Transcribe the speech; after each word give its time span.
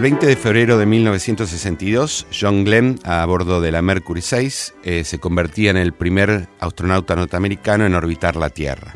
El 0.00 0.04
20 0.04 0.26
de 0.28 0.36
febrero 0.36 0.78
de 0.78 0.86
1962, 0.86 2.26
John 2.32 2.64
Glenn, 2.64 2.98
a 3.04 3.22
bordo 3.26 3.60
de 3.60 3.70
la 3.70 3.82
Mercury 3.82 4.22
6, 4.22 4.74
eh, 4.82 5.04
se 5.04 5.18
convertía 5.18 5.70
en 5.72 5.76
el 5.76 5.92
primer 5.92 6.48
astronauta 6.58 7.14
norteamericano 7.14 7.84
en 7.84 7.94
orbitar 7.94 8.34
la 8.36 8.48
Tierra. 8.48 8.94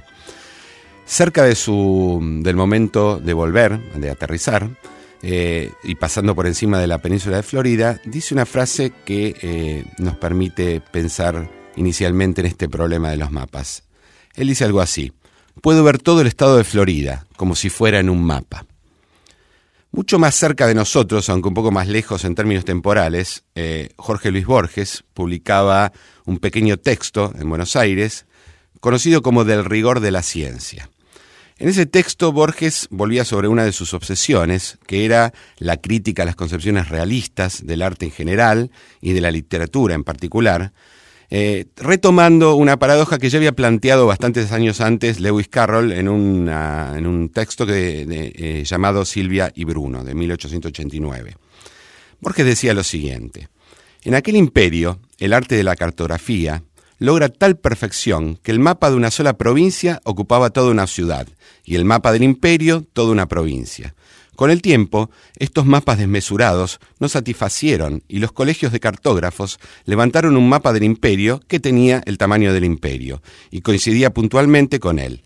Cerca 1.04 1.44
de 1.44 1.56
su, 1.56 2.40
del 2.43 2.56
momento 2.56 3.18
de 3.18 3.34
volver, 3.34 3.79
de 3.93 4.08
aterrizar, 4.08 4.66
eh, 5.20 5.72
y 5.82 5.94
pasando 5.96 6.34
por 6.34 6.46
encima 6.46 6.79
de 6.79 6.86
la 6.86 7.02
península 7.02 7.36
de 7.36 7.43
Florida, 7.43 8.00
dice 8.07 8.32
una 8.32 8.46
frase 8.46 8.90
que 9.04 9.36
eh, 9.43 9.84
nos 9.98 10.16
permite 10.16 10.80
pensar 10.80 11.50
inicialmente 11.76 12.40
en 12.40 12.46
este 12.46 12.66
problema 12.66 13.11
de 13.11 13.18
los 13.18 13.30
mapas. 13.30 13.82
Él 14.36 14.48
dice 14.48 14.64
algo 14.64 14.80
así, 14.80 15.12
puedo 15.61 15.84
ver 15.84 15.98
todo 15.98 16.22
el 16.22 16.29
estado 16.29 16.57
de 16.57 16.64
Florida 16.64 17.26
como 17.36 17.57
si 17.57 17.68
fuera 17.68 17.98
en 17.98 18.08
un 18.08 18.25
mapa. 18.25 18.64
Mucho 19.96 20.18
más 20.18 20.34
cerca 20.34 20.66
de 20.66 20.75
nosotros, 20.75 21.29
aunque 21.29 21.46
un 21.46 21.54
poco 21.54 21.71
más 21.71 21.86
lejos 21.86 22.25
en 22.25 22.34
términos 22.34 22.64
temporales, 22.64 23.44
eh, 23.54 23.90
Jorge 23.94 24.32
Luis 24.32 24.44
Borges 24.44 25.04
publicaba 25.14 25.93
un 26.25 26.40
pequeño 26.40 26.79
texto 26.79 27.32
en 27.39 27.48
Buenos 27.48 27.76
Aires, 27.76 28.26
conocido 28.80 29.22
como 29.22 29.44
Del 29.44 29.64
rigor 29.64 30.00
de 30.00 30.11
la 30.11 30.22
ciencia. 30.25 30.90
En 31.58 31.68
ese 31.68 31.86
texto 31.86 32.33
Borges 32.33 32.89
volvía 32.91 33.25
sobre 33.25 33.47
una 33.47 33.64
de 33.64 33.70
sus 33.70 33.94
obsesiones, 33.94 34.78
que 34.89 35.05
era 35.05 35.33
la 35.58 35.77
crítica 35.77 36.25
a 36.25 36.27
las 36.27 36.34
concepciones 36.34 36.89
realistas 36.89 37.64
del 37.64 37.81
arte 37.81 38.06
en 38.06 38.11
general 38.11 38.72
y 39.00 39.12
de 39.12 39.20
la 39.20 39.31
literatura 39.31 39.95
en 39.95 40.03
particular, 40.03 40.72
eh, 41.30 41.66
retomando 41.77 42.55
una 42.55 42.78
paradoja 42.78 43.19
que 43.19 43.30
ya 43.30 43.38
había 43.38 43.52
planteado 43.52 44.06
bastantes 44.06 44.52
años 44.52 44.80
antes 44.80 45.20
Lewis 45.20 45.48
Carroll 45.48 45.92
en, 45.92 46.08
en 46.08 47.06
un 47.06 47.30
texto 47.33 47.66
que, 47.66 48.06
eh, 48.08 48.64
llamado 48.64 49.05
Silvia 49.05 49.53
y 49.55 49.64
Bruno, 49.64 50.05
de 50.05 50.14
1889. 50.14 51.36
Borges 52.20 52.47
decía 52.47 52.75
lo 52.75 52.84
siguiente, 52.84 53.48
en 54.03 54.14
aquel 54.14 54.36
imperio, 54.36 55.00
el 55.19 55.33
arte 55.33 55.56
de 55.56 55.64
la 55.64 55.77
cartografía 55.77 56.62
logra 56.98 57.28
tal 57.28 57.56
perfección 57.56 58.38
que 58.42 58.53
el 58.53 58.61
mapa 58.61 58.91
de 58.91 58.97
una 58.97 59.11
sola 59.11 59.36
provincia 59.36 60.00
ocupaba 60.05 60.50
toda 60.50 60.70
una 60.70 60.86
ciudad 60.86 61.27
y 61.64 61.75
el 61.77 61.84
mapa 61.84 62.12
del 62.12 62.22
imperio 62.22 62.84
toda 62.92 63.12
una 63.12 63.27
provincia. 63.27 63.94
Con 64.37 64.51
el 64.51 64.63
tiempo, 64.63 65.11
estos 65.39 65.65
mapas 65.65 65.99
desmesurados 65.99 66.81
no 66.99 67.09
satisfacieron 67.09 68.03
y 68.09 68.19
los 68.19 68.33
colegios 68.33 68.73
de 68.73 68.81
cartógrafos 68.81 69.61
levantaron 69.85 70.37
un 70.37 70.49
mapa 70.49 70.73
del 70.73 70.83
imperio 70.83 71.41
que 71.47 71.61
tenía 71.61 72.03
el 72.07 72.19
tamaño 72.19 72.53
del 72.53 72.65
imperio 72.65 73.23
y 73.51 73.61
coincidía 73.61 74.12
puntualmente 74.12 74.81
con 74.81 74.99
él. 74.99 75.23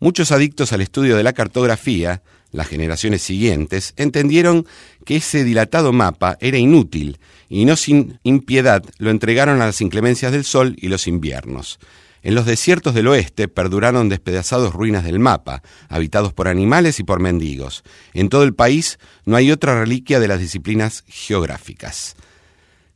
Muchos 0.00 0.32
adictos 0.32 0.72
al 0.72 0.82
estudio 0.82 1.16
de 1.16 1.22
la 1.22 1.32
cartografía, 1.32 2.22
las 2.50 2.66
generaciones 2.66 3.22
siguientes, 3.22 3.94
entendieron 3.96 4.66
que 5.06 5.16
ese 5.16 5.44
dilatado 5.44 5.92
mapa 5.92 6.36
era 6.40 6.58
inútil 6.58 7.18
y 7.48 7.64
no 7.64 7.76
sin 7.76 8.18
impiedad 8.22 8.84
lo 8.98 9.10
entregaron 9.10 9.62
a 9.62 9.66
las 9.66 9.80
inclemencias 9.80 10.32
del 10.32 10.44
sol 10.44 10.74
y 10.76 10.88
los 10.88 11.06
inviernos. 11.06 11.78
En 12.22 12.34
los 12.36 12.46
desiertos 12.46 12.94
del 12.94 13.08
oeste 13.08 13.48
perduraron 13.48 14.08
despedazados 14.08 14.72
ruinas 14.72 15.04
del 15.04 15.18
mapa, 15.18 15.62
habitados 15.88 16.32
por 16.32 16.46
animales 16.46 17.00
y 17.00 17.04
por 17.04 17.20
mendigos. 17.20 17.82
En 18.14 18.28
todo 18.28 18.44
el 18.44 18.54
país 18.54 18.98
no 19.24 19.36
hay 19.36 19.50
otra 19.50 19.78
reliquia 19.78 20.20
de 20.20 20.28
las 20.28 20.38
disciplinas 20.38 21.04
geográficas. 21.08 22.14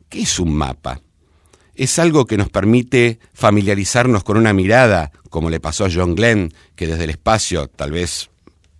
¿Qué 0.08 0.22
es 0.22 0.38
un 0.38 0.54
mapa? 0.54 1.00
Es 1.74 1.98
algo 1.98 2.24
que 2.24 2.36
nos 2.36 2.48
permite 2.48 3.19
familiarizarnos 3.34 4.22
con 4.22 4.36
una 4.36 4.52
mirada, 4.52 5.10
como 5.28 5.50
le 5.50 5.60
pasó 5.60 5.84
a 5.84 5.91
John 5.92 6.14
Glenn, 6.14 6.52
que 6.77 6.86
desde 6.86 7.04
el 7.04 7.10
espacio, 7.10 7.66
tal 7.66 7.91
vez 7.91 8.30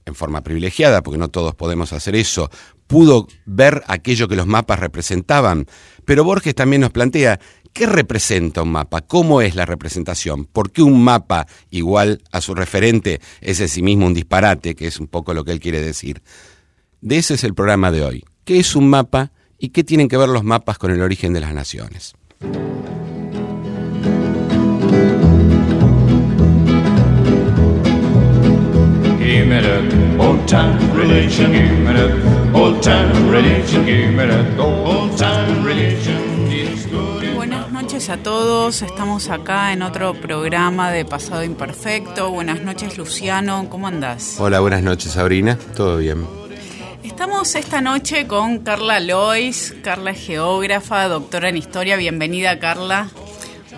en 0.07 0.15
forma 0.15 0.43
privilegiada, 0.43 1.03
porque 1.03 1.19
no 1.19 1.29
todos 1.29 1.57
podemos 1.57 1.93
hacer 1.93 2.15
eso, 2.15 2.49
pudo 2.87 3.27
ver 3.45 3.83
aquello 3.89 4.29
que 4.29 4.37
los 4.37 4.47
mapas 4.47 4.79
representaban. 4.79 5.67
Pero 6.05 6.25
Borges 6.25 6.55
también 6.55 6.81
nos 6.81 6.93
plantea 6.93 7.41
¿Qué 7.77 7.85
representa 7.85 8.63
un 8.63 8.71
mapa? 8.71 9.03
¿Cómo 9.03 9.43
es 9.43 9.55
la 9.55 9.67
representación? 9.67 10.47
¿Por 10.47 10.73
qué 10.73 10.81
un 10.81 11.05
mapa 11.05 11.47
igual 11.69 12.23
a 12.33 12.41
su 12.41 12.55
referente 12.55 13.21
es 13.43 13.61
en 13.61 13.69
sí 13.69 13.83
mismo 13.83 14.07
un 14.07 14.15
disparate, 14.15 14.75
que 14.75 14.87
es 14.87 14.99
un 14.99 15.09
poco 15.09 15.35
lo 15.35 15.45
que 15.45 15.53
él 15.53 15.61
quiere 15.61 15.83
decir? 15.83 16.23
De 17.03 17.19
ese 17.19 17.35
es 17.35 17.45
el 17.45 17.53
programa 17.53 17.91
de 17.91 18.03
hoy. 18.03 18.25
¿Qué 18.47 18.59
es 18.59 18.77
un 18.77 18.89
mapa 18.89 19.31
y 19.59 19.69
qué 19.69 19.85
tienen 19.85 20.09
que 20.09 20.17
ver 20.17 20.31
los 20.31 20.43
mapas 20.43 20.79
con 20.79 20.91
el 20.91 21.03
origen 21.03 21.35
de 21.35 21.41
las 21.41 21.53
naciones? 21.53 22.15
A 37.97 38.19
todos, 38.19 38.83
estamos 38.83 39.31
acá 39.31 39.73
en 39.73 39.81
otro 39.81 40.13
programa 40.13 40.91
de 40.91 41.07
Pasado 41.07 41.43
Imperfecto. 41.43 42.31
Buenas 42.31 42.61
noches 42.61 42.99
Luciano, 42.99 43.69
¿cómo 43.71 43.87
andás? 43.87 44.37
Hola, 44.39 44.61
buenas 44.61 44.83
noches 44.83 45.13
Sabrina, 45.13 45.59
todo 45.75 45.97
bien. 45.97 46.27
Estamos 47.03 47.55
esta 47.55 47.81
noche 47.81 48.27
con 48.27 48.59
Carla 48.59 49.01
Lois, 49.01 49.75
Carla 49.83 50.11
es 50.11 50.27
geógrafa, 50.27 51.09
doctora 51.09 51.49
en 51.49 51.57
historia. 51.57 51.97
Bienvenida 51.97 52.59
Carla. 52.59 53.09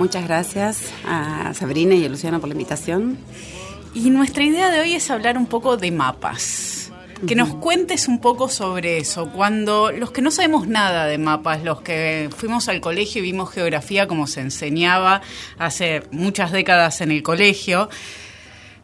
Muchas 0.01 0.25
gracias 0.25 0.81
a 1.07 1.55
Sabrina 1.55 1.95
y 1.95 2.05
a 2.05 2.09
Luciano 2.09 2.41
por 2.41 2.49
la 2.49 2.55
invitación. 2.55 3.19
Y 3.95 4.11
nuestra 4.11 4.43
idea 4.43 4.73
de 4.73 4.81
hoy 4.81 4.95
es 4.95 5.09
hablar 5.13 5.39
un 5.39 5.47
poco 5.47 5.77
de 5.77 5.93
mapas 5.93 6.78
que 7.27 7.35
nos 7.35 7.55
cuentes 7.55 8.09
un 8.09 8.21
poco 8.21 8.49
sobre 8.49 8.99
eso. 8.99 9.31
Cuando 9.31 9.91
los 9.91 10.11
que 10.11 10.23
no 10.23 10.31
sabemos 10.31 10.69
nada 10.69 11.07
de 11.07 11.19
mapas, 11.19 11.63
los 11.65 11.81
que 11.81 12.31
fuimos 12.37 12.69
al 12.69 12.81
colegio 12.81 13.21
y 13.21 13.23
vimos 13.23 13.51
geografía 13.51 14.07
como 14.07 14.27
se 14.27 14.41
enseñaba 14.41 15.21
hace 15.59 16.03
muchas 16.11 16.53
décadas 16.53 17.01
en 17.01 17.11
el 17.11 17.23
colegio, 17.23 17.89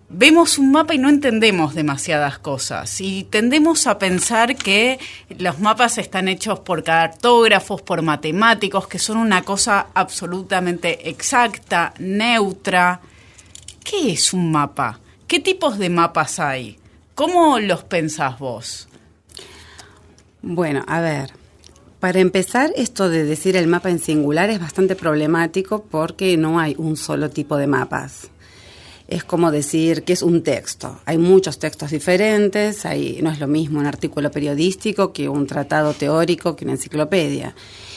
vemos 0.09 0.59
un 0.59 0.73
mapa 0.73 0.94
y 0.94 0.99
no 0.99 1.09
entendemos 1.09 1.75
demasiadas 1.75 2.39
cosas 2.39 3.00
y 3.00 3.25
tendemos 3.25 3.87
a 3.87 3.99
pensar 3.99 4.56
que 4.56 4.99
los 5.39 5.59
mapas 5.61 5.99
están 5.99 6.28
hechos 6.28 6.61
por 6.61 6.83
cartógrafos, 6.83 7.83
por 7.83 8.03
matemáticos, 8.03 8.87
que 8.87 8.99
son 8.99 9.17
una 9.17 9.43
cosa 9.43 9.89
absolutamente 9.94 11.09
exacta, 11.09 11.94
neutra. 11.99 13.00
¿Qué 13.83 14.12
es 14.12 14.33
un 14.33 14.50
mapa? 14.50 15.00
¿Qué 15.27 15.41
tipos 15.41 15.78
de 15.78 15.91
mapas 15.91 16.39
hay? 16.39 16.78
¿Cómo 17.15 17.61
los 17.61 17.85
pensás 17.85 18.41
vos? 18.41 18.89
Bueno, 20.43 20.83
a 20.89 21.01
ver, 21.01 21.31
para 22.01 22.19
empezar, 22.19 22.73
esto 22.77 23.09
de 23.09 23.25
decir 23.25 23.57
el 23.57 23.69
mapa 23.69 23.89
en 23.89 24.01
singular 24.01 24.51
es 24.51 24.59
bastante 24.59 24.97
problemático 24.97 25.85
porque 25.85 26.37
no 26.37 26.59
hay 26.59 26.75
un 26.77 26.97
solo 26.97 27.31
tipo 27.31 27.57
de 27.57 27.69
mapas. 27.69 28.31
Es 29.07 29.23
como 29.23 29.53
decir 29.53 30.03
que 30.03 30.13
es 30.13 30.23
un 30.23 30.43
texto. 30.43 31.01
Hay 31.05 31.19
muchos 31.19 31.61
textos 31.61 31.93
diferentes, 31.93 32.85
hay, 32.85 33.21
no 33.23 33.31
es 33.31 33.39
lo 33.39 33.47
mismo 33.47 33.79
un 33.79 33.87
artículo 33.87 34.33
periodístico 34.33 35.13
que 35.13 35.29
un 35.29 35.47
tratado 35.47 35.93
teórico 35.93 36.57
que 36.57 36.65
una 36.65 36.73
enciclopedia. 36.73 37.55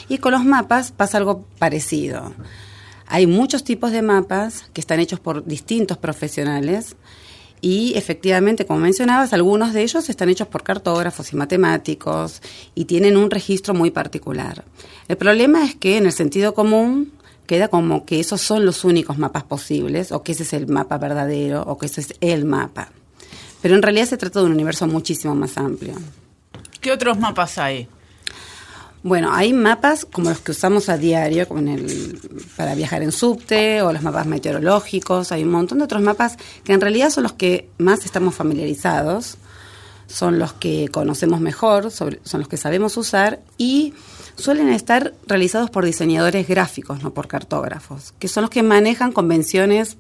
Y 0.09 0.19
con 0.19 0.33
los 0.33 0.45
mapas 0.45 0.91
pasa 0.91 1.17
algo 1.17 1.43
parecido. 1.57 2.33
Hay 3.07 3.25
muchos 3.25 3.63
tipos 3.63 3.91
de 3.91 4.03
mapas 4.03 4.65
que 4.73 4.81
están 4.81 4.99
hechos 4.99 5.19
por 5.19 5.43
distintos 5.43 5.97
profesionales 5.97 6.95
y 7.61 7.93
efectivamente, 7.95 8.65
como 8.65 8.79
mencionabas, 8.79 9.33
algunos 9.33 9.73
de 9.73 9.81
ellos 9.81 10.09
están 10.09 10.29
hechos 10.29 10.47
por 10.47 10.63
cartógrafos 10.63 11.33
y 11.33 11.35
matemáticos 11.35 12.41
y 12.75 12.85
tienen 12.85 13.17
un 13.17 13.31
registro 13.31 13.73
muy 13.73 13.91
particular. 13.91 14.63
El 15.07 15.17
problema 15.17 15.65
es 15.65 15.75
que 15.75 15.97
en 15.97 16.05
el 16.05 16.11
sentido 16.11 16.53
común 16.53 17.11
queda 17.47 17.69
como 17.69 18.05
que 18.05 18.19
esos 18.19 18.41
son 18.41 18.65
los 18.65 18.83
únicos 18.83 19.17
mapas 19.17 19.43
posibles 19.43 20.11
o 20.11 20.21
que 20.21 20.33
ese 20.33 20.43
es 20.43 20.53
el 20.53 20.67
mapa 20.67 20.97
verdadero 20.97 21.63
o 21.63 21.77
que 21.77 21.87
ese 21.87 22.01
es 22.01 22.13
el 22.21 22.45
mapa. 22.45 22.89
Pero 23.61 23.75
en 23.75 23.81
realidad 23.81 24.05
se 24.05 24.17
trata 24.17 24.39
de 24.39 24.45
un 24.45 24.51
universo 24.51 24.85
muchísimo 24.85 25.33
más 25.33 25.57
amplio. 25.57 25.95
¿Qué 26.79 26.91
otros 26.91 27.17
mapas 27.17 27.57
hay? 27.57 27.87
Bueno, 29.07 29.29
hay 29.31 29.53
mapas 29.53 30.03
como 30.03 30.31
los 30.31 30.41
que 30.41 30.51
usamos 30.51 30.89
a 30.89 30.97
diario 30.97 31.47
el, 31.59 32.19
para 32.57 32.75
viajar 32.75 33.01
en 33.03 33.13
subte 33.13 33.81
o 33.81 33.93
los 33.93 34.01
mapas 34.01 34.25
meteorológicos. 34.25 35.31
Hay 35.31 35.43
un 35.43 35.51
montón 35.51 35.77
de 35.77 35.85
otros 35.85 36.01
mapas 36.01 36.35
que 36.65 36.73
en 36.73 36.81
realidad 36.81 37.09
son 37.09 37.23
los 37.23 37.31
que 37.31 37.69
más 37.77 38.03
estamos 38.03 38.35
familiarizados, 38.35 39.37
son 40.07 40.39
los 40.39 40.51
que 40.51 40.89
conocemos 40.89 41.39
mejor, 41.39 41.89
son 41.89 42.17
los 42.33 42.49
que 42.49 42.57
sabemos 42.57 42.97
usar 42.97 43.39
y 43.57 43.93
suelen 44.35 44.67
estar 44.67 45.13
realizados 45.25 45.69
por 45.69 45.85
diseñadores 45.85 46.45
gráficos, 46.45 47.01
no 47.01 47.13
por 47.13 47.29
cartógrafos, 47.29 48.13
que 48.19 48.27
son 48.27 48.41
los 48.41 48.49
que 48.49 48.61
manejan 48.61 49.13
convenciones 49.13 49.95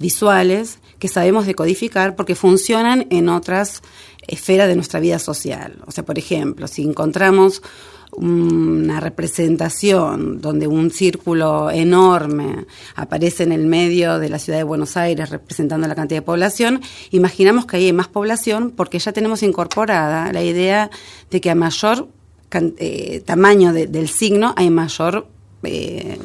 visuales 0.00 0.80
que 0.98 1.06
sabemos 1.06 1.46
decodificar 1.46 2.16
porque 2.16 2.34
funcionan 2.34 3.06
en 3.10 3.28
otras 3.28 3.82
esferas 4.26 4.66
de 4.66 4.74
nuestra 4.74 4.98
vida 4.98 5.20
social. 5.20 5.78
O 5.86 5.92
sea, 5.92 6.04
por 6.04 6.18
ejemplo, 6.18 6.66
si 6.66 6.82
encontramos 6.82 7.62
una 8.12 9.00
representación 9.00 10.40
donde 10.40 10.66
un 10.66 10.90
círculo 10.90 11.70
enorme 11.70 12.66
aparece 12.96 13.44
en 13.44 13.52
el 13.52 13.66
medio 13.66 14.18
de 14.18 14.28
la 14.28 14.38
ciudad 14.38 14.58
de 14.58 14.64
Buenos 14.64 14.96
Aires 14.96 15.30
representando 15.30 15.86
la 15.86 15.94
cantidad 15.94 16.20
de 16.20 16.26
población, 16.26 16.80
imaginamos 17.10 17.66
que 17.66 17.76
hay 17.76 17.92
más 17.92 18.08
población 18.08 18.72
porque 18.76 18.98
ya 18.98 19.12
tenemos 19.12 19.42
incorporada 19.42 20.32
la 20.32 20.42
idea 20.42 20.90
de 21.30 21.40
que 21.40 21.50
a 21.50 21.54
mayor 21.54 22.08
eh, 22.52 23.22
tamaño 23.24 23.72
del 23.72 24.08
signo 24.08 24.54
hay 24.56 24.70
mayor 24.70 25.28
eh, 25.62 26.18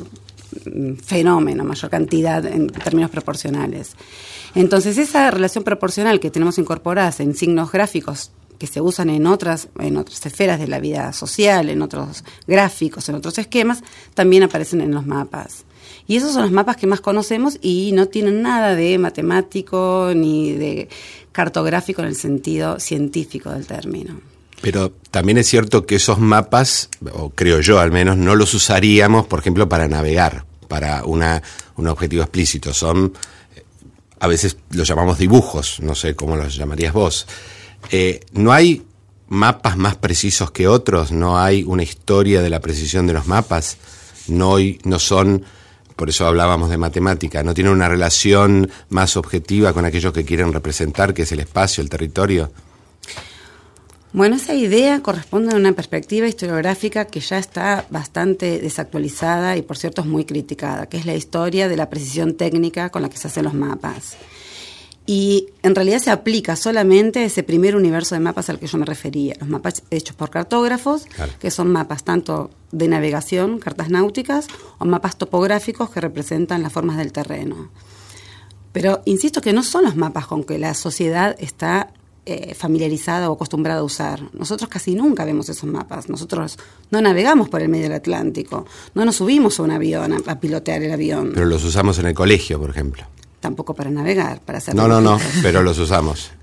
fenómeno, 1.04 1.64
mayor 1.64 1.90
cantidad 1.90 2.46
en 2.46 2.68
términos 2.68 3.12
proporcionales. 3.12 3.96
Entonces, 4.56 4.98
esa 4.98 5.30
relación 5.32 5.64
proporcional 5.64 6.20
que 6.20 6.32
tenemos 6.32 6.58
incorporadas 6.58 7.20
en 7.20 7.36
signos 7.36 7.72
gráficos 7.72 8.32
que 8.58 8.68
se 8.68 8.82
usan 8.82 9.10
en 9.10 9.28
otras, 9.28 9.70
en 9.80 9.98
otras 9.98 10.26
esferas 10.26 10.60
de 10.60 10.68
la 10.68 10.80
vida 10.80 11.14
social, 11.14 11.70
en 11.70 11.82
otros 11.82 12.24
gráficos, 12.48 13.08
en 13.10 13.16
otros 13.16 13.38
esquemas, 13.38 13.84
también 14.14 14.44
aparecen 14.44 14.82
en 14.82 14.92
los 14.92 15.06
mapas. 15.06 15.66
Y 16.08 16.18
esos 16.18 16.34
son 16.34 16.44
los 16.44 16.52
mapas 16.52 16.78
que 16.78 16.88
más 16.88 17.02
conocemos 17.02 17.58
y 17.62 17.92
no 17.94 18.08
tienen 18.08 18.42
nada 18.42 18.76
de 18.76 18.98
matemático 18.98 20.12
ni 20.16 20.54
de 20.54 20.90
cartográfico 21.32 22.02
en 22.02 22.08
el 22.08 22.16
sentido 22.16 22.80
científico 22.80 23.52
del 23.52 23.66
término. 23.66 24.20
Pero 24.62 24.92
también 25.12 25.38
es 25.38 25.48
cierto 25.48 25.86
que 25.86 25.96
esos 25.96 26.20
mapas, 26.20 26.90
o 27.12 27.30
creo 27.30 27.60
yo 27.60 27.80
al 27.80 27.92
menos, 27.92 28.18
no 28.18 28.36
los 28.36 28.54
usaríamos, 28.54 29.26
por 29.26 29.40
ejemplo, 29.40 29.68
para 29.68 29.88
navegar, 29.88 30.46
para 30.68 31.04
una, 31.06 31.42
un 31.76 31.88
objetivo 31.88 32.24
explícito. 32.24 32.74
Son, 32.74 33.14
a 34.20 34.28
veces 34.28 34.58
los 34.72 34.88
llamamos 34.88 35.18
dibujos, 35.18 35.80
no 35.82 35.94
sé 35.94 36.16
cómo 36.16 36.36
los 36.36 36.56
llamarías 36.56 36.94
vos. 36.94 37.28
Eh, 37.92 38.22
¿No 38.34 38.52
hay 38.52 38.84
mapas 39.28 39.78
más 39.78 39.96
precisos 39.96 40.52
que 40.52 40.68
otros? 40.68 41.12
¿No 41.12 41.40
hay 41.40 41.64
una 41.64 41.84
historia 41.84 42.42
de 42.42 42.50
la 42.50 42.60
precisión 42.60 43.08
de 43.08 43.14
los 43.14 43.28
mapas? 43.28 43.78
¿No, 44.28 44.56
no 44.84 45.00
son, 45.00 45.44
por 45.96 46.10
eso 46.10 46.26
hablábamos 46.26 46.70
de 46.70 46.78
matemática, 46.78 47.44
no 47.44 47.54
tienen 47.54 47.74
una 47.74 47.90
relación 47.90 48.70
más 48.90 49.18
objetiva 49.18 49.74
con 49.74 49.86
aquellos 49.86 50.14
que 50.14 50.26
quieren 50.26 50.52
representar, 50.52 51.14
que 51.14 51.24
es 51.24 51.32
el 51.32 51.40
espacio, 51.40 51.82
el 51.82 51.90
territorio? 51.90 52.52
Bueno, 54.16 54.38
esa 54.38 54.54
idea 54.54 55.02
corresponde 55.02 55.54
a 55.54 55.58
una 55.58 55.74
perspectiva 55.74 56.26
historiográfica 56.26 57.04
que 57.04 57.20
ya 57.20 57.38
está 57.38 57.86
bastante 57.90 58.60
desactualizada 58.60 59.58
y 59.58 59.62
por 59.62 59.78
cierto 59.78 60.02
es 60.02 60.08
muy 60.08 60.24
criticada, 60.24 60.86
que 60.86 60.96
es 60.96 61.06
la 61.06 61.16
historia 61.16 61.68
de 61.68 61.76
la 61.76 61.90
precisión 61.90 62.36
técnica 62.36 62.90
con 62.92 63.02
la 63.02 63.10
que 63.10 63.18
se 63.18 63.28
hacen 63.28 63.44
los 63.44 63.54
mapas. 63.54 64.16
Y 65.08 65.50
en 65.62 65.76
realidad 65.76 66.00
se 66.00 66.10
aplica 66.10 66.56
solamente 66.56 67.20
a 67.20 67.26
ese 67.26 67.44
primer 67.44 67.76
universo 67.76 68.16
de 68.16 68.22
mapas 68.22 68.50
al 68.50 68.60
que 68.60 68.66
yo 68.66 68.78
me 68.80 68.86
refería, 68.86 69.36
los 69.40 69.50
mapas 69.50 69.84
hechos 69.92 70.16
por 70.16 70.32
cartógrafos, 70.32 71.06
que 71.40 71.52
son 71.52 71.72
mapas 71.72 72.04
tanto 72.04 72.50
de 72.72 72.88
navegación, 72.88 73.60
cartas 73.60 73.90
náuticas, 73.90 74.48
o 74.80 74.86
mapas 74.86 75.18
topográficos 75.18 75.92
que 75.92 76.02
representan 76.02 76.64
las 76.64 76.74
formas 76.74 76.98
del 76.98 77.12
terreno. 77.12 77.70
Pero 78.72 79.02
insisto 79.06 79.42
que 79.42 79.54
no 79.54 79.64
son 79.64 79.84
los 79.84 79.96
mapas 79.96 80.26
con 80.28 80.44
que 80.44 80.58
la 80.58 80.74
sociedad 80.74 81.36
está 81.40 81.94
eh, 82.26 82.56
familiarizada 82.56 83.30
o 83.30 83.34
acostumbrada 83.36 83.82
a 83.82 83.84
usar. 83.84 84.20
Nosotros 84.34 84.68
casi 84.68 84.96
nunca 84.96 85.26
vemos 85.26 85.48
esos 85.48 85.70
mapas. 85.70 86.10
Nosotros 86.10 86.58
no 86.90 87.00
navegamos 87.00 87.50
por 87.50 87.62
el 87.62 87.70
medio 87.70 87.84
del 87.84 87.94
Atlántico. 87.94 88.66
No 88.96 89.06
nos 89.06 89.18
subimos 89.18 89.60
a 89.60 89.64
un 89.64 89.70
avión 89.70 90.12
a, 90.28 90.40
pilotear 90.40 90.82
el 90.82 90.92
avión. 90.92 91.34
Pero 91.36 91.46
los 91.46 91.64
usamos 91.64 92.00
en 92.00 92.08
el 92.08 92.16
colegio, 92.16 92.60
por 92.60 92.72
ejemplo. 92.72 93.06
Tampoco 93.40 93.74
para 93.74 93.90
navegar, 93.90 94.42
para 94.42 94.58
hacer. 94.58 94.76
No, 94.76 94.88
no, 94.88 95.02
no, 95.02 95.20
pero 95.42 95.62
los 95.62 95.78
usamos. 95.78 96.32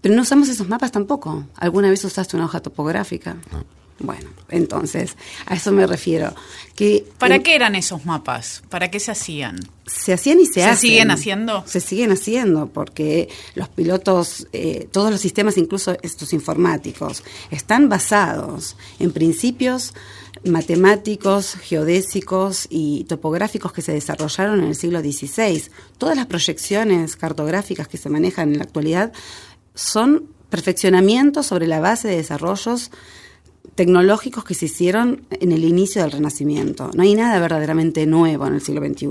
Pero 0.00 0.16
no 0.16 0.20
usamos 0.20 0.50
esos 0.50 0.68
mapas 0.68 0.92
tampoco. 0.92 1.46
¿Alguna 1.56 1.88
vez 1.88 2.04
usaste 2.04 2.36
una 2.36 2.44
hoja 2.44 2.60
topográfica? 2.60 3.38
No. 3.50 3.64
Bueno, 4.00 4.28
entonces, 4.48 5.16
a 5.46 5.54
eso 5.54 5.70
me 5.70 5.86
refiero. 5.86 6.34
Que 6.74 7.06
¿Para 7.18 7.38
qué 7.38 7.54
eran 7.54 7.76
esos 7.76 8.04
mapas? 8.04 8.62
¿Para 8.68 8.90
qué 8.90 8.98
se 8.98 9.12
hacían? 9.12 9.60
Se 9.86 10.12
hacían 10.12 10.40
y 10.40 10.46
se, 10.46 10.64
hacen. 10.64 10.76
¿Se 10.76 10.80
siguen 10.80 11.10
haciendo? 11.12 11.64
Se 11.66 11.80
siguen 11.80 12.10
haciendo, 12.10 12.66
porque 12.66 13.28
los 13.54 13.68
pilotos, 13.68 14.48
eh, 14.52 14.88
todos 14.90 15.12
los 15.12 15.20
sistemas, 15.20 15.56
incluso 15.56 15.96
estos 16.02 16.32
informáticos, 16.32 17.22
están 17.50 17.88
basados 17.88 18.76
en 18.98 19.12
principios 19.12 19.94
matemáticos, 20.44 21.54
geodésicos 21.54 22.66
y 22.70 23.04
topográficos 23.04 23.72
que 23.72 23.82
se 23.82 23.92
desarrollaron 23.92 24.60
en 24.60 24.66
el 24.66 24.74
siglo 24.74 25.00
XVI. 25.00 25.64
Todas 25.98 26.16
las 26.16 26.26
proyecciones 26.26 27.16
cartográficas 27.16 27.88
que 27.88 27.96
se 27.96 28.10
manejan 28.10 28.52
en 28.52 28.58
la 28.58 28.64
actualidad 28.64 29.12
son 29.74 30.28
perfeccionamientos 30.50 31.46
sobre 31.46 31.66
la 31.66 31.80
base 31.80 32.08
de 32.08 32.16
desarrollos 32.16 32.90
tecnológicos 33.74 34.44
que 34.44 34.54
se 34.54 34.66
hicieron 34.66 35.26
en 35.30 35.50
el 35.52 35.64
inicio 35.64 36.02
del 36.02 36.12
Renacimiento. 36.12 36.90
No 36.94 37.02
hay 37.02 37.14
nada 37.14 37.40
verdaderamente 37.40 38.06
nuevo 38.06 38.46
en 38.46 38.54
el 38.54 38.60
siglo 38.60 38.86
XXI. 38.86 39.08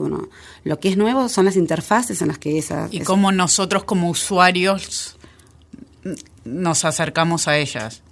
Lo 0.64 0.80
que 0.80 0.90
es 0.90 0.98
nuevo 0.98 1.28
son 1.28 1.46
las 1.46 1.58
interfaces 1.58 2.22
en 2.22 2.30
las 2.30 2.38
que 2.38 2.58
esas... 2.58 2.94
Y 2.94 3.02
cómo 3.02 3.32
nosotros 3.32 3.84
como 3.84 4.10
usuarios 4.10 5.18
nos 6.46 6.86
acercamos 6.86 7.48
a 7.48 7.58
ellas. 7.58 8.04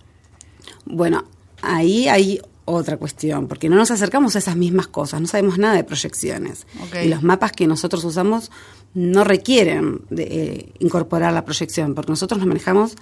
Bueno, 0.85 1.25
ahí 1.61 2.07
hay 2.07 2.41
otra 2.73 2.97
cuestión, 2.97 3.47
porque 3.47 3.69
no 3.69 3.75
nos 3.75 3.91
acercamos 3.91 4.35
a 4.35 4.39
esas 4.39 4.55
mismas 4.55 4.87
cosas, 4.87 5.21
no 5.21 5.27
sabemos 5.27 5.57
nada 5.57 5.75
de 5.75 5.83
proyecciones. 5.83 6.65
Y 7.03 7.07
los 7.07 7.23
mapas 7.23 7.51
que 7.51 7.67
nosotros 7.67 8.03
usamos 8.03 8.51
no 8.93 9.23
requieren 9.23 10.01
de, 10.09 10.23
eh, 10.23 10.73
incorporar 10.79 11.33
la 11.33 11.45
proyección, 11.45 11.95
porque 11.95 12.11
nosotros 12.11 12.39
nos 12.39 12.47
manejamos 12.47 12.95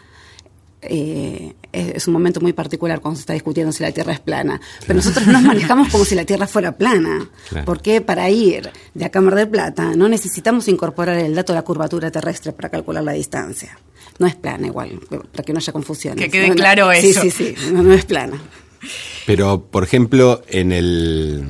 eh, 0.81 1.55
es, 1.73 2.07
un 2.07 2.13
momento 2.13 2.39
muy 2.39 2.53
particular 2.53 3.01
cuando 3.01 3.17
se 3.17 3.21
está 3.21 3.33
discutiendo 3.33 3.71
si 3.71 3.83
la 3.83 3.91
Tierra 3.91 4.13
es 4.13 4.19
plana. 4.19 4.61
Pero 4.81 4.95
nosotros 4.95 5.27
nos 5.27 5.41
manejamos 5.43 5.89
como 5.89 6.05
si 6.05 6.15
la 6.15 6.25
Tierra 6.25 6.47
fuera 6.47 6.77
plana. 6.77 7.29
Porque 7.65 8.01
para 8.01 8.29
ir 8.29 8.71
de 8.93 9.05
acá 9.05 9.19
a 9.19 9.21
Mar 9.21 9.35
del 9.35 9.49
Plata 9.49 9.93
no 9.95 10.07
necesitamos 10.07 10.67
incorporar 10.67 11.17
el 11.17 11.35
dato 11.35 11.53
de 11.53 11.57
la 11.57 11.63
curvatura 11.63 12.11
terrestre 12.11 12.53
para 12.53 12.69
calcular 12.69 13.03
la 13.03 13.13
distancia. 13.13 13.77
No 14.17 14.27
es 14.27 14.35
plana 14.35 14.67
igual, 14.67 14.99
para 15.09 15.43
que 15.43 15.53
no 15.53 15.59
haya 15.59 15.71
confusión. 15.71 16.15
Que 16.15 16.29
quede 16.29 16.53
claro 16.53 16.91
eso. 16.91 17.21
Sí, 17.21 17.31
sí, 17.31 17.55
sí, 17.55 17.71
no, 17.71 17.93
es 17.93 18.05
plana. 18.05 18.39
Pero, 19.25 19.61
por 19.61 19.83
ejemplo, 19.83 20.41
en 20.47 20.71
el 20.71 21.45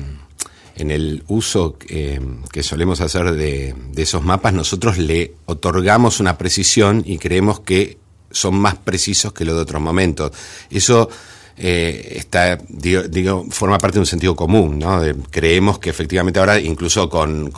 en 0.80 0.90
el 0.90 1.22
uso 1.28 1.76
eh, 1.88 2.18
que 2.50 2.62
solemos 2.62 3.02
hacer 3.02 3.32
de, 3.32 3.74
esos 3.96 4.24
mapas, 4.24 4.54
nosotros 4.54 4.96
le 4.96 5.34
otorgamos 5.44 6.20
una 6.20 6.38
precisión 6.38 7.02
y 7.04 7.18
creemos 7.18 7.60
que 7.60 7.98
son 8.30 8.54
más 8.54 8.76
precisos 8.76 9.34
que 9.34 9.44
los 9.44 9.56
de 9.56 9.60
otros 9.60 9.82
momentos. 9.82 10.32
Eso 10.70 11.10
eh, 11.58 12.14
está, 12.16 12.56
digo, 12.66 13.44
forma 13.50 13.76
parte 13.76 13.96
de 13.96 14.00
un 14.00 14.06
sentido 14.06 14.34
común, 14.34 14.78
¿no? 14.78 15.02
creemos 15.30 15.78
que 15.78 15.90
efectivamente 15.90 16.40
ahora, 16.40 16.58
incluso 16.58 17.10
con, 17.10 17.50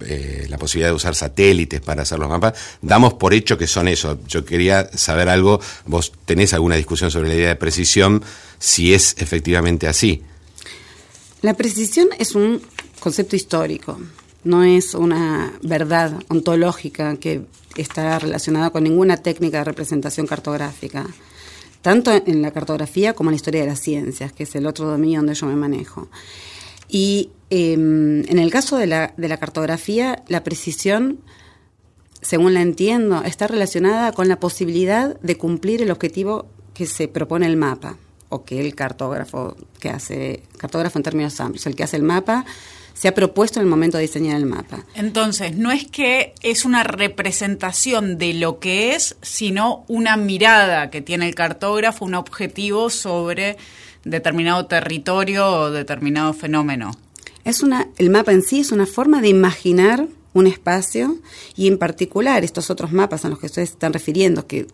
eh, 0.00 0.46
la 0.48 0.58
posibilidad 0.58 0.90
de 0.90 0.94
usar 0.94 1.14
satélites 1.14 1.80
para 1.80 2.02
hacer 2.02 2.18
los 2.18 2.28
mapas, 2.28 2.54
damos 2.80 3.14
por 3.14 3.34
hecho 3.34 3.58
que 3.58 3.66
son 3.66 3.88
eso. 3.88 4.18
Yo 4.28 4.44
quería 4.44 4.88
saber 4.96 5.28
algo, 5.28 5.60
vos 5.86 6.12
tenés 6.24 6.54
alguna 6.54 6.76
discusión 6.76 7.10
sobre 7.10 7.28
la 7.28 7.34
idea 7.34 7.48
de 7.48 7.56
precisión, 7.56 8.22
si 8.58 8.94
es 8.94 9.16
efectivamente 9.18 9.88
así. 9.88 10.22
La 11.40 11.54
precisión 11.54 12.08
es 12.18 12.36
un 12.36 12.62
concepto 13.00 13.34
histórico, 13.34 13.98
no 14.44 14.62
es 14.62 14.94
una 14.94 15.52
verdad 15.62 16.12
ontológica 16.28 17.16
que 17.16 17.42
está 17.76 18.18
relacionada 18.18 18.70
con 18.70 18.84
ninguna 18.84 19.16
técnica 19.16 19.58
de 19.58 19.64
representación 19.64 20.26
cartográfica, 20.26 21.06
tanto 21.80 22.12
en 22.12 22.42
la 22.42 22.52
cartografía 22.52 23.14
como 23.14 23.30
en 23.30 23.32
la 23.32 23.36
historia 23.36 23.62
de 23.62 23.66
las 23.66 23.80
ciencias, 23.80 24.32
que 24.32 24.44
es 24.44 24.54
el 24.54 24.66
otro 24.66 24.86
dominio 24.86 25.18
donde 25.18 25.34
yo 25.34 25.46
me 25.46 25.56
manejo. 25.56 26.08
Y 26.92 27.30
em, 27.48 28.20
en 28.28 28.38
el 28.38 28.50
caso 28.50 28.76
de 28.76 28.86
la, 28.86 29.14
de 29.16 29.26
la 29.26 29.38
cartografía, 29.38 30.22
la 30.28 30.44
precisión, 30.44 31.20
según 32.20 32.52
la 32.52 32.60
entiendo, 32.60 33.24
está 33.24 33.46
relacionada 33.46 34.12
con 34.12 34.28
la 34.28 34.38
posibilidad 34.38 35.18
de 35.20 35.38
cumplir 35.38 35.80
el 35.80 35.90
objetivo 35.90 36.46
que 36.74 36.84
se 36.84 37.08
propone 37.08 37.46
el 37.46 37.56
mapa, 37.56 37.96
o 38.28 38.44
que 38.44 38.60
el 38.60 38.74
cartógrafo 38.74 39.56
que 39.80 39.88
hace, 39.88 40.42
cartógrafo 40.58 40.98
en 40.98 41.02
términos 41.02 41.40
amplios, 41.40 41.66
el 41.66 41.74
que 41.74 41.82
hace 41.82 41.96
el 41.96 42.02
mapa, 42.02 42.44
se 42.92 43.08
ha 43.08 43.14
propuesto 43.14 43.58
en 43.58 43.64
el 43.64 43.70
momento 43.70 43.96
de 43.96 44.02
diseñar 44.02 44.36
el 44.36 44.44
mapa. 44.44 44.84
Entonces, 44.94 45.56
no 45.56 45.72
es 45.72 45.86
que 45.86 46.34
es 46.42 46.66
una 46.66 46.84
representación 46.84 48.18
de 48.18 48.34
lo 48.34 48.58
que 48.58 48.94
es, 48.94 49.16
sino 49.22 49.86
una 49.88 50.18
mirada 50.18 50.90
que 50.90 51.00
tiene 51.00 51.26
el 51.26 51.34
cartógrafo, 51.34 52.04
un 52.04 52.14
objetivo 52.14 52.90
sobre 52.90 53.56
determinado 54.04 54.66
territorio 54.66 55.46
o 55.46 55.70
determinado 55.70 56.32
fenómeno. 56.32 56.96
Es 57.44 57.62
una, 57.62 57.88
el 57.98 58.10
mapa 58.10 58.32
en 58.32 58.42
sí 58.42 58.60
es 58.60 58.72
una 58.72 58.86
forma 58.86 59.20
de 59.20 59.28
imaginar 59.28 60.06
un 60.32 60.46
espacio 60.46 61.18
y 61.56 61.68
en 61.68 61.78
particular 61.78 62.44
estos 62.44 62.70
otros 62.70 62.92
mapas 62.92 63.24
a 63.24 63.28
los 63.28 63.38
que 63.38 63.46
ustedes 63.46 63.70
están 63.70 63.92
refiriendo, 63.92 64.46
que 64.46 64.66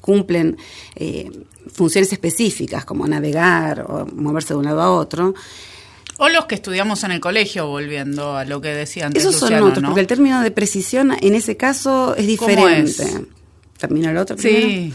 cumplen 0.00 0.56
eh, 0.94 1.30
funciones 1.72 2.12
específicas 2.12 2.84
como 2.84 3.06
navegar 3.06 3.84
o 3.88 4.06
moverse 4.06 4.54
de 4.54 4.58
un 4.58 4.64
lado 4.64 4.82
a 4.82 4.90
otro, 4.90 5.34
o 6.18 6.28
los 6.28 6.46
que 6.46 6.54
estudiamos 6.54 7.04
en 7.04 7.10
el 7.10 7.20
colegio, 7.20 7.66
volviendo 7.66 8.36
a 8.36 8.44
lo 8.44 8.60
que 8.60 8.68
decía 8.68 9.06
antes. 9.06 9.22
Esos 9.22 9.36
son 9.36 9.52
otros, 9.54 9.84
porque 9.84 10.00
el 10.00 10.06
término 10.06 10.40
de 10.40 10.50
precisión 10.50 11.12
en 11.20 11.34
ese 11.34 11.56
caso 11.56 12.16
es 12.16 12.26
diferente. 12.26 13.26
¿Termina 13.76 14.10
el 14.10 14.16
otro? 14.16 14.38
Sí. 14.38 14.94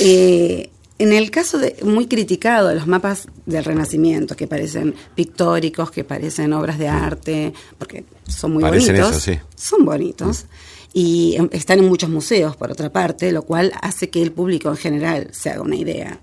eh, 0.00 0.70
en 1.02 1.12
el 1.12 1.32
caso 1.32 1.58
de, 1.58 1.76
muy 1.82 2.06
criticado 2.06 2.68
de 2.68 2.76
los 2.76 2.86
mapas 2.86 3.26
del 3.44 3.64
Renacimiento, 3.64 4.36
que 4.36 4.46
parecen 4.46 4.94
pictóricos, 5.16 5.90
que 5.90 6.04
parecen 6.04 6.52
obras 6.52 6.78
de 6.78 6.86
arte, 6.86 7.52
porque 7.76 8.04
son 8.28 8.52
muy 8.52 8.62
bonitos. 8.62 9.28
Son 9.56 9.84
bonitos. 9.84 10.46
Y 10.94 11.38
están 11.50 11.80
en 11.80 11.88
muchos 11.88 12.08
museos, 12.08 12.54
por 12.54 12.70
otra 12.70 12.92
parte, 12.92 13.32
lo 13.32 13.42
cual 13.42 13.72
hace 13.82 14.10
que 14.10 14.22
el 14.22 14.30
público 14.30 14.68
en 14.68 14.76
general 14.76 15.28
se 15.32 15.50
haga 15.50 15.62
una 15.62 15.74
idea. 15.76 16.20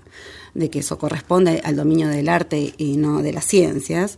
de 0.53 0.69
que 0.69 0.79
eso 0.79 0.98
corresponde 0.98 1.62
al 1.63 1.75
dominio 1.75 2.07
del 2.07 2.27
arte 2.27 2.74
y 2.77 2.98
no 2.98 3.21
de 3.21 3.33
las 3.33 3.45
ciencias, 3.45 4.17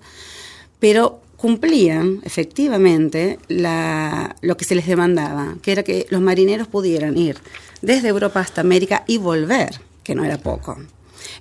pero 0.80 1.22
cumplían 1.36 2.22
efectivamente 2.24 3.38
la, 3.50 4.36
lo 4.42 4.56
que 4.56 4.64
se 4.64 4.76
les 4.76 4.88
demandaba, 4.88 5.56
que 5.62 5.72
era 5.72 5.84
que 5.84 6.06
los 6.10 6.22
marineros 6.22 6.68
pudieran 6.68 7.18
ir 7.18 7.38
desde 7.82 8.08
Europa 8.08 8.40
hasta 8.40 8.62
América 8.62 9.04
y 9.08 9.18
volver, 9.18 9.82
que 10.12 10.16
no 10.16 10.26
era 10.26 10.38
poco. 10.38 10.78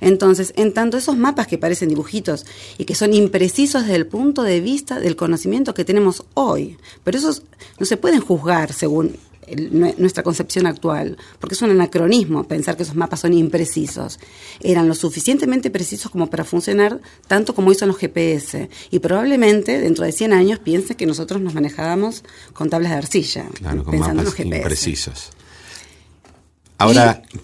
Entonces, 0.01 0.53
en 0.55 0.73
tanto 0.73 0.97
esos 0.97 1.17
mapas 1.17 1.49
que 1.49 1.59
parecen 1.59 1.89
dibujitos 1.89 2.47
y 2.79 2.85
que 2.85 2.95
son 2.95 3.13
imprecisos 3.15 3.83
desde 3.83 3.97
el 3.97 4.07
punto 4.07 4.45
de 4.45 4.61
vista 4.61 5.01
del 5.01 5.17
conocimiento 5.17 5.75
que 5.75 5.85
tenemos 5.85 6.25
hoy, 6.35 6.79
pero 7.03 7.19
esos 7.19 7.43
no 7.81 7.87
se 7.87 7.97
pueden 7.97 8.21
juzgar 8.21 8.73
según 8.73 9.17
nuestra 9.99 10.23
concepción 10.23 10.67
actual, 10.67 11.19
porque 11.41 11.57
es 11.57 11.63
un 11.63 11.71
anacronismo 11.71 12.45
pensar 12.45 12.77
que 12.77 12.85
esos 12.85 12.95
mapas 12.95 13.19
son 13.19 13.33
imprecisos. 13.33 14.21
Eran 14.61 14.87
lo 14.87 14.95
suficientemente 14.95 15.69
precisos 15.69 16.13
como 16.13 16.31
para 16.31 16.45
funcionar 16.45 17.01
tanto 17.27 17.57
como 17.57 17.73
hizo 17.73 17.85
los 17.87 17.97
GPS. 17.97 18.71
Y 18.93 19.01
probablemente 19.01 19.81
dentro 19.81 20.05
de 20.05 20.13
100 20.13 20.33
años 20.33 20.61
piensen 20.61 20.97
que 20.97 21.07
nosotros 21.07 21.41
nos 21.41 21.55
manejábamos 21.55 22.23
con 22.53 22.71
tablas 22.71 22.93
de 22.93 22.99
arcilla, 22.99 23.47
pensando 23.91 24.21
en 24.21 24.25
los 24.27 24.35
GPS. 24.35 24.57
imprecisos. 24.59 25.31
Ahora, 26.79 27.23
y 27.35 27.39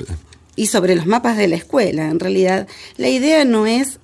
sobre 0.65 0.97
los 0.97 1.07
mapas 1.07 1.37
de 1.37 1.49
la 1.49 1.57
escuela. 1.57 2.09
En 2.09 2.19
realidad, 2.19 2.67
la 2.97 3.11
idea 3.11 3.45
no 3.45 3.67
es 3.67 4.01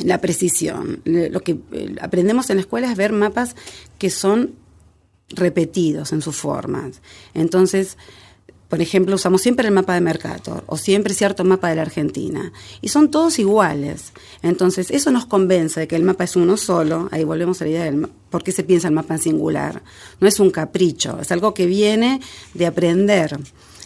la 0.00 0.20
precisión. 0.20 1.00
Lo 1.04 1.40
que 1.40 1.58
eh, 1.72 1.96
aprendemos 2.02 2.50
en 2.50 2.56
la 2.56 2.60
escuela 2.60 2.90
es 2.90 2.96
ver 2.98 3.12
mapas 3.12 3.56
que 3.98 4.10
son 4.10 4.54
repetidos 5.30 6.12
en 6.12 6.20
sus 6.20 6.36
formas. 6.36 7.00
Entonces, 7.32 7.96
por 8.72 8.80
ejemplo, 8.80 9.16
usamos 9.16 9.42
siempre 9.42 9.68
el 9.68 9.74
mapa 9.74 9.92
de 9.92 10.00
Mercator 10.00 10.64
o 10.66 10.78
siempre 10.78 11.12
cierto 11.12 11.44
mapa 11.44 11.68
de 11.68 11.76
la 11.76 11.82
Argentina. 11.82 12.54
Y 12.80 12.88
son 12.88 13.10
todos 13.10 13.38
iguales. 13.38 14.14
Entonces, 14.42 14.90
eso 14.90 15.10
nos 15.10 15.26
convence 15.26 15.80
de 15.80 15.86
que 15.86 15.96
el 15.96 16.04
mapa 16.04 16.24
es 16.24 16.36
uno 16.36 16.56
solo. 16.56 17.06
Ahí 17.12 17.22
volvemos 17.22 17.60
a 17.60 17.64
la 17.64 17.70
idea 17.70 17.84
del 17.84 18.08
por 18.30 18.42
qué 18.42 18.50
se 18.50 18.64
piensa 18.64 18.88
el 18.88 18.94
mapa 18.94 19.12
en 19.12 19.20
singular. 19.20 19.82
No 20.20 20.26
es 20.26 20.40
un 20.40 20.50
capricho, 20.50 21.18
es 21.20 21.30
algo 21.32 21.52
que 21.52 21.66
viene 21.66 22.22
de 22.54 22.64
aprender 22.64 23.38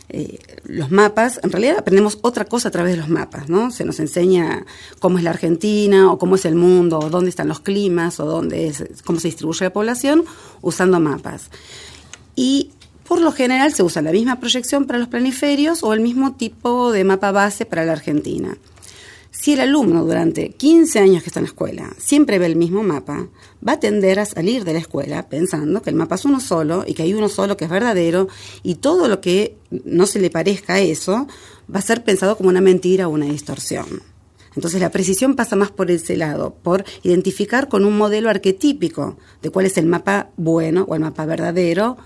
eh, 0.08 0.38
los 0.64 0.90
mapas, 0.90 1.40
en 1.42 1.50
realidad 1.50 1.76
aprendemos 1.78 2.18
otra 2.22 2.44
cosa 2.44 2.68
a 2.68 2.70
través 2.70 2.92
de 2.92 2.98
los 2.98 3.08
mapas, 3.08 3.48
¿no? 3.48 3.70
Se 3.70 3.84
nos 3.84 3.98
enseña 3.98 4.64
cómo 5.00 5.18
es 5.18 5.24
la 5.24 5.30
Argentina, 5.30 6.12
o 6.12 6.18
cómo 6.18 6.36
es 6.36 6.44
el 6.44 6.54
mundo, 6.54 6.98
o 6.98 7.10
dónde 7.10 7.30
están 7.30 7.48
los 7.48 7.60
climas, 7.60 8.20
o 8.20 8.24
dónde 8.24 8.68
es, 8.68 8.84
cómo 9.04 9.18
se 9.18 9.28
distribuye 9.28 9.64
la 9.64 9.72
población, 9.72 10.24
usando 10.62 11.00
mapas. 11.00 11.50
Y 12.36 12.70
por 13.08 13.20
lo 13.20 13.32
general 13.32 13.72
se 13.72 13.82
usa 13.82 14.02
la 14.02 14.12
misma 14.12 14.38
proyección 14.38 14.86
para 14.86 14.98
los 14.98 15.08
planiferios 15.08 15.82
o 15.82 15.92
el 15.92 16.00
mismo 16.00 16.34
tipo 16.34 16.92
de 16.92 17.04
mapa 17.04 17.32
base 17.32 17.64
para 17.66 17.84
la 17.84 17.92
Argentina. 17.92 18.56
Si 19.38 19.52
el 19.52 19.60
alumno 19.60 20.04
durante 20.04 20.48
15 20.48 20.98
años 20.98 21.22
que 21.22 21.28
está 21.28 21.40
en 21.40 21.44
la 21.44 21.50
escuela 21.50 21.94
siempre 21.98 22.38
ve 22.38 22.46
el 22.46 22.56
mismo 22.56 22.82
mapa, 22.82 23.28
va 23.66 23.72
a 23.72 23.80
tender 23.80 24.18
a 24.18 24.24
salir 24.24 24.64
de 24.64 24.72
la 24.72 24.78
escuela 24.78 25.28
pensando 25.28 25.82
que 25.82 25.90
el 25.90 25.96
mapa 25.96 26.14
es 26.14 26.24
uno 26.24 26.40
solo 26.40 26.84
y 26.86 26.94
que 26.94 27.02
hay 27.02 27.14
uno 27.14 27.28
solo 27.28 27.56
que 27.56 27.66
es 27.66 27.70
verdadero 27.70 28.28
y 28.62 28.76
todo 28.76 29.08
lo 29.08 29.20
que 29.20 29.56
no 29.84 30.06
se 30.06 30.20
le 30.20 30.30
parezca 30.30 30.74
a 30.74 30.80
eso 30.80 31.28
va 31.72 31.78
a 31.78 31.82
ser 31.82 32.02
pensado 32.02 32.36
como 32.36 32.48
una 32.48 32.62
mentira 32.62 33.08
o 33.08 33.10
una 33.10 33.26
distorsión. 33.26 34.02
Entonces 34.56 34.80
la 34.80 34.90
precisión 34.90 35.36
pasa 35.36 35.54
más 35.54 35.70
por 35.70 35.90
ese 35.90 36.16
lado, 36.16 36.56
por 36.62 36.84
identificar 37.02 37.68
con 37.68 37.84
un 37.84 37.96
modelo 37.96 38.30
arquetípico 38.30 39.18
de 39.42 39.50
cuál 39.50 39.66
es 39.66 39.76
el 39.76 39.84
mapa 39.84 40.30
bueno 40.38 40.86
o 40.88 40.94
el 40.94 41.02
mapa 41.02 41.26
verdadero 41.26 41.98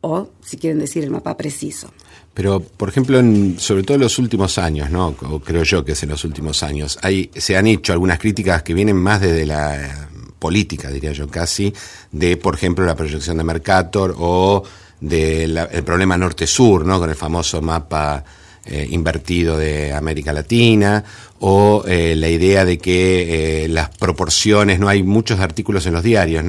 o, 0.00 0.28
si 0.44 0.56
quieren 0.56 0.78
decir, 0.78 1.04
el 1.04 1.10
mapa 1.10 1.36
preciso. 1.36 1.92
Pero, 2.34 2.60
por 2.60 2.88
ejemplo, 2.88 3.18
en, 3.18 3.58
sobre 3.58 3.82
todo 3.82 3.96
en 3.96 4.02
los 4.02 4.18
últimos 4.18 4.58
años, 4.58 4.90
¿no? 4.90 5.14
O 5.22 5.40
creo 5.40 5.64
yo 5.64 5.84
que 5.84 5.92
es 5.92 6.02
en 6.04 6.10
los 6.10 6.24
últimos 6.24 6.62
años, 6.62 6.98
hay, 7.02 7.30
se 7.34 7.56
han 7.56 7.66
hecho 7.66 7.92
algunas 7.92 8.18
críticas 8.18 8.62
que 8.62 8.74
vienen 8.74 8.96
más 8.96 9.20
desde 9.20 9.44
la 9.44 10.08
política, 10.38 10.90
diría 10.90 11.12
yo 11.12 11.28
casi, 11.28 11.72
de, 12.12 12.36
por 12.36 12.54
ejemplo, 12.54 12.84
la 12.84 12.94
proyección 12.94 13.38
de 13.38 13.44
Mercator 13.44 14.14
o 14.18 14.62
del 15.00 15.58
problema 15.84 16.16
norte-sur, 16.16 16.86
¿no? 16.86 16.98
Con 17.00 17.10
el 17.10 17.16
famoso 17.16 17.60
mapa 17.60 18.24
eh, 18.70 18.86
invertido 18.90 19.56
de 19.56 19.94
América 19.94 20.30
Latina, 20.30 21.02
o 21.40 21.84
eh, 21.86 22.14
la 22.14 22.28
idea 22.28 22.66
de 22.66 22.76
que 22.76 23.64
eh, 23.64 23.68
las 23.68 23.88
proporciones, 23.88 24.78
no 24.78 24.90
hay 24.90 25.02
muchos 25.02 25.40
artículos 25.40 25.86
en 25.86 25.94
los 25.94 26.02
diarios, 26.02 26.44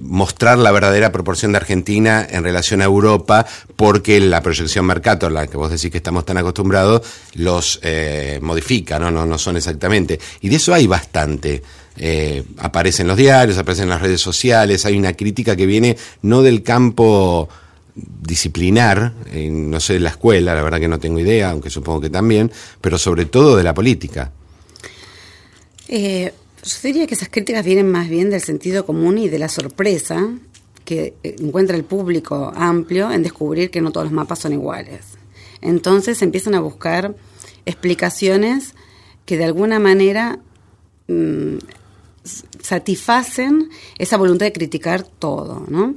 mostrar 0.00 0.56
la 0.56 0.70
verdadera 0.70 1.12
proporción 1.12 1.52
de 1.52 1.58
Argentina 1.58 2.26
en 2.30 2.42
relación 2.42 2.80
a 2.80 2.84
Europa, 2.84 3.44
porque 3.76 4.18
la 4.18 4.40
proyección 4.40 4.86
Mercator, 4.86 5.30
la 5.30 5.46
que 5.46 5.58
vos 5.58 5.70
decís 5.70 5.90
que 5.90 5.98
estamos 5.98 6.24
tan 6.24 6.38
acostumbrados, 6.38 7.02
los 7.34 7.78
modifica, 8.40 8.98
¿no? 8.98 9.10
¿no? 9.10 9.26
No 9.26 9.36
son 9.36 9.58
exactamente. 9.58 10.18
Y 10.40 10.48
de 10.48 10.56
eso 10.56 10.72
hay 10.72 10.86
bastante. 10.86 11.62
aparece 12.58 13.02
en 13.02 13.08
los 13.08 13.16
diarios, 13.18 13.58
aparece 13.58 13.82
en 13.82 13.90
las 13.90 14.00
redes 14.00 14.22
sociales, 14.22 14.86
hay 14.86 14.96
una 14.96 15.12
crítica 15.12 15.54
que 15.54 15.66
viene 15.66 15.98
no 16.22 16.40
del 16.40 16.62
campo 16.62 17.46
disciplinar, 18.22 19.12
no 19.34 19.80
sé, 19.80 19.94
de 19.94 20.00
la 20.00 20.10
escuela, 20.10 20.54
la 20.54 20.62
verdad 20.62 20.80
que 20.80 20.88
no 20.88 20.98
tengo 20.98 21.18
idea, 21.18 21.50
aunque 21.50 21.70
supongo 21.70 22.00
que 22.02 22.10
también, 22.10 22.50
pero 22.80 22.98
sobre 22.98 23.26
todo 23.26 23.56
de 23.56 23.62
la 23.62 23.74
política. 23.74 24.32
Eh, 25.88 26.32
yo 26.62 26.76
diría 26.82 27.06
que 27.06 27.14
esas 27.14 27.28
críticas 27.28 27.64
vienen 27.64 27.90
más 27.90 28.08
bien 28.08 28.30
del 28.30 28.42
sentido 28.42 28.84
común 28.86 29.18
y 29.18 29.28
de 29.28 29.38
la 29.38 29.48
sorpresa 29.48 30.28
que 30.84 31.14
eh, 31.22 31.36
encuentra 31.40 31.76
el 31.76 31.84
público 31.84 32.52
amplio 32.54 33.10
en 33.10 33.22
descubrir 33.22 33.70
que 33.70 33.80
no 33.80 33.90
todos 33.90 34.06
los 34.06 34.12
mapas 34.12 34.40
son 34.40 34.52
iguales. 34.52 35.06
Entonces 35.60 36.22
empiezan 36.22 36.54
a 36.54 36.60
buscar 36.60 37.14
explicaciones 37.66 38.74
que 39.24 39.36
de 39.36 39.44
alguna 39.44 39.78
manera 39.78 40.38
mm, 41.08 41.58
satisfacen 42.60 43.70
esa 43.98 44.16
voluntad 44.16 44.46
de 44.46 44.52
criticar 44.52 45.02
todo, 45.02 45.64
¿no? 45.68 45.94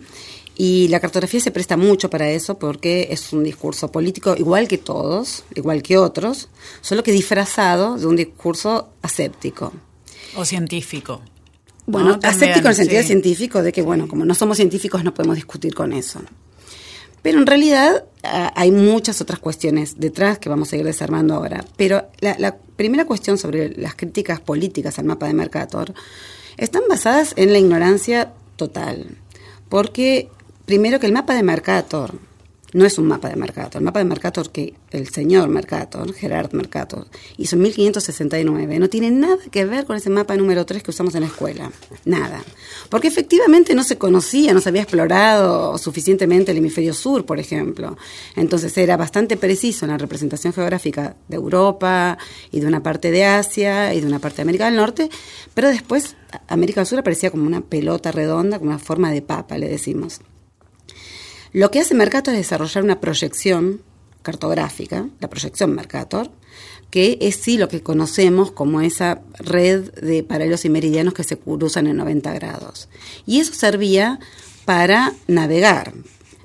Y 0.55 0.87
la 0.89 0.99
cartografía 0.99 1.39
se 1.39 1.51
presta 1.51 1.77
mucho 1.77 2.09
para 2.09 2.29
eso 2.29 2.59
porque 2.59 3.07
es 3.09 3.33
un 3.33 3.43
discurso 3.43 3.91
político 3.91 4.35
igual 4.37 4.67
que 4.67 4.77
todos, 4.77 5.43
igual 5.55 5.81
que 5.81 5.97
otros, 5.97 6.49
solo 6.81 7.01
que 7.01 7.11
disfrazado 7.11 7.97
de 7.97 8.05
un 8.05 8.15
discurso 8.15 8.89
aséptico. 9.01 9.73
O 10.35 10.45
científico. 10.45 11.21
Bueno, 11.85 12.19
aséptico 12.23 12.67
en 12.67 12.71
el 12.71 12.75
sentido 12.75 13.03
científico 13.03 13.61
de 13.61 13.71
que, 13.71 13.81
bueno, 13.81 14.07
como 14.07 14.25
no 14.25 14.35
somos 14.35 14.57
científicos 14.57 15.03
no 15.03 15.13
podemos 15.13 15.35
discutir 15.35 15.73
con 15.73 15.91
eso. 15.91 16.21
Pero 17.23 17.39
en 17.39 17.47
realidad 17.47 18.05
hay 18.21 18.71
muchas 18.71 19.21
otras 19.21 19.39
cuestiones 19.39 19.95
detrás 19.97 20.39
que 20.39 20.49
vamos 20.49 20.71
a 20.71 20.75
ir 20.75 20.83
desarmando 20.83 21.33
ahora. 21.33 21.65
Pero 21.77 22.09
la, 22.19 22.35
la 22.37 22.57
primera 22.57 23.05
cuestión 23.05 23.37
sobre 23.37 23.75
las 23.75 23.95
críticas 23.95 24.39
políticas 24.39 24.99
al 24.99 25.05
mapa 25.05 25.27
de 25.27 25.33
Mercator 25.33 25.93
están 26.57 26.83
basadas 26.87 27.33
en 27.37 27.53
la 27.53 27.59
ignorancia 27.59 28.33
total. 28.55 29.17
Porque 29.69 30.29
Primero 30.65 30.99
que 30.99 31.07
el 31.07 31.13
mapa 31.13 31.35
de 31.35 31.43
Mercator 31.43 32.13
no 32.73 32.85
es 32.85 32.97
un 32.97 33.05
mapa 33.05 33.29
de 33.29 33.35
Mercator. 33.35 33.81
El 33.81 33.85
mapa 33.85 33.99
de 33.99 34.05
Mercator 34.05 34.51
que 34.51 34.73
el 34.91 35.07
señor 35.07 35.47
Mercator, 35.47 36.11
Gerard 36.13 36.53
Mercator, 36.53 37.07
hizo 37.37 37.55
en 37.55 37.61
1569 37.61 38.79
no 38.79 38.89
tiene 38.89 39.11
nada 39.11 39.37
que 39.51 39.65
ver 39.65 39.85
con 39.85 39.95
ese 39.95 40.09
mapa 40.09 40.35
número 40.35 40.65
3 40.65 40.81
que 40.81 40.91
usamos 40.91 41.13
en 41.15 41.21
la 41.21 41.27
escuela. 41.27 41.71
Nada. 42.05 42.43
Porque 42.89 43.07
efectivamente 43.07 43.75
no 43.75 43.83
se 43.83 43.97
conocía, 43.97 44.53
no 44.53 44.61
se 44.61 44.69
había 44.69 44.81
explorado 44.81 45.77
suficientemente 45.77 46.51
el 46.51 46.57
hemisferio 46.57 46.93
sur, 46.93 47.25
por 47.25 47.39
ejemplo. 47.39 47.95
Entonces 48.35 48.75
era 48.77 48.97
bastante 48.97 49.37
preciso 49.37 49.85
en 49.85 49.91
la 49.91 49.97
representación 49.97 50.53
geográfica 50.53 51.15
de 51.27 51.35
Europa 51.35 52.17
y 52.51 52.59
de 52.59 52.67
una 52.67 52.81
parte 52.81 53.11
de 53.11 53.25
Asia 53.25 53.93
y 53.93 54.01
de 54.01 54.07
una 54.07 54.19
parte 54.19 54.37
de 54.37 54.43
América 54.43 54.65
del 54.65 54.77
Norte, 54.77 55.09
pero 55.53 55.69
después 55.69 56.15
América 56.47 56.81
del 56.81 56.87
Sur 56.87 56.99
aparecía 56.99 57.29
como 57.29 57.45
una 57.45 57.61
pelota 57.61 58.11
redonda, 58.11 58.57
como 58.57 58.71
una 58.71 58.79
forma 58.79 59.11
de 59.11 59.21
papa, 59.21 59.57
le 59.57 59.69
decimos. 59.69 60.19
Lo 61.53 61.69
que 61.69 61.79
hace 61.79 61.93
Mercator 61.93 62.33
es 62.33 62.39
desarrollar 62.39 62.83
una 62.83 62.99
proyección 62.99 63.81
cartográfica, 64.23 65.07
la 65.19 65.29
proyección 65.29 65.75
Mercator, 65.75 66.31
que 66.89 67.19
es 67.21 67.35
sí 67.35 67.57
lo 67.57 67.67
que 67.67 67.83
conocemos 67.83 68.51
como 68.51 68.81
esa 68.81 69.21
red 69.37 69.91
de 69.93 70.23
paralelos 70.23 70.65
y 70.65 70.69
meridianos 70.69 71.13
que 71.13 71.23
se 71.23 71.37
cruzan 71.37 71.85
en 71.85 71.97
90 71.97 72.33
grados. 72.33 72.89
Y 73.27 73.39
eso 73.39 73.53
servía 73.53 74.19
para 74.65 75.13
navegar, 75.27 75.93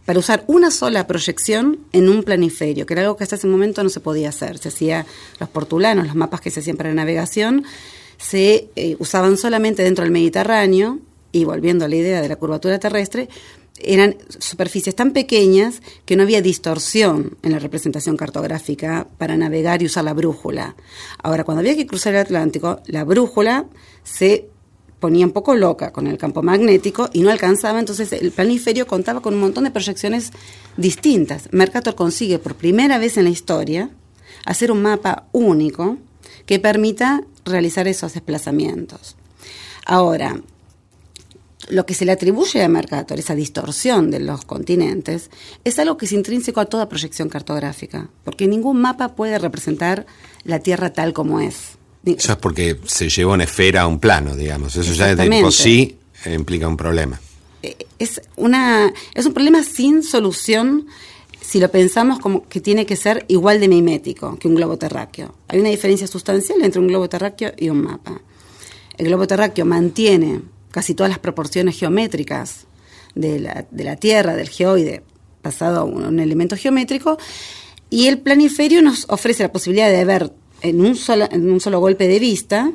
para 0.05 0.19
usar 0.19 0.45
una 0.47 0.71
sola 0.71 1.07
proyección 1.07 1.79
en 1.93 2.11
un 2.11 2.23
planiferio, 2.23 2.85
que 2.85 2.93
era 2.93 3.03
algo 3.03 3.17
que 3.17 3.25
hasta 3.25 3.37
ese 3.37 3.47
momento 3.47 3.83
no 3.83 3.89
se 3.89 4.01
podía 4.01 4.29
hacer. 4.29 4.59
Se 4.59 4.69
hacía 4.69 5.07
los 5.41 5.49
portulanos, 5.49 6.07
los 6.07 6.17
mapas 6.17 6.43
que 6.43 6.51
se 6.51 6.61
hacían 6.61 6.77
para 6.77 6.93
navegación, 6.93 7.65
se 8.19 8.69
eh, 8.77 8.97
usaban 8.99 9.39
solamente 9.39 9.83
dentro 9.83 10.05
del 10.05 10.13
Mediterráneo, 10.13 10.99
y 11.33 11.45
volviendo 11.45 11.85
a 11.85 11.89
la 11.89 11.97
idea 11.97 12.21
de 12.21 12.29
la 12.29 12.37
curvatura 12.37 12.79
terrestre, 12.79 13.29
eran 13.81 14.17
superficies 14.39 14.95
tan 14.95 15.13
pequeñas 15.13 15.83
que 16.05 16.17
no 16.17 16.23
había 16.23 16.43
distorsión 16.43 17.37
en 17.43 17.53
la 17.53 17.59
representación 17.59 18.17
cartográfica 18.17 19.07
para 19.19 19.37
navegar 19.37 19.83
y 19.83 19.87
usar 19.87 20.05
la 20.05 20.15
brújula. 20.15 20.77
Ahora, 21.23 21.45
cuando 21.45 21.61
había 21.61 21.77
que 21.77 21.87
cruzar 21.87 22.15
el 22.15 22.21
Atlántico, 22.21 22.81
la 22.87 23.05
brújula 23.05 23.67
se 24.03 24.49
ponía 25.01 25.27
un 25.27 25.33
poco 25.33 25.55
loca 25.55 25.93
con 25.93 26.07
el 26.07 26.19
campo 26.19 26.43
magnético 26.43 27.09
y 27.13 27.21
no 27.21 27.31
alcanzaba, 27.31 27.79
entonces 27.79 28.13
el 28.13 28.33
planiferio 28.33 28.87
contaba 28.87 29.21
con 29.21 29.35
un 29.35 29.41
montón 29.41 29.65
de 29.65 29.71
proyecciones 29.71 30.33
distintas. 30.77 31.49
Mercator 31.53 31.95
consigue 31.95 32.39
por 32.39 32.57
primera 32.57 32.99
vez 32.99 33.17
en 33.17 33.25
la 33.25 33.31
historia 33.31 33.91
hacer 34.45 34.73
un 34.73 34.83
mapa 34.83 35.27
único 35.33 35.99
que 36.47 36.59
permita 36.59 37.23
realizar 37.45 37.87
esos 37.89 38.15
desplazamientos. 38.15 39.17
Ahora, 39.85 40.41
lo 41.69 41.87
que 41.87 41.95
se 41.95 42.05
le 42.05 42.13
atribuye 42.13 42.63
a 42.63 42.69
Mercator, 42.69 43.19
esa 43.19 43.35
distorsión 43.35 44.11
de 44.11 44.21
los 44.21 44.45
continentes, 44.45 45.31
es 45.65 45.79
algo 45.79 45.97
que 45.97 46.07
es 46.07 46.13
intrínseco 46.13 46.61
a 46.61 46.67
toda 46.67 46.89
proyección 46.89 47.29
cartográfica, 47.29 48.09
porque 48.25 48.47
ningún 48.47 48.81
mapa 48.81 49.15
puede 49.15 49.39
representar 49.39 50.07
la 50.45 50.61
Tierra 50.61 50.93
tal 50.93 51.13
como 51.13 51.41
es. 51.41 51.77
Eso 52.05 52.33
es 52.33 52.39
porque 52.39 52.79
se 52.85 53.09
lleva 53.09 53.35
una 53.35 53.45
esfera 53.45 53.83
a 53.83 53.87
un 53.87 53.99
plano, 53.99 54.35
digamos. 54.35 54.77
Eso 54.77 54.93
ya 54.93 55.15
de 55.15 55.41
por 55.43 55.53
sí 55.53 55.99
implica 56.25 56.69
un 56.69 56.77
problema. 56.77 57.21
Eh, 57.63 57.77
es, 57.99 58.23
una, 58.37 58.93
es 59.15 59.27
un 59.27 59.35
problema 59.35 59.63
sin 59.63 60.03
solución 60.03 60.87
si 61.41 61.61
lo 61.61 61.71
pensamos 61.71 62.19
como 62.19 62.47
que 62.49 62.61
tiene 62.61 62.87
que 62.87 62.97
ser 62.97 63.25
igual 63.29 63.61
de 63.61 63.69
mimético 63.69 64.39
que 64.39 64.49
un 64.49 64.55
globo 64.55 64.77
terráqueo. 64.79 65.35
Hay 65.49 65.59
una 65.59 65.71
diferencia 65.71 66.07
sustancial 66.07 66.63
entre 66.63 66.81
un 66.81 66.89
globo 66.89 67.09
terráqueo 67.09 67.53
y 67.57 67.69
un 67.69 67.83
mapa. 67.83 68.21
El 68.97 69.07
globo 69.07 69.27
terráqueo 69.27 69.65
mantiene 69.65 70.43
casi 70.71 70.95
todas 70.95 71.11
las 71.11 71.19
proporciones 71.19 71.79
geométricas 71.79 72.67
de 73.15 73.41
la, 73.41 73.67
de 73.71 73.85
la 73.85 73.97
Tierra, 73.97 74.37
del 74.37 74.49
geoide, 74.49 75.03
pasado 75.43 75.81
a 75.81 75.85
un, 75.85 76.21
elemento 76.21 76.57
geométrico, 76.57 77.19
y 77.91 78.07
el 78.07 78.19
planiferio 78.19 78.83
nos 78.83 79.07
ofrece 79.09 79.43
la 79.43 79.53
posibilidad 79.53 79.91
de 79.91 80.05
ver 80.05 80.33
en 80.61 80.85
un, 80.85 80.97
solo, 80.97 81.29
en 81.31 81.51
un 81.51 81.61
solo 81.61 81.81
golpe 81.81 82.09
de 82.09 82.19
vista 82.19 82.71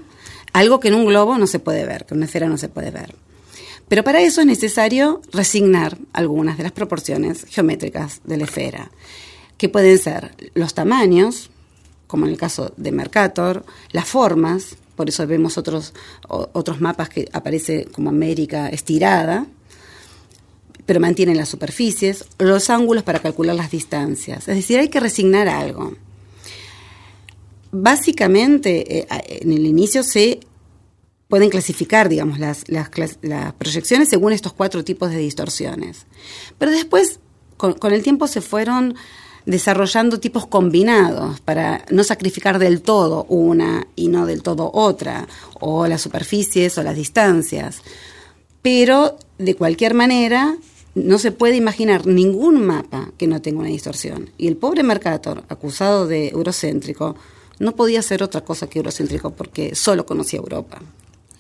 algo 0.54 0.80
que 0.80 0.88
en 0.88 0.94
un 0.94 1.06
globo 1.06 1.38
no 1.38 1.48
se 1.48 1.60
puede 1.60 1.86
ver, 1.86 2.06
que 2.06 2.14
en 2.14 2.20
una 2.20 2.28
esfera 2.28 2.48
no 2.48 2.58
se 2.58 2.70
puede 2.70 2.92
ver. 2.92 3.16
Pero 3.88 4.04
para 4.04 4.22
eso 4.22 4.42
es 4.42 4.48
necesario 4.48 5.22
resignar 5.32 5.98
algunas 6.14 6.58
de 6.58 6.64
las 6.64 6.72
proporciones 6.72 7.46
geométricas 7.50 8.22
de 8.24 8.38
la 8.38 8.46
esfera, 8.46 8.92
que 9.58 9.70
pueden 9.70 9.98
ser 9.98 10.36
los 10.54 10.74
tamaños, 10.74 11.50
como 12.08 12.26
en 12.26 12.32
el 12.32 12.38
caso 12.38 12.74
de 12.78 12.92
Mercator, 12.92 13.66
las 13.92 14.08
formas, 14.08 14.78
por 14.96 15.10
eso 15.10 15.26
vemos 15.28 15.58
otros, 15.58 15.94
otros 16.28 16.82
mapas 16.82 17.10
que 17.10 17.28
aparece 17.34 17.86
como 17.86 18.10
América 18.10 18.70
estirada, 18.70 19.48
pero 20.86 21.00
mantienen 21.00 21.38
las 21.38 21.50
superficies, 21.50 22.26
los 22.40 22.70
ángulos 22.70 23.04
para 23.04 23.20
calcular 23.20 23.56
las 23.56 23.72
distancias. 23.72 24.48
Es 24.48 24.56
decir, 24.56 24.80
hay 24.80 24.90
que 24.90 25.00
resignar 25.00 25.48
algo. 25.48 25.94
Básicamente, 27.72 29.00
eh, 29.00 29.08
en 29.42 29.52
el 29.52 29.66
inicio 29.66 30.04
se 30.04 30.42
pueden 31.28 31.50
clasificar, 31.50 32.10
digamos, 32.10 32.38
las, 32.38 32.66
las, 32.68 32.90
proyecciones 33.58 34.10
según 34.10 34.34
estos 34.34 34.54
cuatro 34.54 34.84
tipos 34.84 35.10
de 35.10 35.18
distorsiones. 35.18 36.06
Pero 36.60 36.72
después, 36.72 37.20
con, 37.58 37.92
el 37.92 38.04
tiempo, 38.04 38.28
se 38.28 38.42
fueron 38.42 38.96
desarrollando 39.46 40.20
tipos 40.20 40.48
combinados 40.48 41.40
para 41.42 41.86
no 41.92 42.04
sacrificar 42.04 42.60
del 42.60 42.82
todo 42.82 43.26
una 43.26 43.88
y 43.96 44.08
no 44.08 44.26
del 44.26 44.42
todo 44.42 44.72
otra, 44.74 45.28
o 45.60 45.88
las 45.88 46.02
superficies 46.02 46.78
o 46.78 46.84
las 46.84 46.96
distancias. 46.96 47.82
Pero, 48.62 49.18
de 49.38 49.56
cualquier 49.56 49.94
manera, 49.94 50.56
no 50.96 51.18
se 51.18 51.32
puede 51.32 51.56
imaginar 51.56 52.06
ningún 52.06 52.66
mapa 52.66 53.12
que 53.18 53.28
no 53.28 53.42
tenga 53.42 53.60
una 53.60 53.70
distorsión. 53.70 54.30
Y 54.38 54.48
el 54.48 54.58
pobre 54.58 54.84
Mercator, 54.84 55.44
acusado 55.50 56.08
de 56.08 56.30
eurocéntrico, 56.30 57.16
no 57.60 57.76
podía 57.76 58.02
ser 58.02 58.24
otra 58.24 58.42
cosa 58.42 58.68
que 58.68 58.80
eurocéntrico 58.80 59.32
porque 59.32 59.76
solo 59.76 60.06
conocía 60.06 60.40
Europa. 60.40 60.82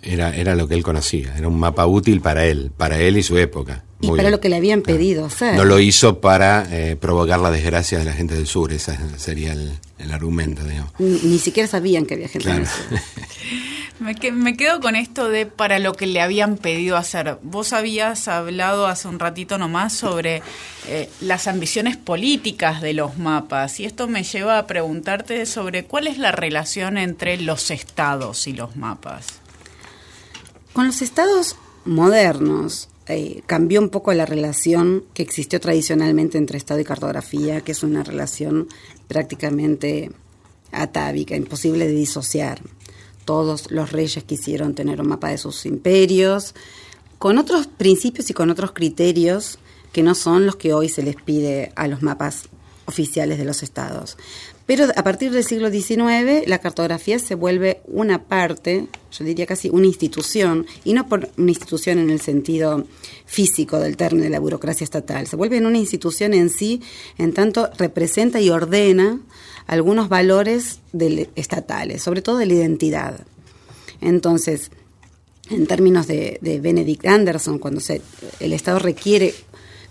Era, 0.02 0.36
era 0.36 0.56
lo 0.56 0.68
que 0.68 0.76
él 0.76 0.84
conocía, 0.84 1.34
era 1.38 1.48
un 1.48 1.58
mapa 1.58 1.86
útil 1.88 2.20
para 2.20 2.46
él, 2.46 2.72
para 2.76 3.00
él 3.00 3.18
y 3.18 3.24
su 3.24 3.38
época. 3.38 3.86
Y 4.04 4.18
para 4.18 4.30
lo 4.30 4.40
que 4.40 4.50
le 4.50 4.58
habían 4.58 4.82
pedido 4.82 5.26
hacer. 5.26 5.56
No 5.56 5.66
lo 5.66 5.80
hizo 5.80 6.20
para 6.20 6.68
eh, 6.72 6.96
provocar 6.96 7.40
la 7.40 7.52
desgracia 7.52 8.00
de 8.00 8.06
la 8.06 8.14
gente 8.14 8.36
del 8.36 8.48
sur, 8.48 8.74
ese 8.74 8.98
sería 9.18 9.54
el, 9.54 9.80
argumento, 10.12 10.66
digamos. 10.66 10.92
Ni, 11.00 11.40
siquiera 11.40 11.68
sabían 11.68 12.06
que 12.06 12.16
había 12.16 12.28
gente 12.28 12.52
del 12.52 12.68
sur. 12.68 13.00
me, 14.34 14.58
quedo 14.58 14.82
con 14.82 14.96
esto 14.96 15.30
de 15.30 15.46
para 15.46 15.80
lo 15.80 15.94
que 15.94 16.08
le 16.08 16.22
habían 16.22 16.58
pedido 16.58 16.98
hacer. 16.98 17.38
Vos 17.42 17.72
habías 17.72 18.28
hablado 18.28 18.88
hace 18.88 19.08
un 19.08 19.20
ratito 19.20 19.58
nomás 19.58 19.94
sobre 19.94 20.42
eh, 20.88 21.10
las 21.22 21.48
ambiciones 21.48 21.96
políticas 21.96 22.82
de 22.82 22.94
los 22.94 23.18
mapas 23.18 23.80
y 23.80 23.86
esto 23.86 24.10
me 24.10 24.24
lleva 24.24 24.60
a 24.60 24.68
preguntarte 24.68 25.46
sobre 25.46 25.86
cuál 25.86 26.08
es 26.08 26.18
la 26.18 26.34
relación 26.34 26.98
entre 26.98 27.38
los 27.38 27.72
estados 27.72 28.48
y 28.48 28.54
los 28.54 28.76
mapas. 28.76 29.28
Con 30.74 30.88
los 30.88 31.02
estados 31.02 31.56
modernos 31.86 32.90
eh, 33.08 33.42
cambió 33.46 33.82
un 33.82 33.90
poco 33.90 34.14
la 34.14 34.26
relación 34.26 35.04
que 35.14 35.24
existió 35.24 35.60
tradicionalmente 35.60 36.38
entre 36.38 36.58
Estado 36.58 36.80
y 36.80 36.86
cartografía, 36.86 37.62
que 37.62 37.74
es 37.74 37.84
una 37.84 38.04
relación 38.04 38.68
prácticamente 39.08 40.12
atávica, 40.72 41.36
imposible 41.36 41.88
de 41.88 41.94
disociar. 41.94 42.62
Todos 43.26 43.72
los 43.72 43.92
reyes 43.92 44.24
quisieron 44.24 44.76
tener 44.76 45.02
un 45.02 45.08
mapa 45.08 45.30
de 45.30 45.38
sus 45.38 45.66
imperios, 45.66 46.56
con 47.20 47.38
otros 47.38 47.68
principios 47.68 48.30
y 48.30 48.34
con 48.34 48.50
otros 48.50 48.72
criterios 48.72 49.60
que 49.92 50.04
no 50.04 50.16
son 50.16 50.46
los 50.46 50.56
que 50.56 50.74
hoy 50.74 50.90
se 50.90 51.04
les 51.04 51.16
pide 51.16 51.72
a 51.76 51.88
los 51.88 52.02
mapas 52.02 52.50
oficiales 52.86 53.38
de 53.38 53.46
los 53.46 53.64
estados. 53.64 54.18
Pero 54.66 54.86
a 54.96 55.04
partir 55.04 55.32
del 55.32 55.44
siglo 55.44 55.70
XIX 55.70 56.48
la 56.48 56.60
cartografía 56.60 57.20
se 57.20 57.36
vuelve 57.36 57.82
una 57.86 58.24
parte, 58.24 58.88
yo 59.12 59.26
diría 59.26 59.46
casi 59.46 59.70
una 59.70 59.88
institución, 59.88 60.66
y 60.86 60.94
no 60.94 61.08
por 61.08 61.30
una 61.38 61.52
institución 61.52 62.00
en 62.00 62.10
el 62.10 62.22
sentido 62.22 62.86
físico 63.26 63.80
del 63.80 63.98
término 63.98 64.24
de 64.24 64.30
la 64.30 64.40
burocracia 64.40 64.86
estatal, 64.86 65.28
se 65.28 65.36
vuelve 65.36 65.58
una 65.60 65.78
institución 65.78 66.34
en 66.34 66.50
sí, 66.50 66.82
en 67.18 67.34
tanto 67.34 67.70
representa 67.78 68.40
y 68.40 68.50
ordena 68.50 69.20
algunos 69.68 70.08
valores 70.08 70.80
estatales, 71.36 72.02
sobre 72.02 72.22
todo 72.22 72.38
de 72.38 72.46
la 72.46 72.54
identidad. 72.54 73.26
Entonces, 74.00 74.72
en 75.50 75.68
términos 75.68 76.08
de, 76.08 76.40
de 76.42 76.60
Benedict 76.62 77.06
Anderson, 77.06 77.60
cuando 77.60 77.82
se, 77.82 78.02
el 78.40 78.54
Estado 78.54 78.80
requiere 78.80 79.34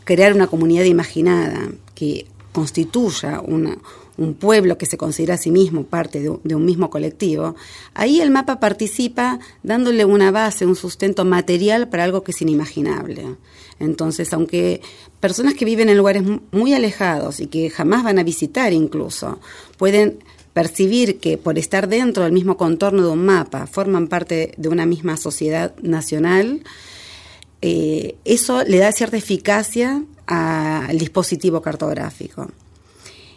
crear 0.04 0.32
una 0.32 0.46
comunidad 0.46 0.84
imaginada 0.84 1.70
que 1.94 2.26
constituya 2.52 3.40
una, 3.40 3.78
un 4.18 4.34
pueblo 4.34 4.78
que 4.78 4.86
se 4.86 4.96
considera 4.96 5.34
a 5.34 5.38
sí 5.38 5.50
mismo 5.50 5.84
parte 5.84 6.20
de, 6.20 6.54
un 6.54 6.64
mismo 6.64 6.90
colectivo, 6.90 7.56
ahí 7.94 8.20
el 8.20 8.30
mapa 8.30 8.60
participa 8.60 9.40
dándole 9.62 10.04
una 10.04 10.30
base, 10.30 10.66
un 10.66 10.76
sustento 10.76 11.24
material 11.24 11.88
para 11.88 12.04
algo 12.04 12.22
que 12.22 12.32
es 12.32 12.42
inimaginable. 12.42 13.36
Entonces, 13.78 14.32
aunque 14.32 14.80
personas 15.20 15.54
que 15.54 15.64
viven 15.64 15.88
en 15.88 15.96
lugares 15.96 16.22
muy 16.50 16.74
alejados 16.74 17.40
y 17.40 17.46
que 17.46 17.70
jamás 17.70 18.04
van 18.04 18.18
a 18.18 18.22
visitar 18.22 18.72
incluso, 18.72 19.40
pueden 19.78 20.18
percibir 20.52 21.18
que 21.18 21.38
por 21.38 21.58
estar 21.58 21.88
dentro 21.88 22.24
del 22.24 22.32
mismo 22.32 22.56
contorno 22.56 23.02
de 23.02 23.08
un 23.08 23.24
mapa 23.24 23.66
forman 23.66 24.08
parte 24.08 24.52
de 24.56 24.68
una 24.68 24.84
misma 24.84 25.16
sociedad 25.16 25.74
nacional, 25.80 26.62
eh, 27.62 28.16
eso 28.24 28.64
le 28.64 28.78
da 28.78 28.92
cierta 28.92 29.16
eficacia 29.16 30.02
al 30.26 30.98
dispositivo 30.98 31.62
cartográfico. 31.62 32.48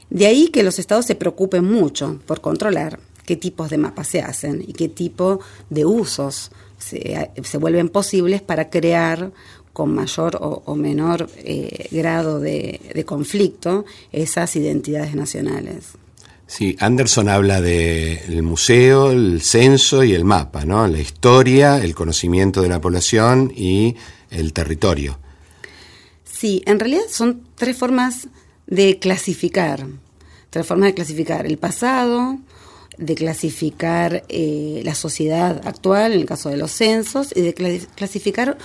De 0.09 0.27
ahí 0.27 0.49
que 0.49 0.63
los 0.63 0.79
estados 0.79 1.05
se 1.05 1.15
preocupen 1.15 1.65
mucho 1.65 2.19
por 2.25 2.41
controlar 2.41 2.99
qué 3.25 3.35
tipos 3.35 3.69
de 3.69 3.77
mapas 3.77 4.07
se 4.07 4.21
hacen 4.21 4.63
y 4.65 4.73
qué 4.73 4.87
tipo 4.87 5.39
de 5.69 5.85
usos 5.85 6.51
se, 6.77 7.57
vuelven 7.57 7.89
posibles 7.89 8.41
para 8.41 8.69
crear 8.69 9.31
con 9.73 9.93
mayor 9.93 10.37
o, 10.39 10.75
menor 10.75 11.29
eh, 11.37 11.89
grado 11.91 12.39
de, 12.39 13.03
conflicto 13.05 13.85
esas 14.11 14.55
identidades 14.55 15.15
nacionales. 15.15 15.93
Sí, 16.47 16.77
Anderson 16.79 17.27
habla 17.27 17.59
del 17.59 18.43
museo, 18.43 19.11
el 19.11 19.41
censo 19.41 20.03
y 20.03 20.13
el 20.13 20.23
mapa, 20.23 20.63
¿no? 20.63 20.87
La 20.87 20.99
historia, 20.99 21.83
el 21.83 21.95
conocimiento 21.95 22.61
de 22.61 22.69
la 22.69 22.79
población 22.79 23.51
y 23.53 23.95
el 24.29 24.53
territorio. 24.53 25.17
Sí, 26.23 26.61
en 26.65 26.79
realidad 26.79 27.05
son 27.09 27.41
tres 27.55 27.75
formas 27.75 28.27
de 28.67 28.99
clasificar, 28.99 29.85
tres 30.49 30.65
formas 30.65 30.87
de 30.87 30.93
clasificar 30.95 31.45
el 31.45 31.57
pasado, 31.57 32.39
de 32.97 33.15
clasificar 33.15 34.23
eh, 34.29 34.81
la 34.83 34.95
sociedad 34.95 35.61
actual, 35.67 36.13
en 36.13 36.21
el 36.21 36.25
caso 36.25 36.49
de 36.49 36.57
los 36.57 36.71
censos, 36.71 37.33
y 37.35 37.41
de 37.41 37.53
clasificar 37.95 38.57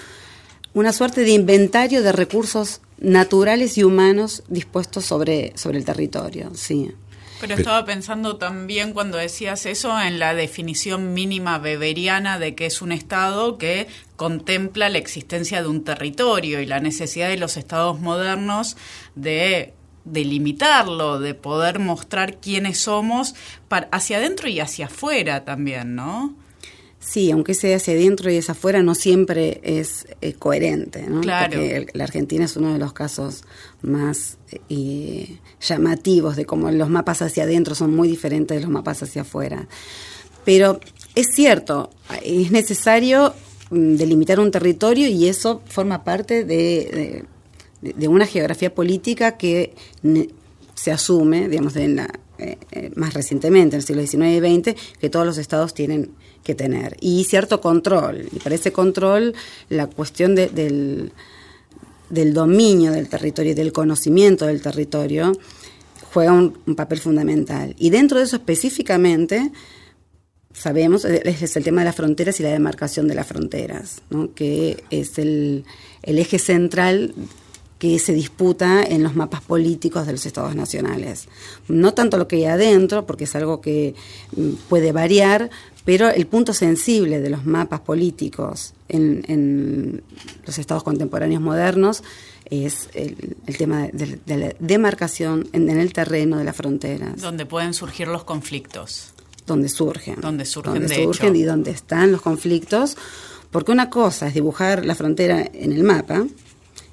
una 0.73 0.93
suerte 0.93 1.23
de 1.23 1.31
inventario 1.31 2.03
de 2.03 2.13
recursos 2.13 2.81
naturales 2.99 3.77
y 3.79 3.85
humanos 3.85 4.45
dispuestos 4.49 5.05
sobre, 5.05 5.53
sobre 5.57 5.79
el 5.79 5.85
territorio. 5.85 6.53
Sí. 6.55 6.93
Pero 7.41 7.55
estaba 7.55 7.87
pensando 7.87 8.37
también 8.37 8.93
cuando 8.93 9.17
decías 9.17 9.65
eso 9.65 9.99
en 9.99 10.19
la 10.19 10.35
definición 10.35 11.15
mínima 11.15 11.59
beberiana 11.59 12.39
de 12.39 12.55
que 12.55 12.67
es 12.67 12.83
un 12.83 12.93
Estado 12.93 13.57
que 13.57 13.89
contempla 14.17 14.91
la 14.91 14.99
existencia 14.99 15.63
de 15.63 15.69
un 15.69 15.83
territorio 15.83 16.61
y 16.61 16.67
la 16.67 16.81
necesidad 16.81 17.31
de 17.31 17.39
los 17.39 17.57
Estados 17.57 17.99
modernos 17.99 18.77
de 19.15 19.73
delimitarlo, 20.05 21.21
de 21.21 21.35
poder 21.35 21.79
mostrar 21.79 22.39
quiénes 22.39 22.79
somos 22.79 23.35
hacia 23.91 24.17
adentro 24.19 24.49
y 24.49 24.61
hacia 24.61 24.87
afuera 24.87 25.45
también, 25.45 25.95
¿no? 25.95 26.35
Sí, 27.01 27.31
aunque 27.31 27.55
sea 27.55 27.79
hacia 27.79 27.95
adentro 27.95 28.31
y 28.31 28.37
hacia 28.37 28.53
afuera, 28.53 28.83
no 28.83 28.95
siempre 28.95 29.61
es 29.65 30.07
eh, 30.21 30.35
coherente, 30.35 31.07
¿no? 31.09 31.23
Claro. 31.23 31.53
Porque 31.53 31.87
la 31.95 32.05
Argentina 32.05 32.45
es 32.45 32.57
uno 32.57 32.75
de 32.75 32.79
los 32.79 32.93
casos 32.93 33.45
más 33.81 34.37
eh, 34.69 35.39
llamativos 35.63 36.37
de 36.37 36.45
cómo 36.45 36.71
los 36.71 36.91
mapas 36.91 37.23
hacia 37.23 37.45
adentro 37.45 37.75
son 37.75 37.97
muy 37.97 38.07
diferentes 38.07 38.55
de 38.55 38.63
los 38.63 38.71
mapas 38.71 39.03
hacia 39.03 39.23
afuera. 39.23 39.67
Pero 40.45 40.79
es 41.15 41.29
cierto, 41.35 41.89
es 42.23 42.51
necesario 42.51 43.35
mm, 43.71 43.95
delimitar 43.97 44.39
un 44.39 44.51
territorio 44.51 45.09
y 45.09 45.27
eso 45.27 45.63
forma 45.67 46.05
parte 46.05 46.45
de, 46.45 46.55
de, 46.55 47.25
una 48.09 48.27
geografía 48.27 48.75
política 48.75 49.37
que 49.37 49.75
se 50.75 50.93
asume, 50.93 51.49
digamos, 51.49 51.77
eh, 51.77 52.07
eh, 52.39 52.91
más 52.97 53.13
recientemente, 53.13 53.77
en 53.77 53.81
el 53.81 53.87
siglo 53.87 54.07
XIX 54.07 54.45
y 54.45 54.61
XX, 54.61 54.99
que 54.99 55.11
todos 55.11 55.27
los 55.27 55.37
estados 55.37 55.75
tienen 55.75 56.11
que 56.43 56.55
tener. 56.55 56.97
Y 57.01 57.25
cierto 57.25 57.61
control. 57.61 58.29
Y 58.33 58.39
para 58.39 58.55
ese 58.55 58.73
control, 58.73 59.35
la 59.69 59.89
cuestión 59.89 60.35
del, 60.35 61.13
del 62.09 62.35
dominio 62.35 62.93
del 62.93 63.09
territorio 63.09 63.53
y 63.53 63.55
del 63.55 63.73
conocimiento 63.73 64.47
del 64.47 64.63
territorio 64.63 65.33
juega 66.13 66.33
un, 66.33 66.53
papel 66.75 66.99
fundamental. 66.99 67.75
Y 67.79 67.91
dentro 67.91 68.19
de 68.19 68.25
eso 68.25 68.37
específicamente, 68.37 69.53
sabemos, 70.53 71.05
es 71.05 71.57
el 71.57 71.65
tema 71.65 71.83
de 71.83 71.87
las 71.87 71.97
fronteras 71.97 72.41
y 72.41 72.43
la 72.43 72.51
demarcación 72.51 73.07
de 73.07 73.15
las 73.15 73.27
fronteras, 73.27 74.03
que 74.35 74.83
es 74.91 75.19
el, 75.19 75.65
el 76.03 76.19
eje 76.19 76.39
central 76.39 77.15
que 77.81 77.99
se 77.99 78.13
disputa 78.13 78.83
en 78.83 79.03
los 79.03 79.17
mapas 79.17 79.41
políticos 79.41 80.07
de 80.07 80.13
los 80.13 80.27
estados 80.27 80.55
nacionales. 80.55 81.29
No 81.67 81.95
tanto 81.95 82.19
lo 82.19 82.29
que 82.29 82.37
hay 82.37 82.45
adentro, 82.45 83.07
porque 83.07 83.25
es 83.25 83.35
algo 83.35 83.63
que 83.63 83.95
mm, 84.37 84.51
puede 84.69 84.93
variar, 84.93 85.49
pero 85.87 86.11
el 86.11 86.27
punto 86.27 86.53
sensible 86.53 87.23
de 87.23 87.31
los 87.31 87.47
mapas 87.47 87.81
políticos 87.81 88.75
en, 88.91 90.03
los 90.45 90.59
estados 90.59 90.83
contemporáneos 90.83 91.41
modernos 91.41 92.05
es 92.51 92.91
el, 92.93 93.17
tema 93.57 93.89
de, 93.91 94.19
la 94.27 94.55
demarcación 94.59 95.49
en, 95.55 95.71
el 95.71 95.95
terreno 95.95 96.37
de 96.37 96.45
las 96.45 96.57
fronteras. 96.57 97.19
Donde 97.23 97.47
pueden 97.47 97.73
surgir 97.73 98.09
los 98.09 98.25
conflictos. 98.25 99.15
Donde 99.47 99.71
surgen. 99.71 100.21
Donde 100.21 100.45
surgen, 100.45 100.75
donde 100.75 101.03
surgen 101.03 101.35
y 101.35 101.45
donde 101.45 101.71
están 101.71 102.13
los 102.13 102.21
conflictos. 102.21 102.99
Porque 103.51 103.73
una 103.73 103.89
cosa 103.89 104.29
es 104.29 104.35
dibujar 104.35 104.85
la 104.85 104.95
frontera 104.95 105.49
en 105.51 105.73
el 105.73 105.83
mapa, 105.83 106.27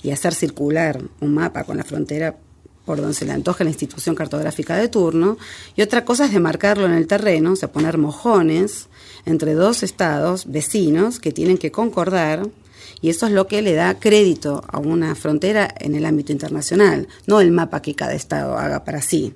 y 0.01 0.11
hacer 0.11 0.33
circular 0.33 1.01
un 1.21 1.33
mapa 1.33 1.63
con 1.63 1.77
la 1.77 1.83
frontera 1.83 2.37
por 2.85 3.01
donde 3.01 3.13
se 3.13 3.25
le 3.25 3.33
antoja 3.33 3.65
la 3.65 3.69
institución 3.69 4.15
cartográfica 4.15 4.77
de 4.77 4.87
turno, 4.87 5.37
y 5.75 5.81
otra 5.81 6.05
cosa 6.05 6.25
es 6.25 6.31
demarcarlo 6.31 6.85
en 6.85 6.93
el 6.93 7.05
terreno, 7.05 7.51
o 7.51 7.55
sea, 7.57 7.69
poner 7.69 7.97
mojones 7.97 8.87
entre 9.25 9.55
dos 9.55 9.83
estados 9.83 10.45
vecinos 10.49 11.19
que 11.19 11.33
tienen 11.33 11.57
que 11.57 11.69
concordar, 11.69 12.47
y 13.01 13.09
eso 13.09 13.27
es 13.27 13.33
lo 13.33 13.45
que 13.47 13.61
le 13.61 13.73
da 13.73 13.99
crédito 13.99 14.63
a 14.69 14.79
una 14.79 15.15
frontera 15.15 15.67
en 15.79 15.95
el 15.95 16.05
ámbito 16.05 16.31
internacional, 16.31 17.09
no 17.25 17.41
el 17.41 17.51
mapa 17.51 17.81
que 17.81 17.93
cada 17.93 18.13
estado 18.13 18.57
haga 18.57 18.85
para 18.85 19.01
sí. 19.01 19.33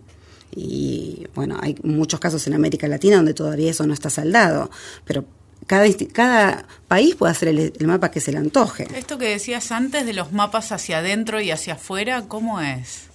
Y 0.55 1.27
bueno, 1.35 1.57
hay 1.61 1.75
muchos 1.83 2.19
casos 2.19 2.47
en 2.47 2.53
América 2.53 2.87
Latina 2.87 3.17
donde 3.17 3.33
todavía 3.33 3.71
eso 3.71 3.85
no 3.85 3.93
está 3.93 4.09
saldado, 4.09 4.71
pero 5.05 5.25
cada, 5.67 5.87
cada 6.11 6.67
país 6.87 7.15
puede 7.15 7.31
hacer 7.31 7.49
el, 7.49 7.73
mapa 7.85 8.11
que 8.11 8.19
se 8.19 8.31
le 8.31 8.37
antoje. 8.37 8.87
Esto 8.95 9.17
que 9.17 9.29
decías 9.29 9.71
antes 9.71 10.05
de 10.05 10.13
los 10.13 10.31
mapas 10.31 10.71
hacia 10.71 10.99
adentro 10.99 11.41
y 11.41 11.51
hacia 11.51 11.73
afuera, 11.73 12.25
¿cómo 12.27 12.61
es? 12.61 13.05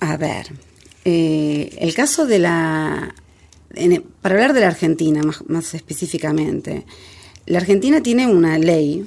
A 0.00 0.16
ver, 0.16 0.52
eh, 1.04 1.76
el 1.78 1.94
caso 1.94 2.26
de 2.26 2.38
la... 2.38 3.14
para 4.22 4.34
hablar 4.34 4.52
de 4.52 4.60
la 4.60 4.68
Argentina 4.68 5.20
más, 5.46 5.74
específicamente, 5.74 6.86
la 7.46 7.58
Argentina 7.58 8.02
tiene 8.02 8.26
una 8.26 8.58
ley 8.58 9.06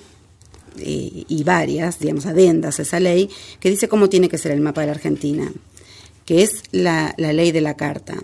eh, 0.78 1.26
y 1.28 1.43
varias, 1.43 1.99
digamos, 1.99 2.26
adendas 2.26 2.80
a 2.80 2.84
esa 2.84 2.99
ley, 2.99 3.30
que 3.60 3.69
dice 3.69 3.88
cómo 3.88 4.10
tiene 4.10 4.30
que 4.30 4.38
ser 4.38 4.52
el 4.52 4.62
mapa 4.62 4.82
de 4.82 4.88
la 4.88 4.93
Argentina, 4.93 5.52
que 6.26 6.43
es 6.43 6.63
la, 6.71 7.13
la 7.17 7.34
ley 7.34 7.52
de 7.52 7.62
la 7.62 7.76
Carta. 7.76 8.15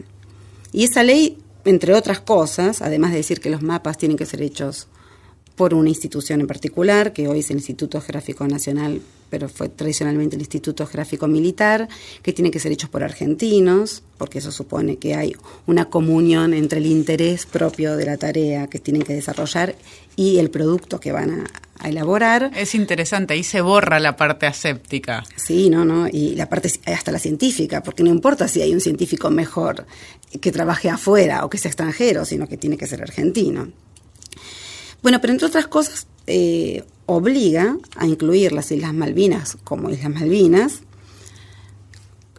Y 0.72 0.84
esa 0.84 1.02
ley 1.02 1.39
entre 1.66 1.94
otras 1.94 2.20
cosas, 2.20 2.82
además 2.82 3.12
de 3.12 3.18
decir 3.18 3.40
que 3.40 3.50
los 3.50 3.62
mapas 3.62 3.98
tienen 3.98 4.18
que 4.18 4.26
ser 4.26 4.42
hechos 4.42 4.88
por 5.60 5.74
una 5.74 5.90
institución 5.90 6.40
en 6.40 6.48
particular, 6.48 7.12
que 7.12 7.28
hoy 7.28 7.40
es 7.40 7.50
el 7.50 7.58
Instituto 7.58 8.00
Geográfico 8.00 8.48
Nacional, 8.48 9.02
pero 9.30 9.50
fue 9.50 9.68
tradicionalmente 9.68 10.38
el 10.38 10.42
Instituto 10.42 10.86
Geográfico 10.86 11.28
Militar, 11.28 11.90
que 12.24 12.32
tienen 12.32 12.54
que 12.54 12.62
ser 12.62 12.72
hechos 12.72 12.90
por 12.90 13.04
argentinos, 13.04 14.02
porque 14.18 14.40
eso 14.40 14.54
supone 14.54 14.96
que 14.96 15.16
hay 15.16 15.36
una 15.68 15.90
comunión 15.90 16.54
entre 16.54 16.80
el 16.80 16.86
interés 16.86 17.46
propio 17.46 17.98
de 17.98 18.06
la 18.06 18.16
tarea 18.16 18.68
que 18.68 18.80
tienen 18.80 19.02
que 19.02 19.14
desarrollar 19.14 19.76
y 20.16 20.38
el 20.38 20.50
producto 20.50 21.02
que 21.02 21.12
van 21.12 21.42
a, 21.42 21.52
elaborar. 21.88 22.52
Es 22.56 22.76
interesante, 22.76 23.34
ahí 23.34 23.44
se 23.44 23.62
borra 23.62 24.00
la 24.00 24.16
parte 24.18 24.46
aséptica. 24.46 25.24
Sí, 25.36 25.70
no, 25.70 25.86
no, 25.86 26.08
y 26.08 26.36
la 26.36 26.50
parte 26.50 26.70
hasta 26.86 27.12
la 27.12 27.20
científica, 27.20 27.82
porque 27.82 28.04
no 28.04 28.10
importa 28.10 28.48
si 28.48 28.62
hay 28.62 28.74
un 28.74 28.82
científico 28.82 29.30
mejor 29.30 29.86
que 30.42 30.52
trabaje 30.52 30.90
afuera 30.90 31.46
o 31.46 31.50
que 31.50 31.58
sea 31.58 31.70
extranjero, 31.70 32.26
sino 32.26 32.48
que 32.48 32.58
tiene 32.58 32.78
que 32.78 32.88
ser 32.88 33.02
argentino. 33.02 33.70
Bueno, 35.02 35.22
pero 35.22 35.32
entre 35.32 35.48
otras 35.48 35.68
cosas, 35.68 36.08
eh, 36.28 36.84
obliga 37.06 37.78
a 37.96 38.06
incluir 38.06 38.52
las 38.52 38.72
Islas 38.72 38.94
Malvinas 38.94 39.58
como 39.64 39.90
Islas 39.90 40.14
Malvinas, 40.14 40.82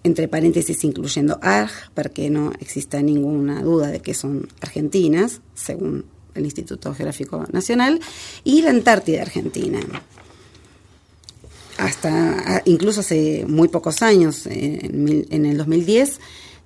entre 0.03 0.29
paréntesis 0.29 0.85
incluyendo 0.85 1.39
ARG, 1.43 1.91
para 1.95 2.11
que 2.11 2.31
no 2.31 2.53
exista 2.61 3.03
ninguna 3.03 3.63
duda 3.63 3.89
de 3.89 4.01
que 4.01 4.15
son 4.15 4.49
argentinas, 4.61 5.41
según 5.55 6.05
el 6.35 6.45
Instituto 6.45 6.95
Geográfico 6.95 7.45
Nacional, 7.53 8.01
y 8.45 8.63
la 8.63 8.71
Antártida 8.71 9.23
Argentina. 9.23 9.81
Hasta 11.79 12.63
incluso 12.67 13.01
hace 13.01 13.45
muy 13.49 13.69
pocos 13.69 14.03
años, 14.03 14.47
en, 14.47 15.27
en 15.31 15.47
el 15.47 15.57
2010, 15.57 16.21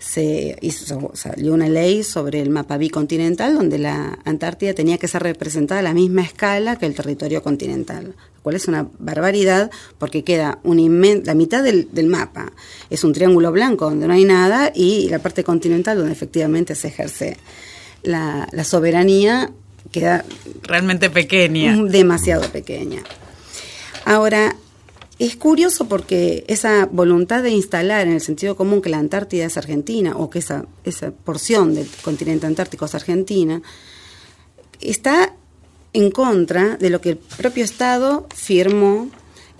se 0.04 0.56
hizo, 0.60 1.12
salió 1.14 1.54
una 1.54 1.68
ley 1.68 2.02
sobre 2.02 2.40
el 2.40 2.50
mapa 2.50 2.76
bicontinental 2.76 3.54
donde 3.54 3.78
la 3.78 4.18
Antártida 4.24 4.74
tenía 4.74 4.98
que 4.98 5.08
ser 5.08 5.22
representada 5.22 5.80
a 5.80 5.82
la 5.82 5.94
misma 5.94 6.22
escala 6.22 6.76
que 6.76 6.84
el 6.84 6.94
territorio 6.94 7.42
continental, 7.42 8.08
lo 8.08 8.42
cual 8.42 8.56
es 8.56 8.68
una 8.68 8.86
barbaridad 8.98 9.70
porque 9.98 10.22
queda 10.22 10.58
la 10.62 11.34
mitad 11.34 11.62
del, 11.62 12.06
mapa 12.06 12.52
es 12.90 13.02
un 13.02 13.14
triángulo 13.14 13.50
blanco 13.50 13.86
donde 13.86 14.06
no 14.06 14.12
hay 14.12 14.24
nada 14.24 14.70
y 14.74 15.08
la 15.08 15.20
parte 15.20 15.42
continental 15.42 15.96
donde 15.96 16.12
efectivamente 16.12 16.74
se 16.74 16.88
ejerce 16.88 17.38
la, 18.04 18.48
la 18.52 18.64
soberanía 18.64 19.50
queda 19.90 20.24
realmente 20.62 21.10
pequeña. 21.10 21.76
Demasiado 21.88 22.48
pequeña. 22.50 23.02
Ahora, 24.04 24.54
es 25.18 25.36
curioso 25.36 25.88
porque 25.88 26.44
esa 26.48 26.86
voluntad 26.86 27.42
de 27.42 27.50
instalar 27.50 28.06
en 28.06 28.14
el 28.14 28.20
sentido 28.20 28.56
común 28.56 28.82
que 28.82 28.90
la 28.90 28.98
Antártida 28.98 29.44
es 29.44 29.56
argentina 29.56 30.16
o 30.16 30.28
que 30.28 30.40
esa, 30.40 30.66
esa 30.84 31.12
porción 31.12 31.74
del 31.74 31.88
continente 32.02 32.46
antártico 32.46 32.84
es 32.84 32.94
argentina, 32.94 33.62
está 34.80 35.32
en 35.92 36.10
contra 36.10 36.76
de 36.76 36.90
lo 36.90 37.00
que 37.00 37.10
el 37.10 37.16
propio 37.16 37.64
Estado 37.64 38.26
firmó 38.34 39.08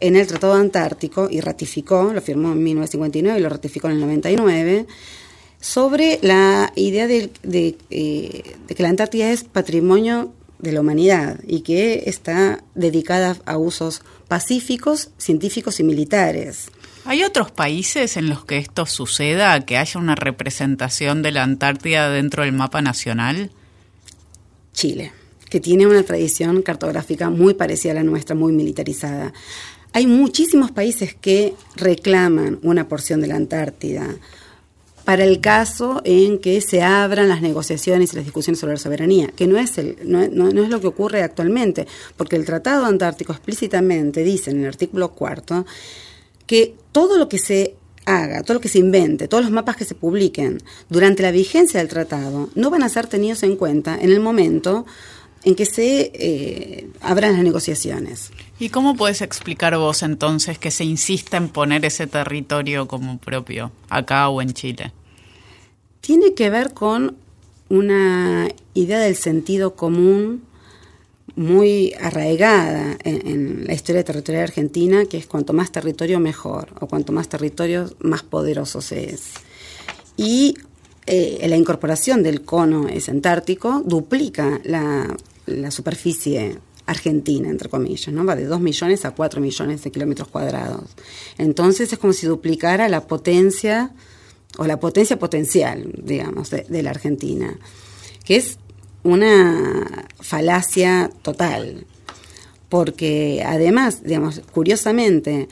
en 0.01 0.17
el 0.17 0.27
Tratado 0.27 0.55
Antártico 0.55 1.29
y 1.31 1.41
ratificó, 1.41 2.13
lo 2.13 2.21
firmó 2.21 2.53
en 2.53 2.63
1959 2.63 3.39
y 3.39 3.43
lo 3.43 3.49
ratificó 3.49 3.87
en 3.87 3.95
el 3.95 4.01
99, 4.01 4.87
sobre 5.65 6.19
la 6.21 6.75
idea 6.77 7.07
de, 7.07 7.31
eh, 7.43 7.77
de 7.89 8.75
que 8.75 8.83
la 8.83 8.91
Antártida 8.91 9.31
es 9.31 9.45
patrimonio 9.45 10.31
de 10.59 10.73
la 10.73 10.83
humanidad 10.83 11.41
y 11.47 11.61
que 11.61 12.03
está 12.05 12.63
dedicada 12.75 13.39
a 13.47 13.57
usos 13.57 14.03
pacíficos, 14.29 15.09
científicos 15.17 15.81
y 15.81 15.85
militares. 15.85 16.69
¿Hay 17.07 17.25
otros 17.25 17.51
países 17.51 18.19
en 18.19 18.29
los 18.29 18.45
que 18.45 18.59
esto 18.59 18.85
suceda, 18.85 19.59
que 19.65 19.79
haya 19.79 19.99
una 19.99 20.15
representación 20.15 21.23
de 21.23 21.33
la 21.33 21.43
Antártida 21.43 22.11
dentro 22.11 22.43
del 22.43 22.53
mapa 22.53 22.83
nacional? 22.83 23.51
Chile, 24.75 25.13
que 25.49 25.61
tiene 25.61 25.87
una 25.87 26.03
tradición 26.03 26.61
cartográfica 26.61 27.31
muy 27.31 27.55
parecida 27.55 27.93
a 27.93 27.97
la 27.97 28.03
nuestra, 28.03 28.35
muy 28.35 28.53
militarizada. 28.53 29.33
Hay 29.95 30.07
muchísimos 30.07 30.73
países 30.73 31.15
que 31.15 31.55
reclaman 31.75 32.59
una 32.63 32.87
porción 32.87 33.23
de 33.23 33.29
la 33.29 33.37
Antártida 33.37 34.15
para 35.05 35.25
el 35.25 35.41
caso 35.41 36.01
en 36.05 36.39
que 36.39 36.61
se 36.61 36.83
abran 36.83 37.29
las 37.29 37.43
negociaciones 37.43 38.13
y 38.13 38.17
las 38.17 38.25
discusiones 38.25 38.59
sobre 38.59 38.75
la 38.75 38.79
soberanía, 38.79 39.29
que 39.29 39.47
no 39.47 39.59
es, 39.59 39.77
el, 39.79 39.97
no, 40.05 40.23
es 40.23 40.69
lo 40.71 40.81
que 40.81 40.87
ocurre 40.87 41.23
actualmente, 41.23 41.87
porque 42.17 42.37
el 42.37 42.45
Tratado 42.45 42.87
Antártico 42.87 43.33
explícitamente 43.33 44.25
dice 44.25 44.51
en 44.51 44.61
el 44.61 44.69
artículo 44.69 45.11
cuarto 45.13 45.67
que 46.47 46.75
todo 46.93 47.19
lo 47.19 47.29
que 47.29 47.39
se 47.39 47.75
haga, 48.07 48.43
todo 48.43 48.55
lo 48.55 48.61
que 48.61 48.69
se 48.69 48.79
invente, 48.79 49.29
todos 49.29 49.45
los 49.45 49.53
mapas 49.53 49.77
que 49.77 49.85
se 49.85 49.95
publiquen 49.95 50.63
durante 50.89 51.23
la 51.23 51.31
vigencia 51.31 51.81
del 51.81 51.89
tratado 51.89 52.51
no 52.55 52.69
van 52.69 52.83
a 52.83 52.89
ser 52.89 53.07
tenidos 53.07 53.43
en 53.43 53.57
cuenta 53.57 53.99
en 53.99 54.11
el 54.11 54.21
momento 54.21 54.85
en 55.45 55.55
que 55.55 55.67
se 55.67 56.11
eh, 56.15 56.89
abran 57.01 57.35
las 57.35 57.43
negociaciones. 57.43 58.31
¿Y 58.59 58.71
cómo 58.71 58.97
puedes 58.97 59.21
explicar 59.21 59.77
vos 59.77 60.03
entonces 60.03 60.59
que 60.59 60.71
se 60.71 60.85
insista 60.85 61.37
en 61.37 61.49
poner 61.49 61.85
ese 61.85 62.07
territorio 62.07 62.89
como 62.89 63.19
propio, 63.19 63.71
acá 63.89 64.29
o 64.29 64.41
en 64.41 64.53
Chile? 64.53 64.93
Tiene 66.01 66.35
que 66.35 66.51
ver 66.51 66.73
con 66.73 67.17
una 67.69 68.49
idea 68.75 68.99
del 68.99 69.17
sentido 69.17 69.75
común 69.75 70.45
muy 71.37 71.93
arraigada 72.01 72.97
en, 73.03 73.27
en, 73.27 73.67
la 73.67 73.75
historia 73.75 74.05
territorial 74.05 74.45
argentina, 74.45 75.07
que 75.07 75.17
es 75.17 75.27
cuanto 75.27 75.53
más 75.53 75.73
territorio 75.73 76.21
mejor, 76.21 76.69
o 76.81 76.87
cuanto 76.87 77.13
más 77.13 77.29
territorio 77.29 77.91
más 78.01 78.23
poderoso 78.23 78.81
se 78.81 79.11
es. 79.11 79.33
Y 80.17 80.55
eh, 81.07 81.45
la 81.49 81.57
incorporación 81.57 82.23
del 82.23 82.43
cono 82.43 82.89
es 82.89 83.09
antártico 83.09 83.83
duplica 83.85 84.61
la, 84.65 85.15
la 85.47 85.71
superficie 85.71 86.59
argentina, 86.87 87.49
entre 87.49 87.69
comillas, 87.69 88.13
¿no? 88.13 88.25
Va 88.25 88.37
de 88.37 88.45
2 88.45 88.61
millones 88.61 89.05
a 89.05 89.13
4 89.13 89.41
millones 89.41 89.83
de 89.83 89.91
kilómetros 89.91 90.29
cuadrados. 90.29 90.91
Entonces 91.39 91.93
es 91.93 91.99
como 91.99 92.13
si 92.13 92.27
duplicara 92.27 92.89
la 92.89 93.07
potencia 93.07 93.93
o 94.59 94.67
la 94.67 94.79
potencia 94.79 95.19
potencial, 95.19 95.91
digamos, 96.03 96.51
de, 96.51 96.67
de 96.69 96.83
la 96.83 96.91
Argentina, 96.91 97.57
que 98.25 98.37
es 98.37 98.59
una 99.03 100.07
falacia 100.21 101.11
total, 101.23 101.87
porque 102.69 103.43
además, 103.47 104.03
digamos, 104.03 104.43
curiosamente, 104.53 105.49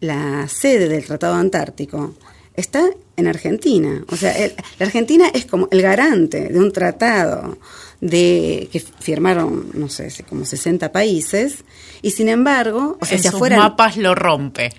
la 0.00 0.48
sede 0.48 0.88
del 0.88 1.04
Tratado 1.04 1.34
Antártico 1.34 2.14
está 2.54 2.90
en 3.16 3.26
Argentina. 3.26 4.04
O 4.08 4.16
sea, 4.16 4.34
la 4.78 4.86
Argentina 4.86 5.28
es 5.32 5.46
como 5.46 5.68
el 5.70 5.82
garante 5.82 6.48
de 6.48 6.58
un 6.58 6.72
tratado 6.72 7.58
de 8.02 8.68
que 8.72 8.80
firmaron, 8.80 9.70
no 9.74 9.88
sé, 9.88 10.12
como 10.28 10.44
60 10.44 10.90
países, 10.90 11.64
y 12.02 12.10
sin 12.10 12.28
embargo, 12.28 12.98
o 13.00 13.04
sea, 13.06 13.16
en 13.16 13.22
sus 13.22 13.50
mapas 13.50 13.96
lo 13.96 14.14
rompe. 14.16 14.74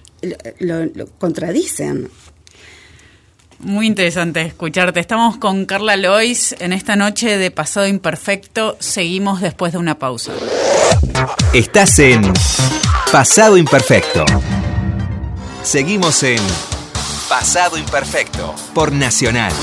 Lo, 0.59 0.85
lo, 0.85 1.07
contradicen. 1.17 2.09
Muy 3.59 3.87
interesante 3.87 4.41
escucharte. 4.41 4.99
Estamos 4.99 5.37
con 5.37 5.65
Carla 5.65 5.95
Lois 5.95 6.53
en 6.59 6.73
esta 6.73 6.97
noche 6.97 7.37
de 7.37 7.49
Pasado 7.49 7.87
Imperfecto. 7.87 8.75
Seguimos 8.79 9.39
después 9.39 9.71
de 9.71 9.79
una 9.79 9.97
pausa. 9.97 10.33
Estás 11.53 11.99
en 11.99 12.21
Pasado 13.09 13.55
Imperfecto. 13.55 14.25
Seguimos 15.63 16.23
en 16.23 16.39
Pasado 17.29 17.77
Imperfecto 17.77 18.53
por 18.73 18.91
Nacional. 18.91 19.53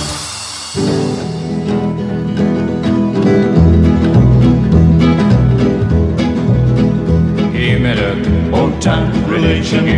Old 8.61 8.79
time 8.79 9.11
religion, 9.27 9.89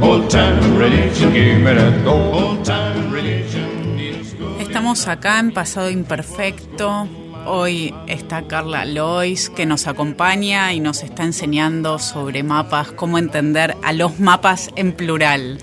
old 0.00 0.30
time 0.30 0.78
religion, 0.78 2.06
old 2.06 2.62
time 2.62 3.10
religion. 3.10 3.98
Estamos 4.60 5.08
acá 5.08 5.40
en 5.40 5.50
Pasado 5.52 5.90
Imperfecto. 5.90 7.08
Hoy 7.46 7.92
está 8.06 8.46
Carla 8.46 8.84
Lois 8.84 9.50
que 9.50 9.66
nos 9.66 9.88
acompaña 9.88 10.72
y 10.72 10.78
nos 10.78 11.02
está 11.02 11.24
enseñando 11.24 11.98
sobre 11.98 12.44
mapas, 12.44 12.92
cómo 12.92 13.18
entender 13.18 13.76
a 13.82 13.92
los 13.92 14.20
mapas 14.20 14.70
en 14.76 14.92
plural. 14.92 15.58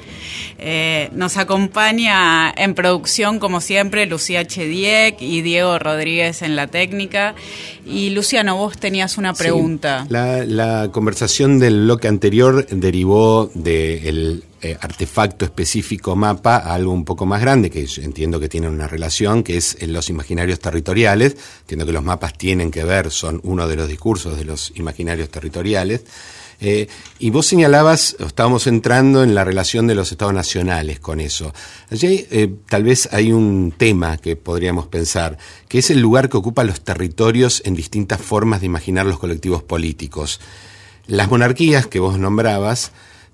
Eh, 0.59 1.09
nos 1.13 1.37
acompaña 1.37 2.53
en 2.55 2.75
producción, 2.75 3.39
como 3.39 3.61
siempre, 3.61 4.05
Lucía 4.05 4.45
Chediek 4.45 5.19
y 5.21 5.41
Diego 5.41 5.79
Rodríguez 5.79 6.43
en 6.43 6.55
la 6.55 6.67
técnica. 6.67 7.33
Y 7.91 8.09
Luciano, 8.11 8.55
vos 8.55 8.77
tenías 8.77 9.17
una 9.17 9.33
pregunta. 9.33 10.05
la, 10.09 10.89
conversación 10.91 11.59
del 11.59 11.83
bloque 11.83 12.07
anterior 12.07 12.65
derivó 12.67 13.49
del 13.53 14.43
eh, 14.61 14.77
artefacto 14.79 15.45
específico 15.45 16.15
mapa 16.15 16.57
a 16.57 16.73
algo 16.75 16.91
un 16.91 17.03
poco 17.03 17.25
más 17.25 17.41
grande, 17.41 17.69
que 17.69 17.87
entiendo 17.97 18.39
que 18.39 18.49
tiene 18.49 18.69
una 18.69 18.87
relación, 18.87 19.43
que 19.43 19.57
es 19.57 19.77
en 19.81 19.93
los 19.93 20.09
imaginarios 20.09 20.59
territoriales. 20.59 21.35
Entiendo 21.61 21.85
que 21.85 21.91
los 21.91 22.03
mapas 22.03 22.37
tienen 22.37 22.71
que 22.71 22.83
ver, 22.83 23.11
son 23.11 23.41
uno 23.43 23.67
de 23.67 23.75
los 23.75 23.87
discursos 23.87 24.37
de 24.37 24.45
los 24.45 24.71
imaginarios 24.75 25.29
territoriales. 25.29 26.03
Eh, 26.61 26.87
y 27.17 27.31
vos 27.31 27.47
señalabas, 27.47 28.15
estábamos 28.19 28.67
entrando 28.67 29.23
en 29.23 29.33
la 29.33 29.43
relación 29.43 29.87
de 29.87 29.95
los 29.95 30.11
estados 30.11 30.33
nacionales 30.33 30.99
con 30.99 31.19
eso. 31.19 31.53
Allí 31.89 32.27
eh, 32.29 32.53
tal 32.69 32.83
vez 32.83 33.09
hay 33.11 33.31
un 33.31 33.73
tema 33.75 34.17
que 34.17 34.35
podríamos 34.35 34.87
pensar, 34.87 35.39
que 35.67 35.79
es 35.79 35.89
el 35.89 35.99
lugar 35.99 36.29
que 36.29 36.37
ocupan 36.37 36.67
los 36.67 36.81
territorios 36.81 37.63
en 37.65 37.75
distintas 37.75 38.21
formas 38.21 38.61
de 38.61 38.67
imaginar 38.67 39.07
los 39.07 39.17
colectivos 39.17 39.63
políticos. 39.63 40.39
Las 41.07 41.31
monarquías 41.31 41.87
que 41.87 41.99
vos 41.99 42.19
nombrabas, 42.19 42.91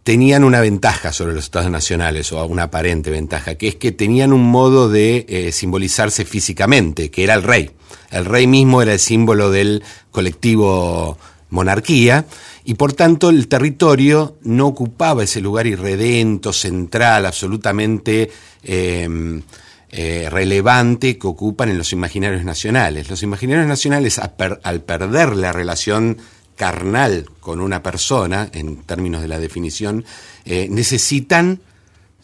tenían 0.08 0.46
una 0.46 0.62
ventaja 0.62 1.12
sobre 1.12 1.34
los 1.34 1.44
estados 1.44 1.70
nacionales, 1.70 2.32
o 2.32 2.46
una 2.46 2.64
aparente 2.64 3.10
ventaja, 3.10 3.56
que 3.56 3.68
es 3.68 3.76
que 3.76 3.92
tenían 3.92 4.32
un 4.32 4.50
modo 4.50 4.88
de 4.88 5.26
eh, 5.28 5.52
simbolizarse 5.52 6.24
físicamente, 6.24 7.12
que 7.12 7.26
era 7.26 7.34
el 7.34 7.44
rey. 7.44 7.72
El 8.10 8.24
rey 8.24 8.48
mismo 8.48 8.82
era 8.82 8.94
el 8.94 9.00
símbolo 9.00 9.52
del 9.52 9.84
colectivo 10.12 11.18
monarquía, 11.50 12.26
y 12.68 12.74
por 12.74 12.92
tanto 12.92 13.30
el 13.30 13.48
territorio 13.48 14.36
no 14.44 14.68
ocupaba 14.68 15.24
ese 15.24 15.40
lugar 15.40 15.68
irredento, 15.68 16.52
central, 16.52 17.26
absolutamente 17.26 18.30
em, 18.62 19.42
eh, 19.90 20.28
relevante 20.30 21.18
que 21.18 21.28
ocupan 21.28 21.70
en 21.70 21.78
los 21.78 21.94
imaginarios 21.94 22.44
nacionales. 22.44 23.10
Los 23.10 23.24
imaginarios 23.24 23.68
nacionales, 23.68 24.20
al 24.20 24.82
perder 24.82 25.38
la 25.38 25.54
relación 25.54 26.18
carnal 26.58 27.30
con 27.40 27.62
una 27.62 27.82
persona, 27.82 28.50
en 28.52 28.84
términos 28.84 29.22
de 29.22 29.30
la 29.30 29.40
definición, 29.40 30.04
eh, 30.44 30.68
necesitan 30.70 31.62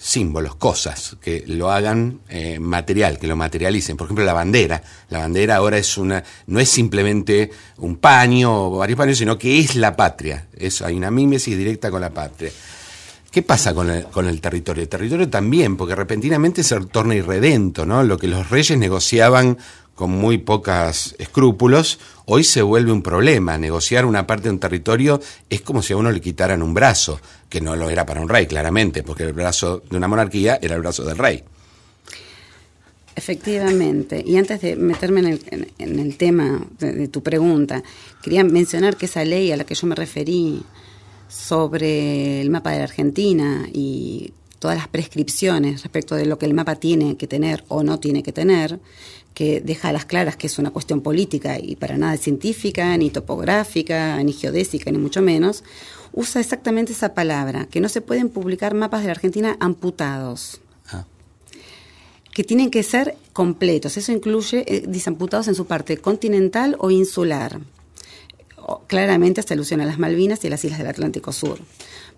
símbolos, 0.03 0.55
cosas 0.55 1.15
que 1.21 1.45
lo 1.47 1.71
hagan 1.71 2.19
eh, 2.27 2.59
material, 2.59 3.17
que 3.17 3.25
lo 3.25 3.37
materialicen. 3.37 3.95
Por 3.95 4.05
ejemplo, 4.05 4.25
la 4.25 4.33
bandera. 4.33 4.83
La 5.09 5.19
bandera 5.19 5.55
ahora 5.55 5.77
es 5.77 5.97
una, 5.97 6.21
no 6.47 6.59
es 6.59 6.67
simplemente 6.67 7.49
un 7.77 7.95
paño 7.95 8.65
o 8.67 8.77
varios 8.79 8.97
paños, 8.97 9.17
sino 9.17 9.37
que 9.37 9.59
es 9.59 9.77
la 9.77 9.95
patria. 9.95 10.47
Eso, 10.57 10.85
hay 10.85 10.97
una 10.97 11.09
mímesis 11.09 11.57
directa 11.57 11.89
con 11.89 12.01
la 12.01 12.09
patria. 12.09 12.51
¿Qué 13.31 13.43
pasa 13.43 13.73
con 13.73 13.89
el, 13.89 14.03
con 14.05 14.27
el 14.27 14.41
territorio? 14.41 14.83
El 14.83 14.89
territorio 14.89 15.29
también, 15.29 15.77
porque 15.77 15.95
repentinamente 15.95 16.63
se 16.63 16.79
torna 16.81 17.15
irredento, 17.15 17.85
¿no? 17.85 18.03
Lo 18.03 18.17
que 18.17 18.27
los 18.27 18.49
reyes 18.49 18.77
negociaban 18.77 19.57
con 19.95 20.11
muy 20.11 20.37
pocos 20.37 21.15
escrúpulos, 21.17 21.99
hoy 22.25 22.43
se 22.43 22.61
vuelve 22.61 22.91
un 22.91 23.01
problema. 23.01 23.57
Negociar 23.57 24.05
una 24.05 24.27
parte 24.27 24.43
de 24.43 24.51
un 24.51 24.59
territorio 24.59 25.21
es 25.49 25.61
como 25.61 25.81
si 25.81 25.93
a 25.93 25.97
uno 25.97 26.11
le 26.11 26.21
quitaran 26.21 26.61
un 26.61 26.73
brazo, 26.73 27.19
que 27.49 27.61
no 27.61 27.75
lo 27.75 27.89
era 27.89 28.05
para 28.05 28.21
un 28.21 28.29
rey, 28.29 28.47
claramente, 28.47 29.03
porque 29.03 29.23
el 29.23 29.33
brazo 29.33 29.83
de 29.89 29.97
una 29.97 30.07
monarquía 30.07 30.59
era 30.61 30.75
el 30.75 30.81
brazo 30.81 31.03
del 31.03 31.17
rey. 31.17 31.43
Efectivamente. 33.15 34.23
Y 34.25 34.37
antes 34.37 34.61
de 34.61 34.75
meterme 34.75 35.19
en 35.19 35.99
el, 35.99 36.17
tema 36.17 36.65
de, 36.79 36.93
de, 36.93 37.07
tu 37.07 37.21
pregunta, 37.21 37.83
quería 38.23 38.43
mencionar 38.43 38.97
que 38.97 39.05
esa 39.05 39.23
ley 39.23 39.51
a 39.51 39.57
la 39.57 39.65
que 39.65 39.75
yo 39.75 39.85
me 39.85 39.95
referí 39.95 40.63
sobre 41.27 42.41
el 42.41 42.49
mapa 42.49 42.71
de 42.71 42.77
la 42.79 42.83
Argentina 42.85 43.67
y 43.71 44.33
todas 44.63 44.77
las 44.77 44.87
prescripciones 44.87 45.83
respecto 45.83 46.15
de 46.15 46.25
lo 46.25 46.37
que 46.39 46.45
el 46.45 46.53
mapa 46.53 46.75
tiene 46.75 47.17
que 47.17 47.27
tener 47.27 47.65
o 47.67 47.83
no 47.83 47.99
tiene 47.99 48.23
que 48.23 48.31
tener, 48.31 48.79
que 49.33 49.61
deja 49.61 49.89
a 49.89 49.93
las 49.93 50.05
claras 50.05 50.35
que 50.35 50.47
es 50.47 50.59
una 50.59 50.71
cuestión 50.71 51.01
política 51.01 51.59
y 51.59 51.75
para 51.75 51.97
nada 51.97 52.17
científica, 52.17 52.95
ni 52.97 53.09
topográfica, 53.09 54.21
ni 54.23 54.33
geodésica, 54.33 54.91
ni 54.91 54.97
mucho 54.97 55.21
menos, 55.21 55.63
usa 56.11 56.39
exactamente 56.39 56.93
esa 56.93 57.13
palabra, 57.13 57.65
que 57.65 57.81
no 57.81 57.89
se 57.89 58.01
pueden 58.01 58.29
publicar 58.29 58.75
mapas 58.75 59.01
de 59.01 59.07
la 59.07 59.13
Argentina 59.13 59.57
amputados. 59.59 60.61
Ah. 60.91 61.05
Que 62.33 62.43
tienen 62.43 62.69
que 62.69 62.83
ser 62.83 63.17
completos. 63.33 63.97
Eso 63.97 64.11
incluye, 64.11 64.63
eh, 64.67 64.83
disamputados 64.87 65.47
en 65.47 65.55
su 65.55 65.65
parte 65.65 65.97
continental 65.97 66.75
o 66.79 66.91
insular. 66.91 67.59
claramente 68.87 69.41
hace 69.41 69.55
alusión 69.55 69.81
a 69.81 69.85
las 69.85 69.99
Malvinas 69.99 70.41
y 70.41 70.47
a 70.47 70.49
las 70.51 70.63
islas 70.63 70.79
del 70.79 70.87
Atlántico 70.87 71.33
Sur. 71.33 71.59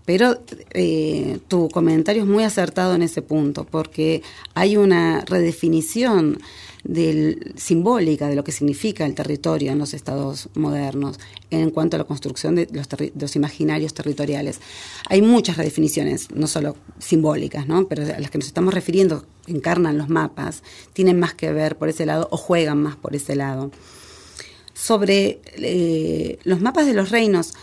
Pero 0.05 0.39
eh, 0.75 1.39
tu 1.47 1.69
comentario 1.69 2.21
es 2.21 2.29
muy 2.29 2.43
acertado 2.43 2.93
en 2.93 3.01
ese 3.01 3.23
punto, 3.23 3.65
porque 3.65 4.21
hay 4.53 4.77
una 4.77 5.21
redefinición 5.25 6.37
del, 6.85 7.53
simbólica 7.57 8.29
de 8.29 8.35
lo 8.35 8.43
que 8.43 8.51
significa 8.51 9.05
el 9.05 9.15
territorio 9.15 9.71
en 9.71 9.79
los 9.79 9.93
estados 9.93 10.49
modernos 10.53 11.19
en 11.49 11.71
cuanto 11.71 11.97
a 11.97 11.99
la 11.99 12.05
construcción 12.05 12.55
de 12.55 12.67
los, 12.71 13.35
imaginarios 13.35 13.93
territoriales. 13.93 14.61
Hay 15.09 15.21
muchas 15.21 15.57
redefiniciones, 15.57 16.31
no 16.31 16.47
solo 16.47 16.77
simbólicas, 16.99 17.67
¿no? 17.67 17.87
pero 17.87 18.03
a 18.03 18.19
las 18.19 18.29
que 18.29 18.37
nos 18.37 18.47
estamos 18.47 18.73
refiriendo 18.73 19.25
encarnan 19.47 19.97
los 19.97 20.09
mapas, 20.09 20.63
tienen 20.93 21.19
más 21.19 21.33
que 21.33 21.51
ver 21.51 21.77
por 21.77 21.89
ese 21.89 22.05
lado 22.05 22.27
o 22.31 22.37
juegan 22.37 22.81
más 22.81 22.95
por 22.95 23.15
ese 23.15 23.35
lado. 23.35 23.71
Sobre 24.73 25.41
eh, 25.57 26.39
los 26.43 26.61
mapas 26.61 26.85
de 26.85 26.93
los 26.93 27.09
reinos, 27.09 27.53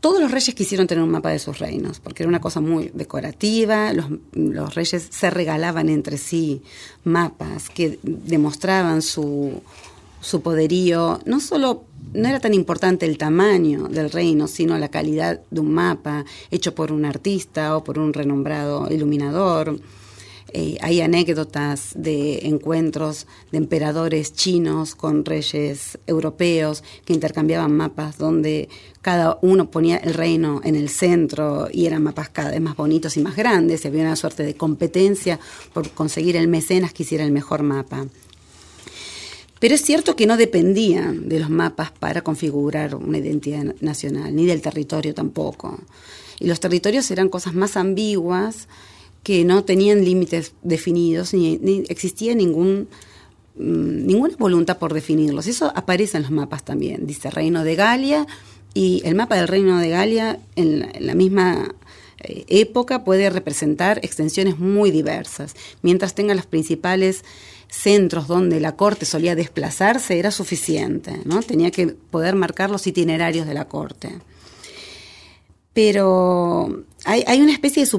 todos 0.00 0.20
los 0.20 0.30
reyes 0.30 0.54
quisieron 0.54 0.86
tener 0.86 1.02
un 1.02 1.10
mapa 1.10 1.30
de 1.30 1.38
sus 1.38 1.58
reinos, 1.58 2.00
porque 2.00 2.22
era 2.22 2.28
una 2.28 2.40
cosa 2.40 2.60
muy 2.60 2.90
decorativa, 2.94 3.92
los, 3.92 4.74
reyes 4.74 5.08
se 5.10 5.30
regalaban 5.30 5.88
entre 5.88 6.18
sí 6.18 6.62
mapas 7.04 7.70
que 7.70 7.98
demostraban 8.02 9.02
su, 9.02 9.62
su 10.20 10.42
poderío, 10.42 11.20
no 11.24 11.40
solo 11.40 11.84
no 12.12 12.28
era 12.28 12.40
tan 12.40 12.54
importante 12.54 13.06
el 13.06 13.18
tamaño 13.18 13.88
del 13.88 14.10
reino, 14.10 14.46
sino 14.48 14.78
la 14.78 14.88
calidad 14.88 15.40
de 15.50 15.60
un 15.60 15.72
mapa 15.72 16.24
hecho 16.50 16.74
por 16.74 16.92
un 16.92 17.04
artista 17.04 17.76
o 17.76 17.84
por 17.84 17.98
un 17.98 18.12
renombrado 18.12 18.88
iluminador. 18.90 19.78
Eh, 20.58 20.78
hay 20.80 21.02
anécdotas 21.02 21.90
de 21.94 22.46
encuentros 22.46 23.26
de 23.52 23.58
emperadores 23.58 24.32
chinos 24.32 24.94
con 24.94 25.22
reyes 25.22 25.98
europeos 26.06 26.82
que 27.04 27.12
intercambiaban 27.12 27.76
mapas 27.76 28.16
donde 28.16 28.70
cada 29.02 29.38
uno 29.42 29.70
ponía 29.70 29.98
el 29.98 30.14
reino 30.14 30.62
en 30.64 30.74
el 30.74 30.88
centro 30.88 31.68
y 31.70 31.84
eran 31.84 32.02
mapas 32.02 32.30
cada 32.30 32.52
vez 32.52 32.60
más 32.62 32.74
bonitos 32.74 33.18
y 33.18 33.20
más 33.20 33.36
grandes. 33.36 33.84
Había 33.84 34.04
una 34.04 34.16
suerte 34.16 34.44
de 34.44 34.54
competencia 34.54 35.38
por 35.74 35.90
conseguir 35.90 36.36
el 36.36 36.48
mecenas 36.48 36.94
que 36.94 37.02
hiciera 37.02 37.24
el 37.24 37.32
mejor 37.32 37.62
mapa. 37.62 38.06
Pero 39.60 39.74
es 39.74 39.82
cierto 39.82 40.16
que 40.16 40.26
no 40.26 40.38
dependía 40.38 41.12
de 41.14 41.38
los 41.38 41.50
mapas 41.50 41.90
para 41.90 42.22
configurar 42.22 42.94
una 42.94 43.18
identidad 43.18 43.74
nacional, 43.82 44.34
ni 44.34 44.46
del 44.46 44.62
territorio 44.62 45.12
tampoco. 45.12 45.78
Y 46.40 46.46
los 46.46 46.60
territorios 46.60 47.10
eran 47.10 47.28
cosas 47.28 47.52
más 47.52 47.76
ambiguas 47.76 48.68
que 49.26 49.44
no 49.44 49.64
tenían 49.64 50.04
límites 50.04 50.52
definidos 50.62 51.34
ni, 51.34 51.58
existía 51.88 52.32
ningún 52.36 52.86
mm, 53.56 54.06
ninguna 54.06 54.36
voluntad 54.38 54.78
por 54.78 54.94
definirlos. 54.94 55.48
Eso 55.48 55.72
aparece 55.74 56.16
en 56.16 56.22
los 56.22 56.30
mapas 56.30 56.64
también. 56.64 57.08
Dice 57.08 57.28
Reino 57.32 57.64
de 57.64 57.74
Galia 57.74 58.24
y 58.72 59.02
el 59.04 59.16
mapa 59.16 59.34
del 59.34 59.48
Reino 59.48 59.78
de 59.80 59.88
Galia 59.88 60.38
en 60.54 60.88
la, 61.04 61.14
misma 61.16 61.74
eh, 62.22 62.44
época 62.46 63.02
puede 63.02 63.28
representar 63.28 63.98
extensiones 64.04 64.60
muy 64.60 64.92
diversas. 64.92 65.56
Mientras 65.82 66.14
tenga 66.14 66.32
los 66.36 66.46
principales 66.46 67.24
centros 67.68 68.28
donde 68.28 68.60
la 68.60 68.76
corte 68.76 69.06
solía 69.06 69.34
desplazarse, 69.34 70.20
era 70.20 70.30
suficiente, 70.30 71.18
¿no? 71.24 71.42
Tenía 71.42 71.72
que 71.72 71.88
poder 71.88 72.36
marcar 72.36 72.70
los 72.70 72.86
itinerarios 72.86 73.48
de 73.48 73.54
la 73.54 73.64
corte 73.64 74.20
pero 75.76 76.84
hay, 77.06 77.40
una 77.40 77.52
especie 77.52 77.84
de 77.84 77.90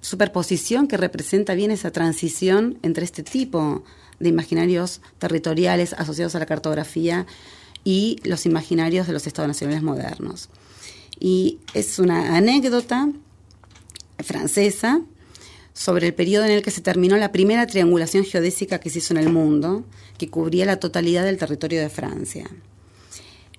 superposición 0.00 0.88
que 0.88 0.96
representa 0.96 1.54
bien 1.54 1.70
esa 1.70 1.90
transición 1.90 2.78
entre 2.82 3.04
este 3.04 3.22
tipo 3.22 3.84
de 4.18 4.30
imaginarios 4.30 5.02
territoriales 5.18 5.92
asociados 5.92 6.34
a 6.34 6.38
la 6.38 6.46
cartografía 6.46 7.26
y 7.84 8.18
los 8.24 8.46
imaginarios 8.46 9.06
de 9.06 9.12
los 9.12 9.26
estados 9.26 9.48
nacionales 9.48 9.82
modernos. 9.82 10.48
Y 11.20 11.58
es 11.74 11.98
una 11.98 12.36
anécdota 12.36 13.10
francesa 14.20 15.02
sobre 15.74 16.06
el 16.06 16.14
periodo 16.14 16.46
en 16.46 16.52
el 16.52 16.62
que 16.62 16.70
se 16.70 16.80
terminó 16.80 17.18
la 17.18 17.32
primera 17.32 17.66
triangulación 17.66 18.24
geodésica 18.24 18.78
que 18.78 18.88
se 18.88 19.00
hizo 19.00 19.12
en 19.12 19.20
el 19.20 19.28
mundo, 19.28 19.84
que 20.16 20.30
cubría 20.30 20.64
la 20.64 20.80
totalidad 20.80 21.24
del 21.24 21.36
territorio 21.36 21.82
de 21.82 21.90
Francia 21.90 22.48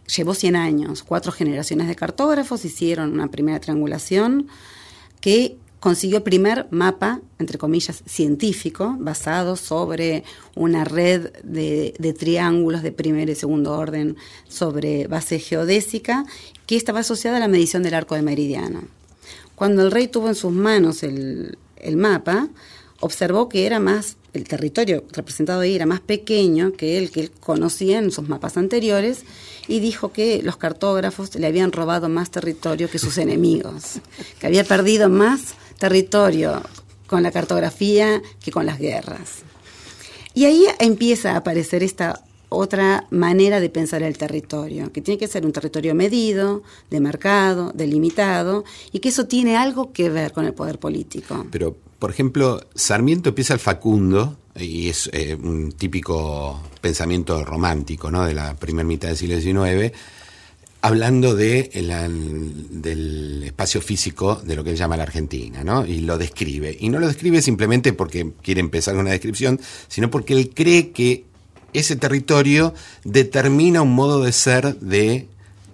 llevó 0.08 0.34
100 0.34 0.56
años. 0.56 1.04
Cuatro 1.04 1.32
generaciones 1.32 1.88
de 1.88 1.96
cartógrafos 1.96 2.66
hicieron 2.66 3.14
una 3.14 3.30
primera 3.30 3.60
triangulación 3.60 4.48
que 5.26 5.58
consiguió 5.80 6.18
el 6.18 6.24
primer 6.24 6.68
mapa, 6.70 7.20
entre 7.40 7.58
comillas, 7.58 8.04
científico, 8.06 8.96
basado 9.00 9.56
sobre 9.56 10.24
una 10.54 10.84
red 10.84 11.32
de, 11.42 12.16
triángulos 12.16 12.84
de 12.84 12.92
primer 12.92 13.28
y 13.32 13.34
segundo 13.34 13.72
orden 13.72 14.18
sobre 14.48 15.08
base 15.08 15.40
geodésica, 15.40 16.28
que 16.68 16.76
estaba 16.76 17.00
asociada 17.00 17.38
a 17.38 17.40
la 17.40 17.48
medición 17.48 17.82
del 17.82 17.96
arco 17.96 18.14
de 18.14 18.22
meridiano. 18.22 18.84
Cuando 19.56 19.82
el 19.82 19.90
rey 19.90 20.08
tuvo 20.08 20.28
en 20.28 20.36
sus 20.36 20.52
manos 20.52 21.02
el, 21.02 21.58
el 21.78 21.98
mapa, 21.98 22.50
observó 23.00 23.50
que 23.50 23.66
era 23.66 23.80
más, 23.80 24.18
el 24.38 24.46
territorio 24.46 25.04
representado 25.12 25.62
ahí 25.62 25.76
era 25.76 25.86
más 25.86 26.02
pequeño 26.02 26.74
que 26.74 26.98
el 26.98 27.12
que 27.12 27.22
él 27.22 27.32
conocía 27.32 28.00
en 28.00 28.12
sus 28.12 28.28
mapas 28.28 28.58
anteriores 28.58 29.24
y 29.68 29.80
dijo 29.80 30.12
que 30.12 30.42
los 30.44 30.58
cartógrafos 30.58 31.36
le 31.36 31.48
habían 31.48 31.72
robado 31.72 32.10
más 32.10 32.32
territorio 32.32 32.90
que 32.90 33.00
sus 33.00 33.18
enemigos, 33.20 34.00
que 34.40 34.48
había 34.48 34.64
perdido 34.64 35.10
más 35.10 35.56
territorio 35.80 36.62
con 37.08 37.24
la 37.24 37.32
cartografía 37.32 38.22
que 38.44 38.52
con 38.52 38.66
las 38.66 38.80
guerras. 38.80 39.44
Y 40.34 40.46
ahí 40.46 40.66
empieza 40.80 41.32
a 41.32 41.38
aparecer 41.38 41.84
esta 41.84 42.22
otra 42.50 43.08
manera 43.10 43.60
de 43.60 43.70
pensar 43.70 44.04
el 44.04 44.18
territorio, 44.18 44.92
que 44.92 45.02
tiene 45.02 45.18
que 45.18 45.28
ser 45.28 45.46
un 45.46 45.52
territorio 45.52 45.96
medido, 45.96 46.64
demarcado, 46.90 47.72
delimitado, 47.74 48.64
y 48.92 49.00
que 49.00 49.10
eso 49.10 49.26
tiene 49.26 49.58
algo 49.58 49.92
que 49.92 50.10
ver 50.10 50.32
con 50.32 50.46
el 50.46 50.54
poder 50.54 50.80
político. 50.80 51.46
Pero, 51.52 51.76
por 52.06 52.12
ejemplo, 52.12 52.62
Sarmiento 52.76 53.30
empieza 53.30 53.56
el 53.56 53.60
Facundo, 53.60 54.38
y 54.56 54.90
es 54.90 55.10
eh, 55.12 55.34
un 55.34 55.72
típico 55.72 56.62
pensamiento 56.80 57.44
romántico 57.44 58.12
¿no? 58.12 58.26
de 58.26 58.36
la 58.36 58.56
primera 58.56 58.88
mitad 58.88 59.08
del 59.08 59.18
siglo 59.18 59.42
XIX, 59.42 59.92
hablando 60.82 61.34
de 61.34 61.72
del 62.70 63.42
espacio 63.44 63.82
físico 63.82 64.36
de 64.36 64.56
lo 64.56 64.64
que 64.64 64.70
él 64.70 64.76
llama 64.76 64.98
la 64.98 65.02
Argentina, 65.02 65.64
¿no? 65.64 65.84
y 65.84 66.02
lo 66.02 66.20
describe. 66.20 66.78
Y 66.80 66.90
no 66.90 67.00
lo 67.00 67.08
describe 67.08 67.42
simplemente 67.42 67.92
porque 67.92 68.34
quiere 68.44 68.60
empezar 68.60 68.94
con 68.94 69.02
una 69.02 69.10
descripción, 69.10 69.60
sino 69.88 70.12
porque 70.12 70.34
él 70.34 70.52
cree 70.54 70.92
que 70.92 71.26
ese 71.74 71.96
territorio 71.96 72.76
determina 73.04 73.82
un 73.82 73.96
modo 73.96 74.24
de 74.24 74.32
ser 74.32 74.80
de 74.80 75.28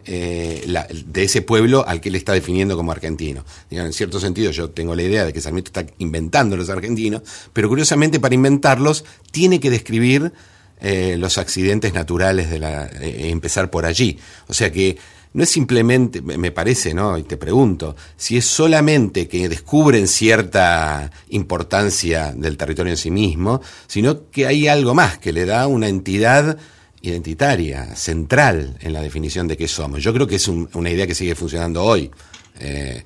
eh, 0.05 0.65
de 1.05 1.23
ese 1.23 1.41
pueblo 1.41 1.87
al 1.87 2.01
que 2.01 2.09
él 2.09 2.15
está 2.15 2.33
definiendo 2.33 2.75
como 2.75 2.91
argentino. 2.91 3.45
en 3.69 3.93
cierto 3.93 4.19
sentido, 4.19 4.51
yo 4.51 4.69
tengo 4.69 4.95
la 4.95 5.03
idea 5.03 5.25
de 5.25 5.33
que 5.33 5.41
Sarmiento 5.41 5.69
está 5.69 5.85
inventando 5.99 6.57
los 6.57 6.69
argentinos, 6.69 7.21
pero 7.53 7.69
curiosamente 7.69 8.19
para 8.19 8.35
inventarlos 8.35 9.05
tiene 9.31 9.59
que 9.59 9.69
describir 9.69 10.31
eh, 10.79 11.15
los 11.17 11.37
accidentes 11.37 11.93
naturales 11.93 12.49
de 12.49 12.57
la, 12.57 12.85
eh, 12.85 13.29
empezar 13.29 13.69
por 13.69 13.85
allí. 13.85 14.17
O 14.47 14.53
sea 14.53 14.71
que 14.71 14.97
no 15.33 15.43
es 15.43 15.49
simplemente, 15.49 16.21
me 16.21 16.51
parece, 16.51 16.93
¿no? 16.93 17.17
Y 17.17 17.23
te 17.23 17.37
pregunto, 17.37 17.95
si 18.17 18.35
es 18.37 18.45
solamente 18.45 19.27
que 19.27 19.47
descubren 19.47 20.07
cierta 20.07 21.09
importancia 21.29 22.33
del 22.35 22.57
territorio 22.57 22.91
en 22.91 22.97
sí 22.97 23.11
mismo, 23.11 23.61
sino 23.87 24.29
que 24.29 24.45
hay 24.45 24.67
algo 24.67 24.93
más 24.93 25.19
que 25.19 25.31
le 25.31 25.45
da 25.45 25.67
una 25.67 25.87
entidad 25.87 26.57
identitaria, 27.01 27.95
central 27.95 28.77
en 28.79 28.93
la 28.93 29.01
definición 29.01 29.47
de 29.47 29.57
qué 29.57 29.67
somos. 29.67 30.03
Yo 30.03 30.13
creo 30.13 30.27
que 30.27 30.35
es 30.35 30.47
una 30.47 30.89
idea 30.89 31.07
que 31.07 31.15
sigue 31.15 31.35
funcionando 31.35 31.83
hoy. 31.83 32.11
Eh, 32.59 33.03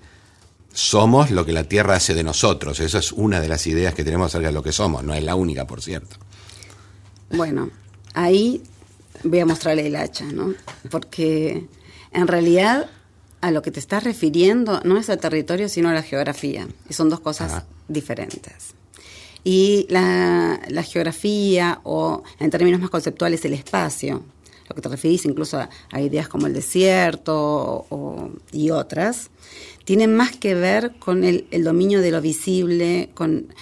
somos 0.74 1.32
lo 1.32 1.46
que 1.46 1.54
la 1.54 1.64
Tierra 1.64 1.96
hace 1.96 2.14
de 2.14 2.24
nosotros. 2.24 2.80
Esa 2.80 3.00
es 3.00 3.14
una 3.14 3.40
de 3.40 3.48
las 3.48 3.66
ideas 3.68 3.94
que 3.94 4.04
tenemos 4.04 4.28
acerca 4.28 4.48
de 4.48 4.54
lo 4.54 4.64
que 4.64 4.74
somos. 4.74 5.04
No 5.04 5.14
es 5.14 5.24
la 5.24 5.36
única, 5.36 5.66
por 5.66 5.82
cierto. 5.82 6.18
Bueno, 7.30 7.70
ahí 8.14 8.62
voy 9.24 9.40
a 9.40 9.46
mostrarle 9.46 9.88
el 9.88 9.96
hacha, 9.96 10.26
¿no? 10.26 10.54
Porque 10.92 11.66
en 12.12 12.28
realidad 12.28 12.90
a 13.40 13.52
lo 13.52 13.62
que 13.62 13.72
te 13.72 13.80
estás 13.80 14.04
refiriendo 14.04 14.82
no 14.84 14.98
es 14.98 15.10
al 15.10 15.20
territorio, 15.20 15.70
sino 15.70 15.90
a 15.90 15.94
la 15.94 16.04
geografía. 16.04 16.68
Y 16.90 16.94
son 16.94 17.10
dos 17.10 17.22
cosas 17.22 17.64
diferentes. 17.88 18.75
Y 19.46 19.86
la, 19.90 20.60
geografía, 20.84 21.80
o 21.84 22.24
en 22.40 22.50
términos 22.50 22.82
más 22.82 22.90
conceptuales, 22.90 23.46
el 23.46 23.54
espacio, 23.54 24.24
lo 24.68 24.76
que 24.76 24.82
te 24.82 24.90
referís 24.90 25.24
incluso 25.26 25.60
a, 25.60 26.02
ideas 26.02 26.28
como 26.28 26.48
el 26.48 26.54
desierto 26.54 27.86
y 28.52 28.72
otras, 28.72 29.30
tienen 29.86 30.16
más 30.16 30.36
que 30.36 30.56
ver 30.56 30.96
con 30.98 31.24
el, 31.24 31.46
dominio 31.64 32.02
de 32.02 32.12
lo 32.12 32.22
visible, 32.22 33.12
con 33.14 33.54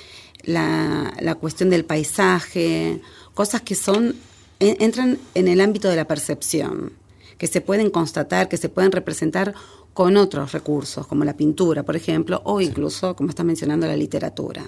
la, 0.43 1.13
la, 1.19 1.35
cuestión 1.35 1.69
del 1.69 1.83
paisaje, 1.83 3.01
cosas 3.33 3.61
que 3.61 3.75
son 3.75 4.15
entran 4.59 5.19
en 5.33 5.47
el 5.47 5.61
ámbito 5.61 5.89
de 5.89 5.95
la 5.95 6.07
percepción, 6.07 6.93
que 7.37 7.47
se 7.47 7.61
pueden 7.61 7.89
constatar, 7.89 8.47
que 8.49 8.57
se 8.57 8.69
pueden 8.69 8.91
representar 8.91 9.53
con 9.93 10.17
otros 10.17 10.51
recursos, 10.51 11.05
como 11.07 11.23
la 11.23 11.35
pintura, 11.35 11.83
por 11.83 11.95
ejemplo, 11.95 12.41
o 12.45 12.61
incluso, 12.61 13.15
como 13.15 13.29
estás 13.29 13.45
mencionando, 13.45 13.85
la 13.87 13.95
literatura. 13.95 14.67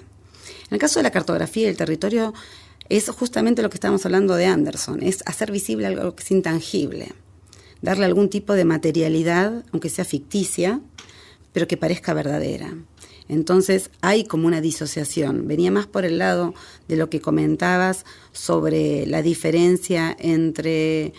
En 0.70 0.74
el 0.74 0.78
caso 0.78 0.98
de 0.98 1.04
la 1.04 1.10
cartografía 1.10 1.64
y 1.64 1.70
el 1.70 1.76
territorio, 1.76 2.34
es 2.88 3.08
justamente 3.10 3.62
lo 3.62 3.70
que 3.70 3.76
estábamos 3.76 4.04
hablando 4.04 4.34
de 4.34 4.46
Anderson, 4.46 5.02
es 5.02 5.22
hacer 5.26 5.50
visible 5.50 5.86
algo 5.86 6.14
que 6.14 6.22
es 6.22 6.30
intangible, 6.30 7.12
darle 7.82 8.04
algún 8.04 8.28
tipo 8.28 8.54
de 8.54 8.64
materialidad, 8.64 9.64
aunque 9.72 9.88
sea 9.88 10.04
ficticia, 10.04 10.80
pero 11.52 11.66
que 11.66 11.76
parezca 11.76 12.14
verdadera. 12.14 12.74
Entonces 13.28 13.90
hay 14.02 14.24
como 14.24 14.46
una 14.46 14.60
disociación. 14.60 15.48
Venía 15.48 15.70
más 15.70 15.86
por 15.86 16.04
el 16.04 16.18
lado 16.18 16.54
de 16.86 16.96
lo 16.96 17.10
que 17.10 17.20
comentabas 17.20 18.04
sobre 18.32 19.06
la 19.06 19.22
diferencia 19.22 20.16
entre 20.18 21.12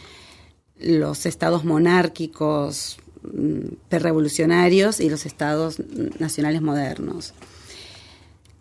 los 0.79 1.25
estados 1.25 1.65
monárquicos 1.65 2.97
mm, 3.23 3.75
prerevolucionarios 3.89 4.99
y 4.99 5.09
los 5.09 5.25
estados 5.25 5.81
nacionales 6.19 6.61
modernos 6.61 7.33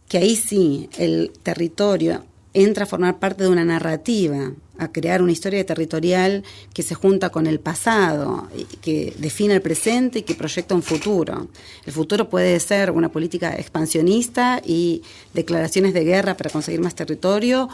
que 0.08 0.18
ahí 0.18 0.36
sí 0.36 0.88
el 0.98 1.32
territorio 1.42 2.24
entra 2.54 2.84
a 2.84 2.86
formar 2.86 3.18
parte 3.18 3.42
de 3.42 3.50
una 3.50 3.64
narrativa, 3.64 4.52
a 4.78 4.92
crear 4.92 5.20
una 5.20 5.32
historia 5.32 5.64
territorial 5.64 6.42
que 6.72 6.82
se 6.82 6.94
junta 6.94 7.30
con 7.30 7.46
el 7.46 7.60
pasado, 7.60 8.48
que 8.80 9.14
define 9.18 9.54
el 9.54 9.62
presente 9.62 10.20
y 10.20 10.22
que 10.22 10.34
proyecta 10.34 10.74
un 10.74 10.82
futuro. 10.82 11.48
El 11.84 11.92
futuro 11.92 12.30
puede 12.30 12.58
ser 12.60 12.90
una 12.90 13.10
política 13.10 13.54
expansionista 13.54 14.62
y 14.64 15.02
declaraciones 15.34 15.92
de 15.92 16.04
guerra 16.04 16.36
para 16.36 16.50
conseguir 16.50 16.80
más 16.80 16.94
territorio 16.94 17.68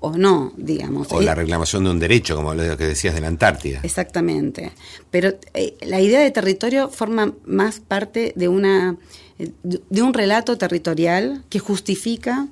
o 0.00 0.16
no, 0.16 0.52
digamos. 0.56 1.08
O 1.10 1.20
la 1.20 1.34
reclamación 1.34 1.84
de 1.84 1.90
un 1.90 1.98
derecho, 1.98 2.36
como 2.36 2.54
lo 2.54 2.76
que 2.76 2.86
decías 2.86 3.14
de 3.14 3.20
la 3.20 3.28
Antártida. 3.28 3.80
Exactamente. 3.82 4.72
Pero 5.10 5.34
eh, 5.54 5.76
la 5.82 6.00
idea 6.00 6.20
de 6.20 6.30
territorio 6.30 6.88
forma 6.88 7.34
más 7.44 7.80
parte 7.80 8.32
de 8.36 8.48
una 8.48 8.96
de 9.38 10.02
un 10.02 10.14
relato 10.14 10.58
territorial 10.58 11.44
que 11.48 11.58
justifica 11.58 12.48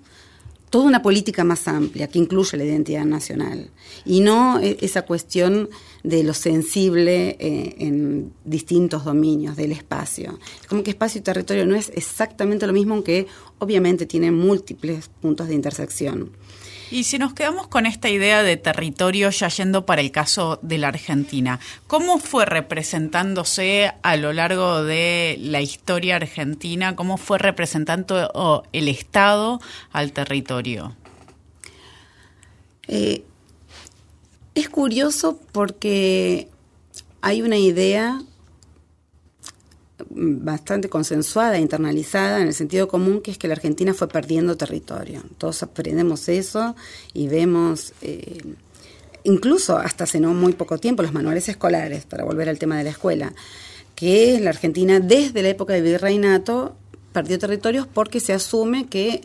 toda 0.70 0.84
una 0.86 1.02
política 1.02 1.44
más 1.44 1.68
amplia 1.68 2.08
que 2.08 2.18
incluye 2.18 2.56
la 2.56 2.64
identidad 2.64 3.04
nacional 3.04 3.70
y 4.04 4.20
no 4.20 4.60
e, 4.60 4.76
esa 4.80 5.02
cuestión 5.02 5.68
de 6.02 6.22
lo 6.22 6.34
sensible 6.34 7.36
eh, 7.38 7.76
en 7.78 8.32
distintos 8.44 9.04
dominios 9.04 9.56
del 9.56 9.72
espacio. 9.72 10.38
Como 10.68 10.82
que 10.82 10.90
espacio 10.90 11.20
y 11.20 11.22
territorio 11.22 11.66
no 11.66 11.76
es 11.76 11.90
exactamente 11.94 12.66
lo 12.66 12.72
mismo, 12.72 12.94
aunque 12.94 13.26
obviamente 13.58 14.06
tiene 14.06 14.30
múltiples 14.30 15.08
puntos 15.20 15.48
de 15.48 15.54
intersección. 15.54 16.30
Y 16.90 17.04
si 17.04 17.18
nos 17.18 17.34
quedamos 17.34 17.66
con 17.66 17.84
esta 17.84 18.08
idea 18.08 18.44
de 18.44 18.56
territorio 18.56 19.30
ya 19.30 19.48
yendo 19.48 19.84
para 19.86 20.00
el 20.00 20.12
caso 20.12 20.60
de 20.62 20.78
la 20.78 20.88
Argentina, 20.88 21.58
¿cómo 21.88 22.18
fue 22.18 22.46
representándose 22.46 23.92
a 24.02 24.16
lo 24.16 24.32
largo 24.32 24.84
de 24.84 25.36
la 25.40 25.60
historia 25.60 26.16
argentina? 26.16 26.94
¿Cómo 26.94 27.16
fue 27.16 27.38
representando 27.38 28.62
el 28.72 28.88
Estado 28.88 29.60
al 29.90 30.12
territorio? 30.12 30.94
Eh, 32.86 33.24
es 34.54 34.68
curioso 34.68 35.40
porque 35.50 36.48
hay 37.20 37.42
una 37.42 37.58
idea 37.58 38.22
bastante 40.10 40.88
consensuada, 40.88 41.58
internalizada 41.58 42.40
en 42.40 42.48
el 42.48 42.54
sentido 42.54 42.88
común, 42.88 43.20
que 43.22 43.30
es 43.30 43.38
que 43.38 43.48
la 43.48 43.54
Argentina 43.54 43.94
fue 43.94 44.08
perdiendo 44.08 44.56
territorio. 44.56 45.22
Todos 45.38 45.62
aprendemos 45.62 46.28
eso 46.28 46.76
y 47.14 47.28
vemos, 47.28 47.92
eh, 48.02 48.42
incluso 49.24 49.78
hasta 49.78 50.04
hace 50.04 50.20
no 50.20 50.34
muy 50.34 50.52
poco 50.52 50.78
tiempo, 50.78 51.02
los 51.02 51.12
manuales 51.12 51.48
escolares, 51.48 52.04
para 52.04 52.24
volver 52.24 52.48
al 52.48 52.58
tema 52.58 52.76
de 52.76 52.84
la 52.84 52.90
escuela, 52.90 53.32
que 53.94 54.38
la 54.40 54.50
Argentina 54.50 55.00
desde 55.00 55.42
la 55.42 55.48
época 55.48 55.72
del 55.72 55.82
virreinato 55.82 56.76
perdió 57.12 57.38
territorios 57.38 57.86
porque 57.86 58.20
se 58.20 58.34
asume 58.34 58.86
que 58.88 59.22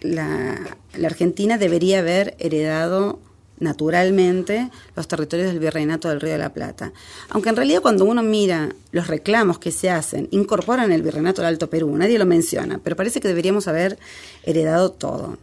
la, 0.00 0.76
la 0.94 1.06
Argentina 1.06 1.56
debería 1.56 2.00
haber 2.00 2.36
heredado 2.38 3.18
naturalmente 3.62 4.70
los 4.94 5.08
territorios 5.08 5.48
del 5.48 5.60
Virreinato 5.60 6.08
del 6.08 6.20
Río 6.20 6.32
de 6.32 6.38
la 6.38 6.52
Plata. 6.52 6.92
Aunque 7.30 7.48
en 7.48 7.56
realidad 7.56 7.80
cuando 7.80 8.04
uno 8.04 8.22
mira 8.22 8.74
los 8.90 9.06
reclamos 9.06 9.58
que 9.58 9.70
se 9.70 9.88
hacen, 9.88 10.28
incorporan 10.30 10.92
el 10.92 11.02
Virreinato 11.02 11.40
del 11.42 11.48
Alto 11.48 11.70
Perú, 11.70 11.96
nadie 11.96 12.18
lo 12.18 12.26
menciona, 12.26 12.80
pero 12.82 12.96
parece 12.96 13.20
que 13.20 13.28
deberíamos 13.28 13.68
haber 13.68 13.98
heredado 14.44 14.90
todo. 14.92 15.38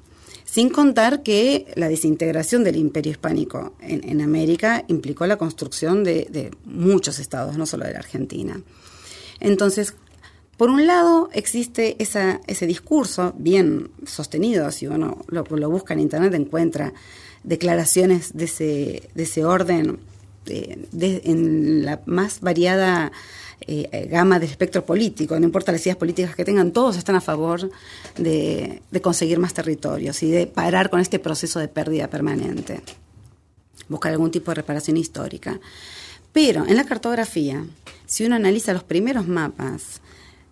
Sin 0.45 0.69
contar 0.69 1.21
que 1.21 1.71
la 1.75 1.89
desintegración 1.89 2.63
del 2.63 2.75
imperio 2.75 3.11
hispánico 3.11 3.73
en, 3.81 4.19
América 4.21 4.83
implicó 4.87 5.27
la 5.27 5.37
construcción 5.37 6.03
de, 6.03 6.51
muchos 6.65 7.19
estados, 7.19 7.55
no 7.55 7.67
solo 7.67 7.85
de 7.85 7.93
la 7.93 7.99
Argentina. 7.99 8.59
Entonces, 9.39 9.93
por 10.57 10.71
un 10.71 10.87
lado, 10.87 11.29
existe 11.33 11.95
ese 11.99 12.65
discurso 12.65 13.35
bien 13.37 13.91
sostenido, 14.07 14.71
si 14.71 14.87
uno 14.87 15.23
lo, 15.27 15.43
lo 15.43 15.69
busca 15.69 15.93
en 15.93 15.99
Internet 15.99 16.33
encuentra 16.33 16.93
declaraciones 17.43 18.35
de 18.35 18.45
ese, 18.45 19.09
de 19.13 19.23
ese 19.23 19.45
orden 19.45 19.99
en 20.45 21.85
la 21.85 22.01
más 22.05 22.41
variada 22.41 23.11
eh, 23.61 24.07
gama 24.09 24.39
del 24.39 24.49
espectro 24.49 24.85
político, 24.85 25.39
no 25.39 25.45
importa 25.45 25.71
las 25.71 25.81
ideas 25.81 25.97
políticas 25.97 26.35
que 26.35 26.45
tengan, 26.45 26.71
todos 26.71 26.97
están 26.97 27.15
a 27.15 27.21
favor 27.21 27.69
de, 28.17 28.81
conseguir 29.01 29.37
más 29.37 29.53
territorios 29.53 30.23
y 30.23 30.31
de 30.31 30.47
parar 30.47 30.89
con 30.89 30.99
este 30.99 31.19
proceso 31.19 31.59
de 31.59 31.67
pérdida 31.67 32.07
permanente, 32.07 32.81
buscar 33.87 34.11
algún 34.11 34.31
tipo 34.31 34.51
de 34.51 34.55
reparación 34.55 34.97
histórica. 34.97 35.59
Pero 36.31 36.65
en 36.65 36.77
la 36.77 36.85
cartografía, 36.85 37.65
si 38.05 38.25
uno 38.25 38.35
analiza 38.35 38.73
los 38.73 38.83
primeros 38.83 39.27
mapas 39.27 40.01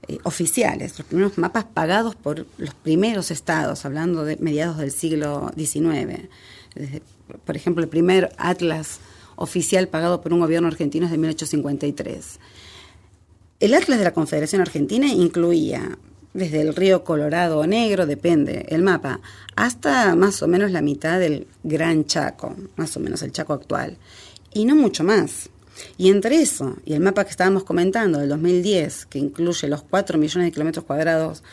eh, 0.08 0.20
oficiales, 0.24 0.98
los 0.98 1.08
primeros 1.08 1.38
mapas 1.38 1.66
pagados 1.66 2.16
por 2.16 2.46
los 2.58 2.74
primeros 2.74 3.32
estados, 3.32 3.86
hablando 3.86 4.26
de 4.26 4.38
mediados 4.38 4.78
del 4.78 4.92
siglo 4.92 5.52
XIX, 5.56 6.30
por 7.46 7.56
ejemplo, 7.56 7.84
el 7.84 7.90
primer 7.90 8.32
atlas 8.38 9.00
oficial 9.36 9.88
pagado 9.88 10.22
por 10.22 10.34
un 10.34 10.40
gobierno 10.40 10.68
argentino 10.68 11.06
es 11.06 11.12
de 11.12 11.18
1853. 11.18 12.40
El 13.60 13.74
atlas 13.74 13.98
de 13.98 14.04
la 14.04 14.14
Confederación 14.14 14.62
Argentina 14.62 15.08
incluía 15.08 15.98
desde 16.34 16.62
el 16.62 16.76
río 16.76 17.04
Colorado 17.04 17.60
o 17.60 17.68
Negro, 17.68 18.06
depende 18.06 18.66
el 18.70 18.84
mapa, 18.84 19.20
hasta 19.56 20.16
más 20.16 20.44
o 20.44 20.48
menos 20.48 20.72
la 20.72 20.82
mitad 20.82 21.20
del 21.20 21.48
Gran 21.64 22.06
Chaco, 22.06 22.56
más 22.76 22.96
o 22.96 23.00
menos 23.00 23.24
el 23.24 23.32
Chaco 23.32 23.54
actual, 23.54 23.98
y 24.54 24.66
no 24.66 24.76
mucho 24.76 25.04
más. 25.04 25.50
Y 25.98 26.10
entre 26.10 26.42
eso 26.42 26.78
y 26.86 26.94
el 26.94 27.00
mapa 27.00 27.24
que 27.24 27.32
estábamos 27.32 27.64
comentando 27.64 28.20
del 28.20 28.30
2010, 28.30 29.06
que 29.08 29.20
incluye 29.20 29.68
los 29.68 29.84
4 29.84 30.18
millones 30.18 30.48
de 30.48 30.52
kilómetros 30.52 30.86
cuadrados 30.86 31.44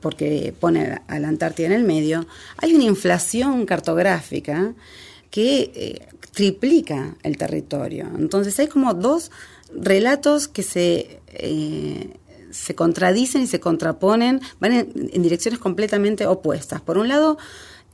porque 0.00 0.54
pone 0.58 1.00
a 1.06 1.18
la 1.18 1.28
Antártida 1.28 1.66
en 1.66 1.72
el 1.72 1.84
medio, 1.84 2.26
hay 2.56 2.74
una 2.74 2.84
inflación 2.84 3.66
cartográfica 3.66 4.74
que 5.30 5.72
eh, 5.74 6.06
triplica 6.32 7.16
el 7.22 7.36
territorio. 7.36 8.08
Entonces 8.18 8.58
hay 8.58 8.68
como 8.68 8.94
dos 8.94 9.30
relatos 9.74 10.48
que 10.48 10.62
se, 10.62 11.20
eh, 11.28 12.16
se 12.50 12.74
contradicen 12.74 13.42
y 13.42 13.46
se 13.46 13.60
contraponen, 13.60 14.40
van 14.60 14.72
en, 14.72 15.22
direcciones 15.22 15.58
completamente 15.58 16.26
opuestas. 16.26 16.80
Por 16.80 16.98
un 16.98 17.08
lado, 17.08 17.38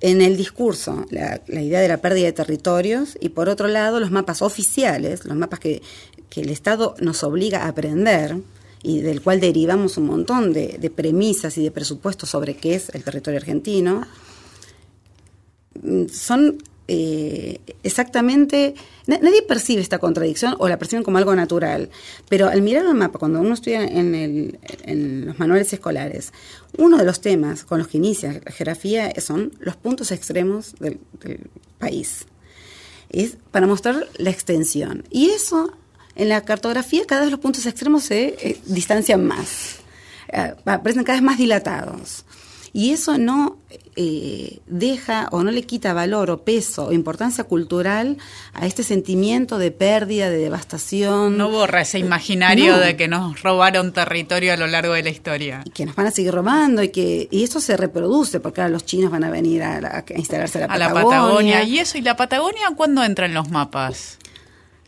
en 0.00 0.20
el 0.20 0.36
discurso, 0.36 1.04
la, 1.10 1.40
idea 1.48 1.80
de 1.80 1.88
la 1.88 1.98
pérdida 1.98 2.26
de 2.26 2.32
territorios, 2.32 3.18
y 3.20 3.30
por 3.30 3.48
otro 3.48 3.68
lado, 3.68 4.00
los 4.00 4.10
mapas 4.10 4.42
oficiales, 4.42 5.24
los 5.24 5.36
mapas 5.36 5.58
que, 5.58 5.82
que 6.30 6.42
el 6.42 6.50
Estado 6.50 6.94
nos 7.00 7.22
obliga 7.24 7.64
a 7.64 7.68
aprender, 7.68 8.36
y 8.82 9.00
del 9.00 9.22
cual 9.22 9.40
derivamos 9.40 9.96
un 9.96 10.06
montón 10.06 10.52
de, 10.52 10.92
premisas 10.94 11.58
y 11.58 11.64
de 11.64 11.70
presupuestos 11.70 12.30
sobre 12.30 12.56
qué 12.56 12.74
es 12.74 12.90
el 12.90 13.02
territorio 13.02 13.38
argentino, 13.38 14.06
mm, 15.82 16.06
son 16.08 16.58
eh, 16.90 17.60
exactamente, 17.82 18.74
nadie 19.06 19.42
percibe 19.42 19.82
esta 19.82 19.98
contradicción 19.98 20.56
o 20.58 20.68
la 20.68 20.78
perciben 20.78 21.04
como 21.04 21.18
algo 21.18 21.34
natural, 21.36 21.90
pero 22.30 22.48
al 22.48 22.62
mirar 22.62 22.86
el 22.86 22.94
mapa, 22.94 23.18
cuando 23.18 23.40
uno 23.40 23.52
estudia 23.52 23.84
en, 23.84 24.58
los 25.26 25.38
manuales 25.38 25.70
escolares, 25.72 26.32
uno 26.78 26.96
de 26.96 27.04
los 27.04 27.20
temas 27.20 27.64
con 27.64 27.78
los 27.78 27.88
que 27.88 27.98
inicia 27.98 28.40
la 28.44 28.52
geografía 28.52 29.12
son 29.20 29.52
los 29.60 29.76
puntos 29.76 30.10
extremos 30.12 30.74
del, 30.80 30.98
del 31.20 31.50
país. 31.78 32.26
Es 33.10 33.36
para 33.50 33.66
mostrar 33.66 34.08
la 34.16 34.30
extensión. 34.30 35.04
Y 35.10 35.30
eso 35.30 35.72
en 36.14 36.28
la 36.30 36.40
cartografía 36.42 37.04
cada 37.06 37.22
vez 37.22 37.30
los 37.30 37.40
puntos 37.40 37.64
extremos 37.66 38.04
se 38.04 38.36
eh, 38.40 38.60
distancian 38.66 39.24
más, 39.26 39.76
eh, 40.28 40.54
aparecen 40.64 41.04
cada 41.04 41.18
vez 41.18 41.22
más 41.22 41.38
dilatados. 41.38 42.24
Y 42.72 42.90
eso 42.90 43.18
no 43.18 43.56
eh, 43.96 44.60
deja 44.66 45.28
o 45.32 45.42
no 45.42 45.50
le 45.50 45.62
quita 45.62 45.92
valor 45.92 46.30
o 46.30 46.44
peso 46.44 46.86
o 46.86 46.92
importancia 46.92 47.44
cultural 47.44 48.16
a 48.54 48.66
este 48.66 48.82
sentimiento 48.82 49.58
de 49.58 49.70
pérdida, 49.70 50.30
de 50.30 50.38
devastación. 50.38 51.36
No 51.36 51.50
borra 51.50 51.82
ese 51.82 51.98
imaginario 51.98 52.78
de 52.78 52.96
que 52.96 53.08
nos 53.08 53.42
robaron 53.42 53.92
territorio 53.92 54.52
a 54.52 54.56
lo 54.56 54.66
largo 54.66 54.94
de 54.94 55.02
la 55.02 55.10
historia. 55.10 55.62
Y 55.64 55.70
que 55.70 55.86
nos 55.86 55.94
van 55.94 56.06
a 56.06 56.10
seguir 56.10 56.32
robando 56.32 56.82
y 56.82 56.90
que 56.90 57.28
y 57.30 57.44
eso 57.44 57.60
se 57.60 57.76
reproduce 57.76 58.40
porque 58.40 58.60
ahora 58.60 58.72
los 58.72 58.84
chinos 58.84 59.10
van 59.10 59.24
a 59.24 59.30
venir 59.30 59.62
a, 59.62 60.04
instalarse 60.16 60.58
a 60.58 60.60
la 60.62 60.68
Patagonia. 60.68 60.90
A 60.90 60.94
la 60.94 61.08
Patagonia. 61.08 61.64
¿Y 61.64 61.78
eso? 61.78 61.98
¿Y 61.98 62.02
la 62.02 62.16
Patagonia 62.16 62.68
cuándo 62.76 63.02
entra 63.02 63.26
en 63.26 63.34
los 63.34 63.50
mapas? 63.50 64.18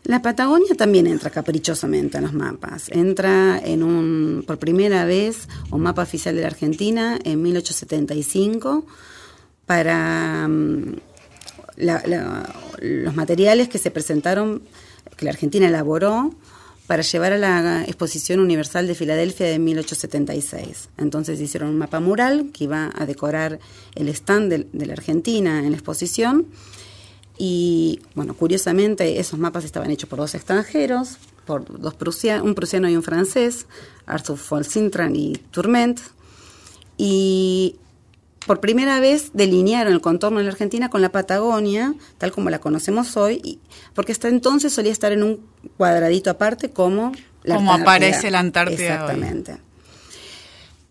La 0.03 0.21
Patagonia 0.21 0.73
también 0.75 1.05
entra 1.05 1.29
caprichosamente 1.29 2.17
en 2.17 2.23
los 2.23 2.33
mapas. 2.33 2.89
Entra 2.89 3.59
en 3.63 3.83
un, 3.83 4.43
por 4.47 4.57
primera 4.57 5.05
vez, 5.05 5.47
un 5.69 5.81
mapa 5.81 6.01
oficial 6.01 6.35
de 6.35 6.41
la 6.41 6.47
Argentina 6.47 7.19
en 7.23 7.41
1875 7.41 8.85
para 9.65 10.47
mm, 10.47 10.95
los 11.77 13.15
materiales 13.15 13.69
que 13.69 13.77
se 13.77 13.91
presentaron, 13.91 14.63
que 15.17 15.25
la 15.25 15.31
Argentina 15.31 15.67
elaboró 15.67 16.33
para 16.87 17.03
llevar 17.03 17.33
a 17.33 17.37
la 17.37 17.83
Exposición 17.83 18.39
Universal 18.39 18.87
de 18.87 18.95
Filadelfia 18.95 19.45
de 19.45 19.59
1876. 19.59 20.89
Entonces 20.97 21.39
hicieron 21.39 21.69
un 21.69 21.77
mapa 21.77 21.99
mural 21.99 22.49
que 22.51 22.65
iba 22.65 22.91
a 22.93 23.05
decorar 23.05 23.59
el 23.95 24.09
stand 24.09 24.51
de 24.73 24.85
la 24.85 24.93
Argentina 24.93 25.59
en 25.59 25.71
la 25.71 25.77
exposición 25.77 26.47
y 27.43 27.99
bueno, 28.13 28.35
curiosamente 28.35 29.19
esos 29.19 29.39
mapas 29.39 29.63
estaban 29.63 29.89
hechos 29.89 30.07
por 30.07 30.19
dos 30.19 30.35
extranjeros, 30.35 31.17
por 31.47 31.81
dos 31.81 31.95
prusianos, 31.95 32.45
un 32.45 32.53
prusiano 32.53 32.87
y 32.87 32.95
un 32.95 33.01
francés, 33.01 33.65
Arthur 34.05 34.37
von 34.47 34.63
Sintran 34.63 35.15
y 35.15 35.37
Tourment. 35.49 35.99
Y 36.97 37.77
por 38.45 38.59
primera 38.59 38.99
vez 38.99 39.31
delinearon 39.33 39.91
el 39.91 40.01
contorno 40.01 40.37
de 40.37 40.43
la 40.43 40.51
Argentina 40.51 40.89
con 40.91 41.01
la 41.01 41.11
Patagonia, 41.11 41.95
tal 42.19 42.31
como 42.31 42.51
la 42.51 42.59
conocemos 42.59 43.17
hoy, 43.17 43.59
porque 43.95 44.11
hasta 44.11 44.27
entonces 44.27 44.71
solía 44.71 44.91
estar 44.91 45.11
en 45.11 45.23
un 45.23 45.43
cuadradito 45.77 46.29
aparte 46.29 46.69
como 46.69 47.11
la 47.41 47.55
Como 47.55 47.73
aparece 47.73 48.29
la 48.29 48.37
Antártida. 48.37 48.83
Exactamente. 48.83 49.57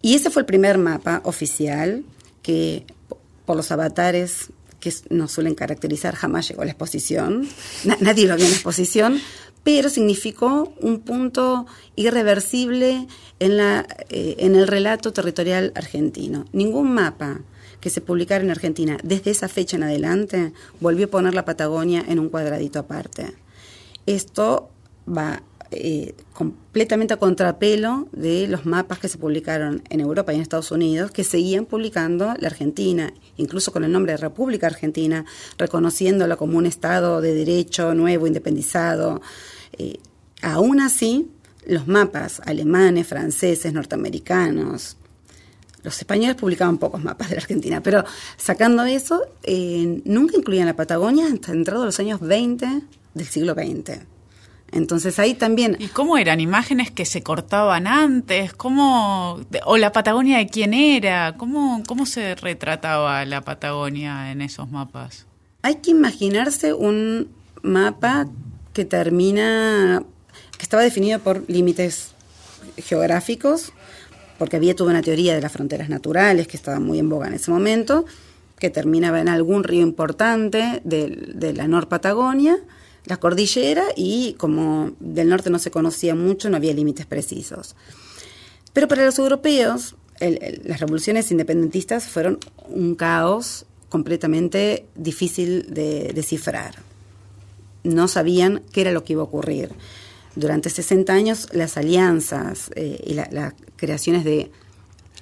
Y 0.03 0.17
ese 0.17 0.31
fue 0.31 0.43
el 0.43 0.47
primer 0.47 0.79
mapa 0.79 1.21
oficial 1.23 2.03
que 2.43 2.87
por 3.47 3.55
los 3.55 3.71
avatares 3.71 4.51
que 4.81 4.93
nos 5.11 5.33
suelen 5.33 5.55
caracterizar, 5.55 6.14
jamás 6.14 6.49
llegó 6.49 6.62
a 6.62 6.64
la 6.64 6.72
exposición, 6.72 7.47
nadie 8.01 8.26
lo 8.26 8.37
vio 8.37 8.47
en 8.47 8.51
la 8.51 8.57
exposición, 8.57 9.20
pero 9.62 9.91
significó 9.91 10.72
un 10.81 11.01
punto 11.01 11.66
irreversible 11.95 13.07
en, 13.39 13.57
la, 13.57 13.87
eh, 14.09 14.37
en 14.39 14.57
el 14.57 14.66
relato 14.66 15.12
territorial 15.12 15.72
argentino. 15.74 16.47
Ningún 16.53 16.93
mapa 16.93 17.41
que 17.81 17.91
se 17.91 18.01
publicara 18.01 18.43
en 18.45 18.51
Argentina, 18.51 18.99
desde 19.03 19.31
esa 19.31 19.49
fecha 19.49 19.76
en 19.76 19.85
adelante, 19.85 20.53
volvió 20.81 21.07
a 21.07 21.11
poner 21.11 21.35
la 21.35 21.45
Patagonia 21.45 22.05
en 22.07 22.18
un 22.18 22.28
cuadradito 22.28 22.78
aparte. 22.78 23.35
Esto 24.07 24.70
va 25.07 25.43
eh, 25.73 26.14
completamente 26.33 27.14
a 27.14 27.16
contrapelo 27.16 28.09
de 28.11 28.49
los 28.49 28.66
mapas 28.66 28.99
que 28.99 29.09
se 29.09 29.18
publicaron 29.18 29.83
en 29.89 30.01
Europa 30.01 30.33
y 30.33 30.37
en 30.37 30.43
Estados 30.43 30.73
Unidos, 30.73 31.12
que 31.12 31.23
seguían 31.23 31.64
publicando 31.64 32.35
la 32.39 32.49
Argentina, 32.49 33.12
incluso 33.37 33.73
con 33.73 33.85
el 33.85 33.93
nombre 33.93 34.12
de 34.12 34.18
República 34.18 34.66
Argentina, 34.66 35.25
reconociéndola 35.59 36.37
como 36.37 36.59
un 36.59 36.66
Estado 36.66 37.21
de 37.21 37.35
derecho 37.35 37.95
nuevo, 37.95 38.27
independizado. 38.27 39.23
Eh, 39.79 39.99
aún 40.43 40.81
así, 40.81 41.31
los 41.66 41.87
mapas 41.87 42.41
alemanes, 42.47 43.07
franceses, 43.07 43.73
norteamericanos, 43.73 44.97
los 45.83 45.99
españoles 45.99 46.37
publicaban 46.37 46.79
pocos 46.79 47.03
mapas 47.03 47.31
de 47.31 47.37
la 47.37 47.43
Argentina, 47.43 47.81
pero 47.81 48.05
sacando 48.37 48.85
eso, 48.85 49.23
eh, 49.45 50.03
nunca 50.05 50.37
incluían 50.37 50.66
la 50.66 50.75
Patagonia 50.75 51.27
hasta 51.33 51.53
entrado 51.53 51.85
los 51.85 51.99
años 52.01 52.21
20 52.21 52.83
del 53.14 53.27
siglo 53.27 53.55
XX. 53.55 54.01
Entonces 54.73 55.18
ahí 55.18 55.35
también... 55.35 55.77
¿Y 55.79 55.89
cómo 55.89 56.16
eran? 56.16 56.41
¿Imágenes 56.41 56.91
que 56.91 57.05
se 57.05 57.23
cortaban 57.23 57.87
antes? 57.87 58.53
¿Cómo, 58.53 59.41
¿O 59.64 59.77
la 59.77 59.93
Patagonia 59.93 60.39
de 60.39 60.47
quién 60.47 60.75
era? 60.75 61.37
¿Cómo, 61.37 61.83
¿Cómo 61.87 62.07
se 62.07 62.35
retrataba 62.37 63.25
la 63.25 63.41
Patagonia 63.41 64.31
en 64.31 64.43
esos 64.43 64.71
mapas? 64.71 65.27
Hay 65.62 65.77
que 65.77 65.91
imaginarse 65.91 66.73
un 66.73 67.29
mapa 67.62 68.29
que 68.73 68.85
termina, 68.85 70.03
que 70.57 70.62
estaba 70.62 70.83
definido 70.83 71.18
por 71.18 71.45
límites 71.49 72.12
geográficos, 72.77 73.73
porque 74.39 74.57
había 74.57 74.75
toda 74.75 74.91
una 74.91 75.03
teoría 75.03 75.35
de 75.35 75.41
las 75.41 75.53
fronteras 75.53 75.89
naturales 75.89 76.47
que 76.47 76.57
estaba 76.57 76.81
muy 76.81 76.99
en 76.99 77.09
boga 77.09 77.27
en 77.27 77.35
ese 77.35 77.51
momento, 77.51 78.07
que 78.59 78.71
terminaba 78.71 79.21
en 79.21 79.29
algún 79.29 79.64
río 79.64 79.83
importante 79.83 80.81
de, 80.85 81.09
de 81.35 81.53
la 81.53 81.66
Nor 81.66 81.89
Patagonia, 81.89 82.57
la 83.05 83.17
cordillera 83.19 83.85
y 83.97 84.35
como 84.35 84.93
del 85.01 85.29
norte 85.29 85.51
no 85.51 85.59
se 85.59 85.71
conocía 85.71 86.15
mucho, 86.15 86.51
no 86.51 86.57
había 86.57 86.73
límites 86.73 87.07
precisos. 87.07 87.75
Pero 88.73 88.89
para 88.89 89.05
los 89.05 89.19
europeos, 89.19 89.97
las 90.21 90.81
revoluciones 90.81 91.31
independentistas 91.31 92.07
fueron 92.07 92.39
un 92.69 92.95
caos 92.95 93.67
completamente 93.89 94.87
difícil 94.95 95.67
de 95.75 96.13
descifrar. 96.15 96.77
No 97.83 98.07
sabían 98.07 98.63
qué 98.73 98.83
era 98.83 98.93
lo 98.93 99.03
que 99.03 99.15
iba 99.15 99.23
a 99.23 99.25
ocurrir. 99.25 99.71
Durante 100.37 100.71
60 100.71 101.13
años 101.13 101.49
las 101.53 101.77
alianzas 101.77 102.71
eh, 102.77 103.03
y 103.05 103.15
las 103.15 103.55
creaciones 103.77 104.25
de 104.25 104.53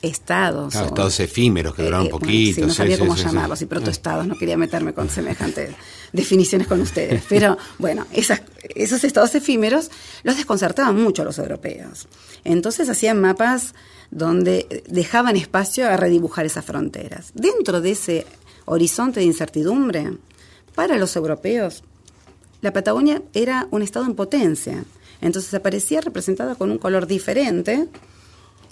estados. 0.02 0.74
estados 0.74 1.20
efímeros 1.20 1.74
que 1.74 1.82
duraron 1.82 2.02
un 2.02 2.08
eh, 2.08 2.10
poquito. 2.10 2.66
no 2.66 2.72
sabía 2.72 2.98
cómo 2.98 3.16
llamarlos, 3.16 3.62
y 3.62 3.66
protoestados, 3.66 4.26
no 4.26 4.36
quería 4.36 4.56
meterme 4.56 4.92
con 4.92 5.08
semejantes 5.08 5.74
definiciones 6.12 6.66
con 6.66 6.80
ustedes. 6.80 7.24
Pero 7.28 7.58
bueno, 7.78 8.06
esos 8.12 9.04
estados 9.04 9.34
efímeros 9.34 9.90
los 10.22 10.36
desconcertaban 10.36 11.00
mucho 11.00 11.22
a 11.22 11.24
los 11.24 11.38
europeos. 11.38 12.08
Entonces 12.44 12.88
hacían 12.88 13.20
mapas 13.20 13.74
donde 14.10 14.84
dejaban 14.88 15.36
espacio 15.36 15.88
a 15.88 15.96
redibujar 15.96 16.46
esas 16.46 16.64
fronteras. 16.64 17.32
Dentro 17.34 17.80
de 17.80 17.90
ese 17.90 18.26
horizonte 18.64 19.20
de 19.20 19.26
incertidumbre, 19.26 20.12
para 20.74 20.96
los 20.96 21.16
europeos, 21.16 21.82
la 22.60 22.72
Patagonia 22.72 23.22
era 23.34 23.66
un 23.70 23.82
estado 23.82 24.06
en 24.06 24.14
potencia. 24.14 24.84
Entonces 25.20 25.52
aparecía 25.54 26.00
representada 26.00 26.54
con 26.54 26.70
un 26.70 26.78
color 26.78 27.06
diferente 27.06 27.88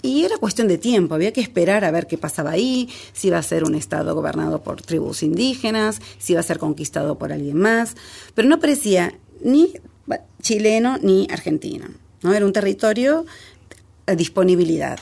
y 0.01 0.23
era 0.23 0.37
cuestión 0.37 0.67
de 0.67 0.77
tiempo, 0.77 1.15
había 1.15 1.33
que 1.33 1.41
esperar 1.41 1.83
a 1.85 1.91
ver 1.91 2.07
qué 2.07 2.17
pasaba 2.17 2.51
ahí, 2.51 2.89
si 3.13 3.27
iba 3.27 3.37
a 3.37 3.43
ser 3.43 3.63
un 3.63 3.75
estado 3.75 4.13
gobernado 4.15 4.61
por 4.61 4.81
tribus 4.81 5.23
indígenas, 5.23 6.01
si 6.17 6.33
iba 6.33 6.39
a 6.39 6.43
ser 6.43 6.59
conquistado 6.59 7.17
por 7.17 7.31
alguien 7.31 7.57
más, 7.57 7.95
pero 8.35 8.47
no 8.47 8.59
parecía 8.59 9.13
ni 9.41 9.73
chileno 10.41 10.97
ni 11.01 11.27
argentino, 11.29 11.87
¿no? 12.21 12.33
Era 12.33 12.45
un 12.45 12.53
territorio 12.53 13.25
a 14.05 14.15
disponibilidad. 14.15 14.99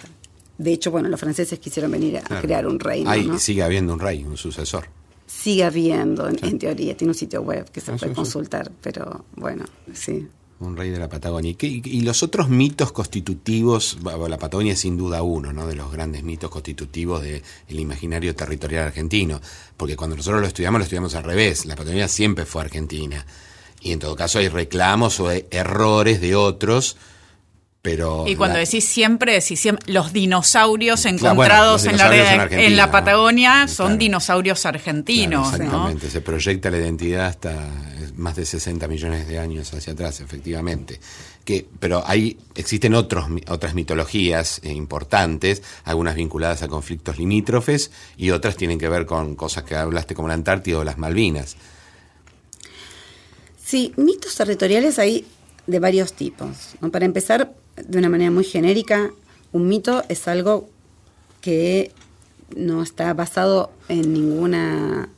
De 0.57 0.71
hecho, 0.71 0.89
bueno, 0.91 1.09
los 1.09 1.19
franceses 1.19 1.59
quisieron 1.59 1.91
venir 1.91 2.17
a 2.17 2.41
crear 2.41 2.65
un 2.65 2.79
reino. 2.79 3.09
Ahí 3.09 3.29
sigue 3.39 3.61
habiendo 3.61 3.93
un 3.93 3.99
rey, 3.99 4.23
un 4.23 4.37
sucesor. 4.37 4.87
Sigue 5.27 5.63
habiendo, 5.63 6.29
en, 6.29 6.59
teoría, 6.59 6.95
tiene 6.95 7.11
un 7.11 7.15
sitio 7.15 7.41
web 7.41 7.69
que 7.71 7.81
se 7.81 7.91
ah, 7.91 7.97
puede 7.97 8.13
consultar, 8.13 8.71
pero 8.81 9.25
bueno, 9.35 9.65
sí. 9.93 10.27
Un 10.59 10.77
rey 10.77 10.89
de 10.89 10.99
la 10.99 11.09
Patagonia. 11.09 11.53
¿Y, 11.59 12.01
los 12.01 12.23
otros 12.23 12.47
mitos 12.47 12.91
constitutivos? 12.91 13.97
la 14.03 14.37
Patagonia 14.37 14.73
es 14.73 14.79
sin 14.79 14.95
duda 14.95 15.21
uno 15.21 15.51
¿no? 15.51 15.67
de 15.67 15.75
los 15.75 15.91
grandes 15.91 16.23
mitos 16.23 16.49
constitutivos 16.49 17.21
del 17.21 17.41
imaginario 17.67 18.35
territorial 18.35 18.85
argentino. 18.85 19.41
Porque 19.75 19.97
cuando 19.97 20.15
nosotros 20.15 20.41
lo 20.41 20.47
estudiamos, 20.47 20.79
lo 20.79 20.83
estudiamos 20.83 21.15
al 21.15 21.23
revés. 21.23 21.65
La 21.65 21.75
Patagonia 21.75 22.07
siempre 22.07 22.45
fue 22.45 22.61
argentina. 22.61 23.25
Y 23.81 23.91
en 23.91 23.99
todo 23.99 24.15
caso 24.15 24.39
hay 24.39 24.47
reclamos 24.47 25.19
o 25.19 25.29
errores 25.29 26.21
de 26.21 26.35
otros 26.35 26.97
y 28.25 28.35
cuando 28.35 28.57
decís 28.57 28.85
siempre, 28.85 29.33
decís 29.33 29.59
siempre, 29.59 29.93
los 29.93 30.11
dinosaurios 30.11 31.05
encontrados 31.05 31.85
en, 31.85 31.97
la, 31.97 32.47
en, 32.49 32.75
la 32.75 32.89
Patagonia 32.89 33.67
son 33.67 33.97
dinosaurios 33.97 34.65
argentinos. 34.65 35.53
exactamente, 35.53 36.09
se 36.09 36.21
proyecta 36.21 36.71
la 36.71 36.77
identidad 36.77 37.27
hasta 37.27 37.53
más 38.17 38.35
de 38.35 38.45
60 38.45 38.87
millones 38.87 39.27
de 39.27 39.39
años 39.39 39.73
hacia 39.73 39.93
atrás, 39.93 40.19
efectivamente. 40.21 40.99
Que, 41.43 41.67
pero 41.79 42.03
hay, 42.05 42.37
existen 42.55 42.93
otros, 42.93 43.25
otras 43.47 43.73
mitologías 43.75 44.59
eh, 44.63 44.73
importantes, 44.73 45.61
algunas 45.83 46.15
vinculadas 46.15 46.63
a 46.63 46.67
conflictos 46.67 47.17
limítrofes 47.17 47.91
y 48.17 48.31
otras 48.31 48.57
tienen 48.57 48.79
que 48.79 48.89
ver 48.89 49.05
con 49.05 49.35
cosas 49.35 49.63
que 49.63 49.75
hablaste 49.75 50.15
como 50.15 50.27
la 50.27 50.33
Antártida 50.33 50.79
o 50.79 50.83
las 50.83 50.97
Malvinas. 50.97 51.55
Sí, 53.63 53.93
mitos 53.97 54.35
territoriales 54.35 54.99
hay 54.99 55.25
de 55.67 55.79
varios 55.79 56.13
tipos. 56.13 56.75
Para 56.91 57.05
empezar, 57.05 57.53
de 57.75 57.97
una 57.97 58.09
manera 58.09 58.31
muy 58.31 58.43
genérica, 58.43 59.11
un 59.51 59.67
mito 59.67 60.03
es 60.09 60.27
algo 60.27 60.69
que 61.41 61.91
no 62.55 62.83
está 62.83 63.13
basado 63.13 63.71
en 63.89 64.13
ninguna 64.13 65.09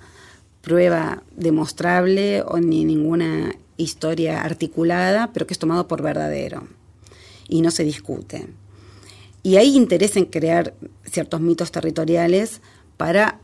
prueba 0.67 1.23
demostrable 1.37 2.41
o 2.41 2.59
ni 2.59 2.83
ninguna 2.83 3.55
historia 3.77 4.41
articulada, 4.41 5.31
pero 5.31 5.47
que 5.47 5.53
es 5.53 5.59
tomado 5.59 5.87
por 5.87 6.01
verdadero 6.01 6.67
y 7.47 7.61
no 7.61 7.71
se 7.71 7.85
discute. 7.85 8.49
Y 9.43 9.55
hay 9.55 9.77
interés 9.77 10.17
en 10.17 10.25
crear 10.25 10.73
ciertos 11.09 11.39
mitos 11.39 11.71
territoriales 11.71 12.59
para 12.97 13.39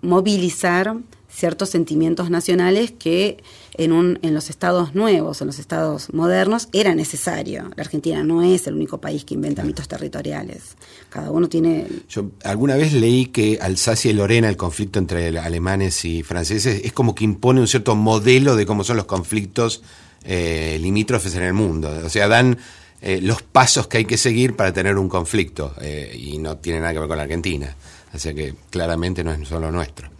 movilizar 0.00 0.96
ciertos 1.40 1.70
sentimientos 1.70 2.30
nacionales 2.30 2.92
que 2.92 3.42
en, 3.74 3.92
un, 3.92 4.18
en 4.22 4.34
los 4.34 4.50
estados 4.50 4.94
nuevos, 4.94 5.40
en 5.40 5.46
los 5.46 5.58
estados 5.58 6.12
modernos, 6.12 6.68
era 6.72 6.94
necesario. 6.94 7.70
La 7.76 7.82
Argentina 7.82 8.22
no 8.22 8.42
es 8.42 8.66
el 8.66 8.74
único 8.74 9.00
país 9.00 9.24
que 9.24 9.34
inventa 9.34 9.64
mitos 9.64 9.88
territoriales. 9.88 10.76
Cada 11.08 11.30
uno 11.30 11.48
tiene... 11.48 11.86
Yo 12.08 12.30
alguna 12.44 12.76
vez 12.76 12.92
leí 12.92 13.26
que 13.26 13.58
Alsacia 13.60 14.10
y 14.10 14.14
Lorena, 14.14 14.48
el 14.48 14.58
conflicto 14.58 14.98
entre 14.98 15.36
alemanes 15.38 16.04
y 16.04 16.22
franceses, 16.22 16.82
es 16.84 16.92
como 16.92 17.14
que 17.14 17.24
impone 17.24 17.60
un 17.60 17.66
cierto 17.68 17.96
modelo 17.96 18.54
de 18.54 18.66
cómo 18.66 18.84
son 18.84 18.98
los 18.98 19.06
conflictos 19.06 19.82
eh, 20.24 20.78
limítrofes 20.80 21.34
en 21.36 21.42
el 21.42 21.54
mundo. 21.54 21.90
O 22.04 22.08
sea, 22.08 22.28
dan... 22.28 22.58
Eh, 23.02 23.18
los 23.22 23.40
pasos 23.40 23.86
que 23.86 23.96
hay 23.96 24.04
que 24.04 24.18
seguir 24.18 24.56
para 24.56 24.74
tener 24.74 24.98
un 24.98 25.08
conflicto 25.08 25.72
eh, 25.80 26.14
y 26.14 26.36
no 26.36 26.58
tiene 26.58 26.80
nada 26.80 26.92
que 26.92 26.98
ver 26.98 27.08
con 27.08 27.16
la 27.16 27.22
Argentina. 27.22 27.74
Así 28.12 28.34
que 28.34 28.54
claramente 28.68 29.24
no 29.24 29.32
es 29.32 29.48
solo 29.48 29.72
nuestro. 29.72 30.10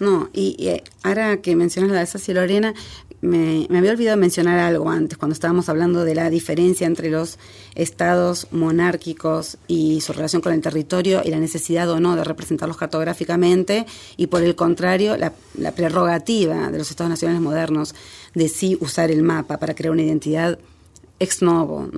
No, 0.00 0.30
y, 0.32 0.80
ahora 1.02 1.42
que 1.42 1.54
mencionas 1.54 1.90
la 1.90 1.96
de 1.96 2.00
Alsacia 2.00 2.32
y 2.32 2.34
Lorena, 2.34 2.74
me, 3.20 3.68
había 3.76 3.90
olvidado 3.90 4.16
mencionar 4.16 4.58
algo 4.58 4.88
antes, 4.88 5.18
cuando 5.18 5.34
estábamos 5.34 5.68
hablando 5.68 6.04
de 6.04 6.14
la 6.14 6.30
diferencia 6.30 6.86
entre 6.86 7.10
los 7.10 7.38
estados 7.74 8.46
monárquicos 8.50 9.58
y 9.68 10.00
su 10.00 10.14
relación 10.14 10.40
con 10.40 10.54
el 10.54 10.62
territorio 10.62 11.20
y 11.22 11.30
la 11.30 11.38
necesidad 11.38 11.90
o 11.90 12.00
no 12.00 12.16
de 12.16 12.24
representarlos 12.24 12.78
cartográficamente, 12.78 13.84
y 14.16 14.28
por 14.28 14.42
el 14.42 14.54
contrario, 14.54 15.18
la, 15.18 15.34
prerrogativa 15.72 16.70
de 16.70 16.78
los 16.78 16.90
estados 16.90 17.10
nacionales 17.10 17.42
modernos 17.42 17.94
de 18.34 18.48
sí 18.48 18.78
usar 18.80 19.10
el 19.10 19.22
mapa 19.22 19.58
para 19.58 19.74
crear 19.74 19.92
una 19.92 20.02
identidad 20.02 20.58
ex 21.18 21.42
novo, 21.42 21.90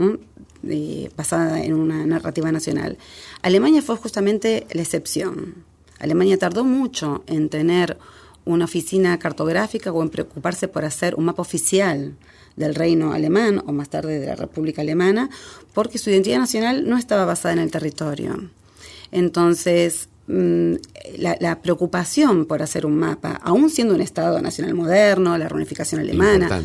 basada 1.17 1.63
en 1.63 1.75
una 1.75 2.05
narrativa 2.05 2.51
nacional. 2.51 2.99
Alemania 3.43 3.81
fue 3.81 3.97
justamente 3.97 4.67
la 4.73 4.83
excepción 4.83 5.72
Alemania 6.03 6.37
tardó 6.37 6.65
mucho 6.65 7.23
en 7.27 7.49
tener 7.49 7.97
una 8.45 8.65
oficina 8.65 9.19
cartográfica 9.19 9.93
o 9.93 10.03
en 10.03 10.11
preocuparse 10.11 10.69
por 10.69 10.85
hacer 10.85 11.15
un 11.15 11.25
mapa 11.25 11.43
oficial 11.43 12.15
del 12.57 12.75
reino 12.75 13.13
alemán 13.13 13.63
o 13.65 13.73
más 13.73 13.89
tarde 13.89 14.19
de 14.19 14.27
la 14.27 14.35
República 14.35 14.83
Alemana, 14.83 15.31
porque 15.73 15.99
su 15.99 16.11
identidad 16.11 16.39
nacional 16.39 16.89
no 16.89 16.99
estaba 16.99 17.25
basada 17.25 17.55
en 17.55 17.61
el 17.61 17.71
territorio. 17.71 18.51
Entonces, 19.11 20.09
mm, 20.27 20.75
la, 21.19 21.61
preocupación 21.63 22.47
por 22.47 22.63
hacer 22.63 22.85
un 22.85 22.97
mapa, 22.97 23.41
aún 23.43 23.71
siendo 23.71 23.95
un 23.95 24.01
Estado 24.01 24.43
nacional 24.43 24.75
moderno, 24.75 25.39
la 25.39 25.49
reunificación 25.49 26.01
alemana, 26.01 26.63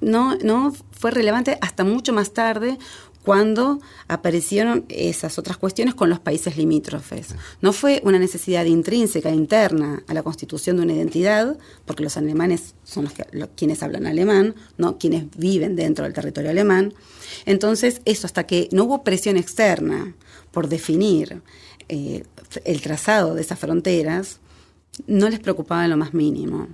no, 0.00 0.36
no 0.36 0.74
fue 0.92 1.10
relevante 1.10 1.58
hasta 1.60 1.82
mucho 1.82 2.12
más 2.12 2.32
tarde, 2.32 2.78
cuando 3.26 3.80
aparecieron 4.06 4.84
esas 4.88 5.36
otras 5.36 5.56
cuestiones 5.56 5.96
con 5.96 6.08
los 6.08 6.20
países 6.20 6.56
limítrofes. 6.56 7.34
No 7.60 7.72
fue 7.72 8.00
una 8.04 8.20
necesidad 8.20 8.64
intrínseca, 8.66 9.30
interna 9.30 10.04
a 10.06 10.14
la 10.14 10.22
constitución 10.22 10.76
de 10.76 10.84
una 10.84 10.92
identidad, 10.92 11.58
porque 11.86 12.04
los 12.04 12.16
alemanes 12.16 12.76
son 12.84 13.02
los, 13.02 13.14
que, 13.14 13.24
quienes 13.56 13.82
hablan 13.82 14.06
alemán, 14.06 14.54
no 14.78 14.96
quienes 14.96 15.24
viven 15.36 15.74
dentro 15.74 16.04
del 16.04 16.14
territorio 16.14 16.50
alemán. 16.50 16.94
Entonces, 17.46 18.00
eso 18.04 18.28
hasta 18.28 18.46
que 18.46 18.68
no 18.70 18.84
hubo 18.84 19.02
presión 19.02 19.36
externa 19.36 20.14
por 20.52 20.68
definir 20.68 21.42
eh, 21.88 22.22
el 22.64 22.80
trazado 22.80 23.34
de 23.34 23.42
esas 23.42 23.58
fronteras, 23.58 24.38
no 25.08 25.28
les 25.28 25.40
preocupaba 25.40 25.82
en 25.82 25.90
lo 25.90 25.96
más 25.96 26.14
mínimo. 26.14 26.68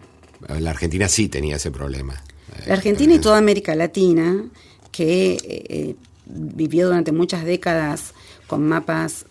La 0.60 0.68
Argentina 0.68 1.08
sí 1.08 1.28
tenía 1.28 1.56
ese 1.56 1.70
problema. 1.70 2.22
La 2.66 2.74
Argentina 2.74 3.14
y 3.14 3.20
toda 3.20 3.38
América 3.38 3.74
Latina, 3.74 4.44
que 4.90 5.38
eh, 5.42 5.96
vivió 6.26 6.86
durante 6.86 7.12
muchas 7.12 7.44
décadas 7.44 8.14
con 8.46 8.66
mapas 8.66 9.26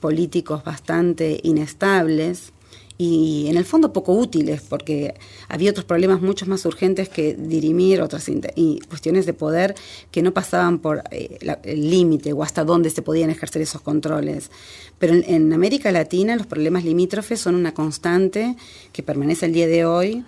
políticos 0.00 0.64
bastante 0.64 1.40
inestables 1.42 2.52
y 2.96 3.46
en 3.48 3.56
el 3.56 3.64
fondo 3.64 3.92
poco 3.92 4.12
útiles 4.12 4.62
porque 4.68 5.14
había 5.48 5.70
otros 5.70 5.84
problemas 5.84 6.22
mucho 6.22 6.46
más 6.46 6.64
urgentes 6.64 7.08
que 7.08 7.34
dirimir 7.34 8.00
otras 8.00 8.28
y 8.54 8.78
cuestiones 8.88 9.26
de 9.26 9.32
poder 9.32 9.74
que 10.12 10.22
no 10.22 10.32
pasaban 10.32 10.78
por 10.78 11.02
eh, 11.10 11.38
el 11.64 11.90
límite 11.90 12.32
o 12.32 12.44
hasta 12.44 12.64
dónde 12.64 12.90
se 12.90 13.02
podían 13.02 13.30
ejercer 13.30 13.62
esos 13.62 13.80
controles. 13.80 14.50
Pero 14.98 15.14
en, 15.14 15.52
América 15.52 15.90
Latina 15.90 16.36
los 16.36 16.46
problemas 16.46 16.84
limítrofes 16.84 17.40
son 17.40 17.56
una 17.56 17.74
constante 17.74 18.56
que 18.92 19.02
permanece 19.02 19.46
el 19.46 19.52
día 19.52 19.66
de 19.66 19.84
hoy. 19.84 20.24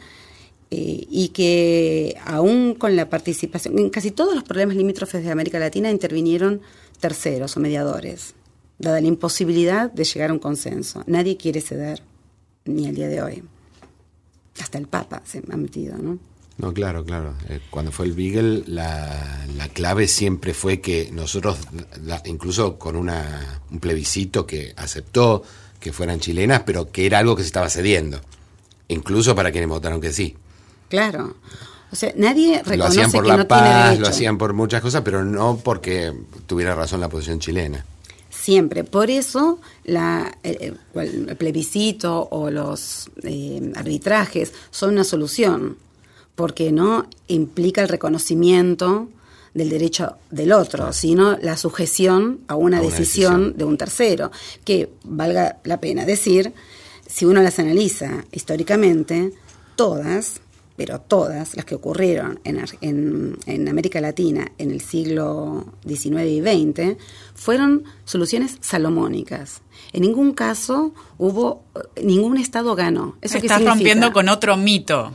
Eh, 0.70 1.06
y 1.08 1.28
que 1.28 2.16
aún 2.24 2.74
con 2.74 2.96
la 2.96 3.08
participación, 3.08 3.78
en 3.78 3.88
casi 3.88 4.10
todos 4.10 4.34
los 4.34 4.42
problemas 4.42 4.76
limítrofes 4.76 5.22
de 5.24 5.30
América 5.30 5.60
Latina 5.60 5.92
intervinieron 5.92 6.60
terceros 6.98 7.56
o 7.56 7.60
mediadores, 7.60 8.34
dada 8.78 9.00
la 9.00 9.06
imposibilidad 9.06 9.92
de 9.92 10.02
llegar 10.02 10.30
a 10.30 10.32
un 10.32 10.40
consenso. 10.40 11.04
Nadie 11.06 11.36
quiere 11.36 11.60
ceder, 11.60 12.02
ni 12.64 12.86
el 12.86 12.96
día 12.96 13.06
de 13.06 13.22
hoy. 13.22 13.42
Hasta 14.60 14.78
el 14.78 14.88
Papa 14.88 15.22
se 15.24 15.40
ha 15.48 15.56
metido, 15.56 15.98
¿no? 15.98 16.18
No, 16.58 16.72
claro, 16.72 17.04
claro. 17.04 17.34
Eh, 17.48 17.60
cuando 17.70 17.92
fue 17.92 18.06
el 18.06 18.14
Beagle, 18.14 18.64
la, 18.66 19.46
la, 19.56 19.68
clave 19.68 20.08
siempre 20.08 20.54
fue 20.54 20.80
que 20.80 21.10
nosotros, 21.12 21.58
incluso 22.24 22.78
con 22.78 22.96
una, 22.96 23.60
un 23.70 23.78
plebiscito 23.78 24.46
que 24.46 24.72
aceptó 24.76 25.42
que 25.78 25.92
fueran 25.92 26.18
chilenas, 26.18 26.62
pero 26.64 26.90
que 26.90 27.06
era 27.06 27.18
algo 27.18 27.36
que 27.36 27.42
se 27.42 27.48
estaba 27.48 27.68
cediendo, 27.68 28.20
incluso 28.88 29.34
para 29.34 29.52
quienes 29.52 29.68
votaron 29.68 30.00
que 30.00 30.12
sí. 30.12 30.34
Claro. 30.88 31.36
O 31.92 31.96
sea, 31.96 32.12
nadie 32.16 32.62
reconoce 32.64 32.76
lo 32.76 32.84
hacían 32.86 33.12
por 33.12 33.22
que 33.22 33.28
la 33.28 33.36
no 33.38 33.48
paz, 33.48 33.62
tiene 33.62 33.84
derecho. 33.84 34.00
lo 34.02 34.08
hacían 34.08 34.38
por 34.38 34.52
muchas 34.52 34.82
cosas, 34.82 35.02
pero 35.04 35.24
no 35.24 35.58
porque 35.62 36.12
tuviera 36.46 36.74
razón 36.74 37.00
la 37.00 37.08
posición 37.08 37.38
chilena. 37.38 37.84
Siempre. 38.28 38.84
Por 38.84 39.10
eso 39.10 39.60
la, 39.84 40.36
el, 40.42 40.78
el 40.94 41.36
plebiscito 41.36 42.28
o 42.30 42.50
los 42.50 43.10
eh, 43.22 43.72
arbitrajes 43.76 44.52
son 44.70 44.90
una 44.90 45.04
solución, 45.04 45.76
porque 46.34 46.70
no 46.70 47.08
implica 47.28 47.82
el 47.82 47.88
reconocimiento 47.88 49.08
del 49.54 49.70
derecho 49.70 50.16
del 50.30 50.52
otro, 50.52 50.92
sino 50.92 51.38
la 51.38 51.56
sujeción 51.56 52.40
a 52.46 52.56
una, 52.56 52.76
A 52.78 52.80
una 52.82 52.90
decisión, 52.90 53.32
decisión. 53.40 53.56
de 53.58 53.64
un 53.64 53.78
tercero, 53.78 54.30
que 54.64 54.90
valga 55.02 55.58
la 55.64 55.80
pena 55.80 56.04
decir, 56.04 56.52
si 57.06 57.24
uno 57.24 57.42
las 57.42 57.58
analiza 57.58 58.26
históricamente, 58.32 59.32
todas, 59.76 60.40
pero 60.76 61.00
todas 61.00 61.56
las 61.56 61.64
que 61.64 61.74
ocurrieron 61.74 62.40
en, 62.44 62.62
en- 62.82 63.38
en 63.46 63.68
América 63.68 64.00
Latina 64.00 64.52
en 64.58 64.70
el 64.70 64.80
siglo 64.80 65.72
XIX 65.86 66.24
y 66.26 66.40
XX 66.42 66.96
fueron 67.34 67.84
soluciones 68.04 68.58
salomónicas. 68.60 69.62
En 69.92 70.02
ningún 70.02 70.32
caso 70.32 70.92
hubo, 71.18 71.64
eh, 71.96 72.02
ningún 72.04 72.36
Estado 72.38 72.74
ganó. 72.74 73.16
¿Eso 73.20 73.36
Estás 73.38 73.58
significa? 73.58 73.70
rompiendo 73.70 74.12
con 74.12 74.28
otro 74.28 74.56
mito. 74.56 75.12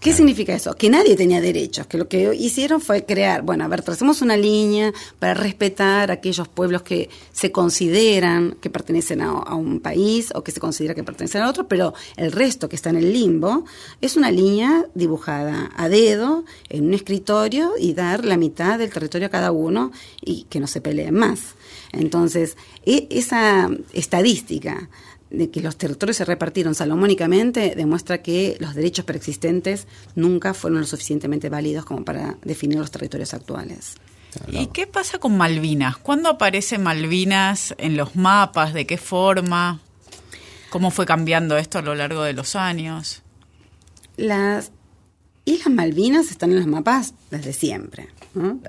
¿Qué 0.00 0.12
significa 0.12 0.52
eso? 0.52 0.74
Que 0.74 0.90
nadie 0.90 1.14
tenía 1.14 1.40
derechos, 1.40 1.86
que 1.86 1.96
lo 1.96 2.08
que 2.08 2.34
hicieron 2.34 2.80
fue 2.80 3.04
crear, 3.04 3.42
bueno, 3.42 3.64
a 3.64 3.68
ver, 3.68 3.82
tracemos 3.82 4.20
una 4.20 4.36
línea 4.36 4.92
para 5.20 5.34
respetar 5.34 6.10
aquellos 6.10 6.48
pueblos 6.48 6.82
que 6.82 7.08
se 7.32 7.52
consideran 7.52 8.56
que 8.60 8.68
pertenecen 8.68 9.20
a, 9.20 9.30
a 9.30 9.54
un 9.54 9.78
país 9.78 10.32
o 10.34 10.42
que 10.42 10.50
se 10.50 10.58
considera 10.58 10.94
que 10.94 11.04
pertenecen 11.04 11.42
a 11.42 11.48
otro, 11.48 11.68
pero 11.68 11.94
el 12.16 12.32
resto 12.32 12.68
que 12.68 12.74
está 12.74 12.90
en 12.90 12.96
el 12.96 13.12
limbo 13.12 13.64
es 14.00 14.16
una 14.16 14.32
línea 14.32 14.86
dibujada 14.94 15.70
a 15.76 15.88
dedo 15.88 16.44
en 16.68 16.86
un 16.86 16.94
escritorio 16.94 17.72
y 17.78 17.94
dar 17.94 18.24
la 18.24 18.36
mitad 18.36 18.78
del 18.80 18.90
territorio 18.90 19.28
a 19.28 19.30
cada 19.30 19.52
uno 19.52 19.92
y 20.20 20.44
que 20.50 20.58
no 20.58 20.66
se 20.66 20.80
peleen 20.80 21.14
más. 21.14 21.54
Entonces, 21.92 22.56
e- 22.84 23.06
esa 23.10 23.70
estadística 23.92 24.88
de 25.32 25.50
que 25.50 25.62
los 25.62 25.76
territorios 25.76 26.18
se 26.18 26.24
repartieron 26.24 26.74
salomónicamente 26.74 27.74
demuestra 27.74 28.22
que 28.22 28.56
los 28.60 28.74
derechos 28.74 29.06
preexistentes 29.06 29.86
nunca 30.14 30.52
fueron 30.52 30.80
lo 30.80 30.86
suficientemente 30.86 31.48
válidos 31.48 31.86
como 31.86 32.04
para 32.04 32.36
definir 32.44 32.78
los 32.78 32.90
territorios 32.90 33.32
actuales. 33.32 33.94
¿Y 34.48 34.66
qué 34.68 34.86
pasa 34.86 35.18
con 35.18 35.36
Malvinas? 35.36 35.96
¿Cuándo 35.96 36.28
aparece 36.28 36.78
Malvinas 36.78 37.74
en 37.78 37.96
los 37.96 38.14
mapas? 38.14 38.72
¿De 38.74 38.86
qué 38.86 38.98
forma? 38.98 39.80
¿Cómo 40.70 40.90
fue 40.90 41.06
cambiando 41.06 41.56
esto 41.56 41.78
a 41.78 41.82
lo 41.82 41.94
largo 41.94 42.22
de 42.22 42.32
los 42.34 42.54
años? 42.54 43.22
Las 44.16 44.70
Islas 45.44 45.74
Malvinas 45.74 46.30
están 46.30 46.50
en 46.50 46.58
los 46.58 46.66
mapas 46.66 47.14
desde 47.30 47.52
siempre. 47.52 48.08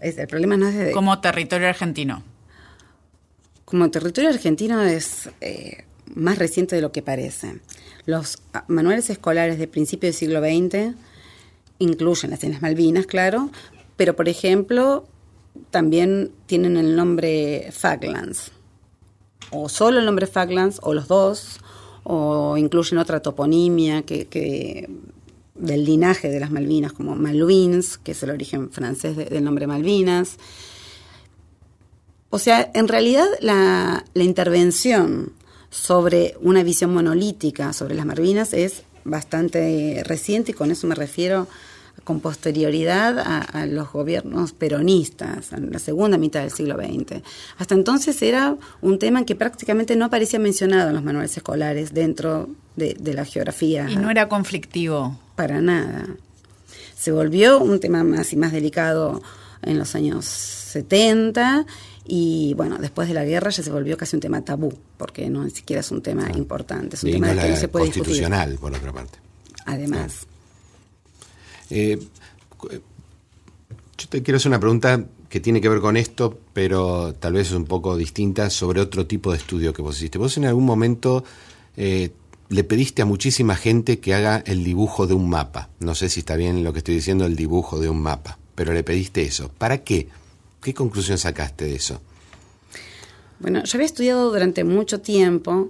el 0.01 0.27
problema 0.27 0.57
no 0.57 0.67
es 0.67 0.75
de... 0.75 0.91
Como 0.91 1.19
territorio 1.19 1.67
argentino. 1.67 2.23
Como 3.65 3.89
territorio 3.89 4.29
argentino 4.29 4.81
es 4.83 5.29
eh, 5.39 5.85
más 6.13 6.37
reciente 6.37 6.75
de 6.75 6.81
lo 6.81 6.91
que 6.91 7.01
parece. 7.01 7.59
Los 8.05 8.39
ah, 8.53 8.65
manuales 8.67 9.09
escolares 9.09 9.57
de 9.57 9.67
principio 9.67 10.07
del 10.07 10.13
siglo 10.15 10.39
XX 10.41 10.95
incluyen 11.79 12.31
las 12.31 12.43
Islas 12.43 12.61
Malvinas, 12.61 13.05
claro, 13.05 13.49
pero 13.97 14.15
por 14.15 14.29
ejemplo 14.29 15.07
también 15.71 16.31
tienen 16.45 16.77
el 16.77 16.95
nombre 16.95 17.69
Falklands, 17.71 18.51
o 19.51 19.69
solo 19.69 19.99
el 19.99 20.05
nombre 20.05 20.27
Falklands, 20.27 20.79
o 20.81 20.93
los 20.93 21.07
dos, 21.07 21.59
o 22.03 22.57
incluyen 22.57 22.97
otra 22.97 23.21
toponimia 23.21 24.01
que, 24.03 24.89
del 25.55 25.85
linaje 25.85 26.29
de 26.29 26.39
las 26.39 26.49
Malvinas, 26.51 26.91
como 26.93 27.15
Malvins, 27.15 27.97
que 27.99 28.11
es 28.13 28.23
el 28.23 28.31
origen 28.31 28.71
francés 28.71 29.15
de- 29.15 29.25
del 29.25 29.43
nombre 29.43 29.67
Malvinas. 29.67 30.37
O 32.31 32.39
sea, 32.39 32.71
en 32.73 32.87
realidad 32.87 33.27
la 33.41 34.03
intervención 34.15 35.33
sobre 35.73 36.35
una 36.41 36.61
visión 36.63 36.93
monolítica 36.93 37.73
sobre 37.73 37.95
las 37.95 38.05
Malvinas 38.05 38.53
es 38.53 38.83
bastante 39.03 40.03
reciente 40.05 40.51
y 40.51 40.53
con 40.53 40.69
eso 40.71 40.85
me 40.85 40.95
refiero 40.95 41.47
con 42.03 42.19
posterioridad 42.19 43.17
a, 43.19 43.39
a 43.39 43.65
los 43.65 43.91
gobiernos 43.91 44.51
peronistas, 44.51 45.51
en 45.51 45.71
la 45.71 45.79
segunda 45.79 46.17
mitad 46.17 46.41
del 46.41 46.51
siglo 46.51 46.75
XX. 46.75 47.23
Hasta 47.57 47.75
entonces 47.75 48.21
era 48.21 48.55
un 48.81 48.99
tema 48.99 49.25
que 49.25 49.35
prácticamente 49.35 49.95
no 49.95 50.05
aparecía 50.05 50.39
mencionado 50.39 50.89
en 50.89 50.95
los 50.95 51.03
manuales 51.03 51.35
escolares 51.35 51.93
dentro 51.93 52.49
de, 52.75 52.95
de 52.99 53.13
la 53.13 53.25
geografía. 53.25 53.89
Y 53.89 53.95
no 53.95 54.09
era 54.09 54.27
conflictivo. 54.27 55.17
Para 55.35 55.61
nada. 55.61 56.07
Se 56.95 57.11
volvió 57.11 57.59
un 57.59 57.79
tema 57.79 58.03
más 58.03 58.33
y 58.33 58.37
más 58.37 58.51
delicado 58.51 59.21
en 59.61 59.79
los 59.79 59.95
años 59.95 60.25
70 60.25 61.65
y 62.05 62.53
bueno, 62.55 62.77
después 62.79 63.07
de 63.07 63.13
la 63.13 63.23
guerra 63.23 63.49
ya 63.51 63.63
se 63.63 63.71
volvió 63.71 63.95
casi 63.97 64.15
un 64.15 64.19
tema 64.21 64.41
tabú, 64.43 64.73
porque 64.97 65.29
no 65.29 65.43
ni 65.43 65.51
siquiera 65.51 65.79
es 65.79 65.91
un 65.91 66.01
tema 66.01 66.29
importante, 66.35 66.95
es 66.95 67.03
un 67.03 67.09
Y 67.09 67.13
tema 67.13 67.29
que 67.33 67.49
no 67.49 67.55
se 67.55 67.67
puede 67.67 67.85
discutir. 67.85 68.03
constitucional, 68.09 68.57
por 68.59 68.73
otra 68.73 68.91
parte. 68.91 69.19
Además, 69.65 70.27
Eh, 71.69 71.97
cu- 72.57 72.67
eh, 72.69 72.81
yo 73.97 74.07
te 74.09 74.21
quiero 74.21 74.37
hacer 74.37 74.49
una 74.49 74.59
pregunta 74.59 75.03
que 75.29 75.39
tiene 75.39 75.61
que 75.61 75.69
ver 75.69 75.79
con 75.79 75.97
esto, 75.97 76.37
pero 76.53 77.13
tal 77.15 77.33
vez 77.33 77.47
es 77.47 77.53
un 77.53 77.65
poco 77.65 77.95
distinta 77.97 78.49
sobre 78.49 78.81
otro 78.81 79.07
tipo 79.07 79.31
de 79.31 79.37
estudio 79.37 79.73
que 79.73 79.81
vos 79.81 79.97
hiciste. 79.97 80.17
Vos 80.19 80.37
en 80.37 80.45
algún 80.45 80.65
momento 80.65 81.23
eh, 81.77 82.11
le 82.49 82.63
pediste 82.63 83.01
a 83.01 83.05
muchísima 83.05 83.55
gente 83.55 83.99
que 83.99 84.13
haga 84.13 84.43
el 84.45 84.63
dibujo 84.63 85.07
de 85.07 85.15
un 85.15 85.29
mapa. 85.29 85.69
No 85.79 85.95
sé 85.95 86.09
si 86.09 86.19
está 86.19 86.35
bien 86.35 86.63
lo 86.63 86.71
que 86.73 86.79
estoy 86.79 86.95
diciendo, 86.95 87.25
el 87.25 87.35
dibujo 87.35 87.79
de 87.79 87.89
un 87.89 88.01
mapa, 88.01 88.37
pero 88.53 88.73
le 88.73 88.83
pediste 88.83 89.23
eso. 89.23 89.49
¿Para 89.57 89.79
qué? 89.79 90.09
¿Qué 90.63 90.73
conclusión 90.73 91.17
sacaste 91.17 91.65
de 91.65 91.75
eso? 91.75 92.01
Bueno, 93.39 93.63
yo 93.63 93.77
había 93.77 93.85
estudiado 93.85 94.31
durante 94.31 94.63
mucho 94.63 95.01
tiempo 95.01 95.69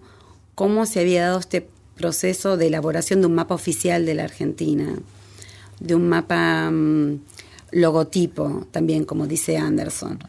cómo 0.54 0.86
se 0.86 1.00
había 1.00 1.24
dado 1.24 1.40
este 1.40 1.68
proceso 1.96 2.58
de 2.58 2.68
elaboración 2.68 3.22
de 3.22 3.28
un 3.28 3.36
mapa 3.36 3.56
oficial 3.56 4.06
de 4.06 4.14
la 4.14 4.24
Argentina, 4.26 4.94
de 5.80 5.96
un 5.96 6.08
mapa 6.08 6.70
mm, 6.70 7.20
logotipo 7.72 8.68
también, 8.72 9.06
como 9.06 9.26
dice 9.26 9.58
Anderson. 9.58 10.20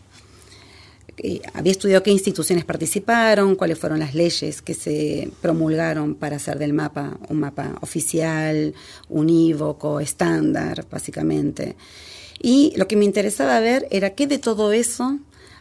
Eh, 1.16 1.42
había 1.52 1.72
estudiado 1.72 2.02
qué 2.02 2.10
instituciones 2.10 2.64
participaron, 2.64 3.54
cuáles 3.54 3.78
fueron 3.78 4.00
las 4.00 4.14
leyes 4.14 4.62
que 4.62 4.74
se 4.74 5.30
promulgaron 5.40 6.16
para 6.16 6.36
hacer 6.36 6.58
del 6.58 6.72
mapa 6.72 7.18
un 7.28 7.38
mapa 7.38 7.78
oficial, 7.82 8.74
unívoco, 9.08 10.00
estándar, 10.00 10.84
básicamente. 10.90 11.76
Y 12.46 12.74
lo 12.76 12.86
que 12.86 12.96
me 12.96 13.06
interesaba 13.06 13.58
ver 13.58 13.88
era 13.90 14.10
qué 14.10 14.26
de 14.26 14.36
todo 14.36 14.72
eso 14.72 15.18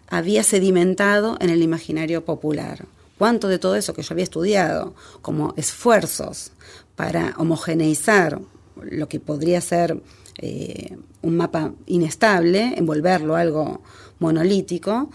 había 0.09 0.43
sedimentado 0.43 1.37
en 1.39 1.49
el 1.49 1.61
imaginario 1.61 2.25
popular. 2.25 2.85
¿Cuánto 3.17 3.47
de 3.47 3.57
todo 3.57 3.77
eso 3.77 3.93
que 3.93 4.01
yo 4.01 4.13
había 4.13 4.25
estudiado 4.25 4.93
como 5.21 5.53
esfuerzos 5.55 6.51
para 6.97 7.35
homogeneizar 7.37 8.41
lo 8.81 9.07
que 9.07 9.21
podría 9.21 9.61
ser 9.61 10.03
eh, 10.39 10.97
un 11.21 11.37
mapa 11.37 11.71
inestable, 11.85 12.73
envolverlo 12.75 13.37
algo 13.37 13.81
monolítico, 14.19 15.09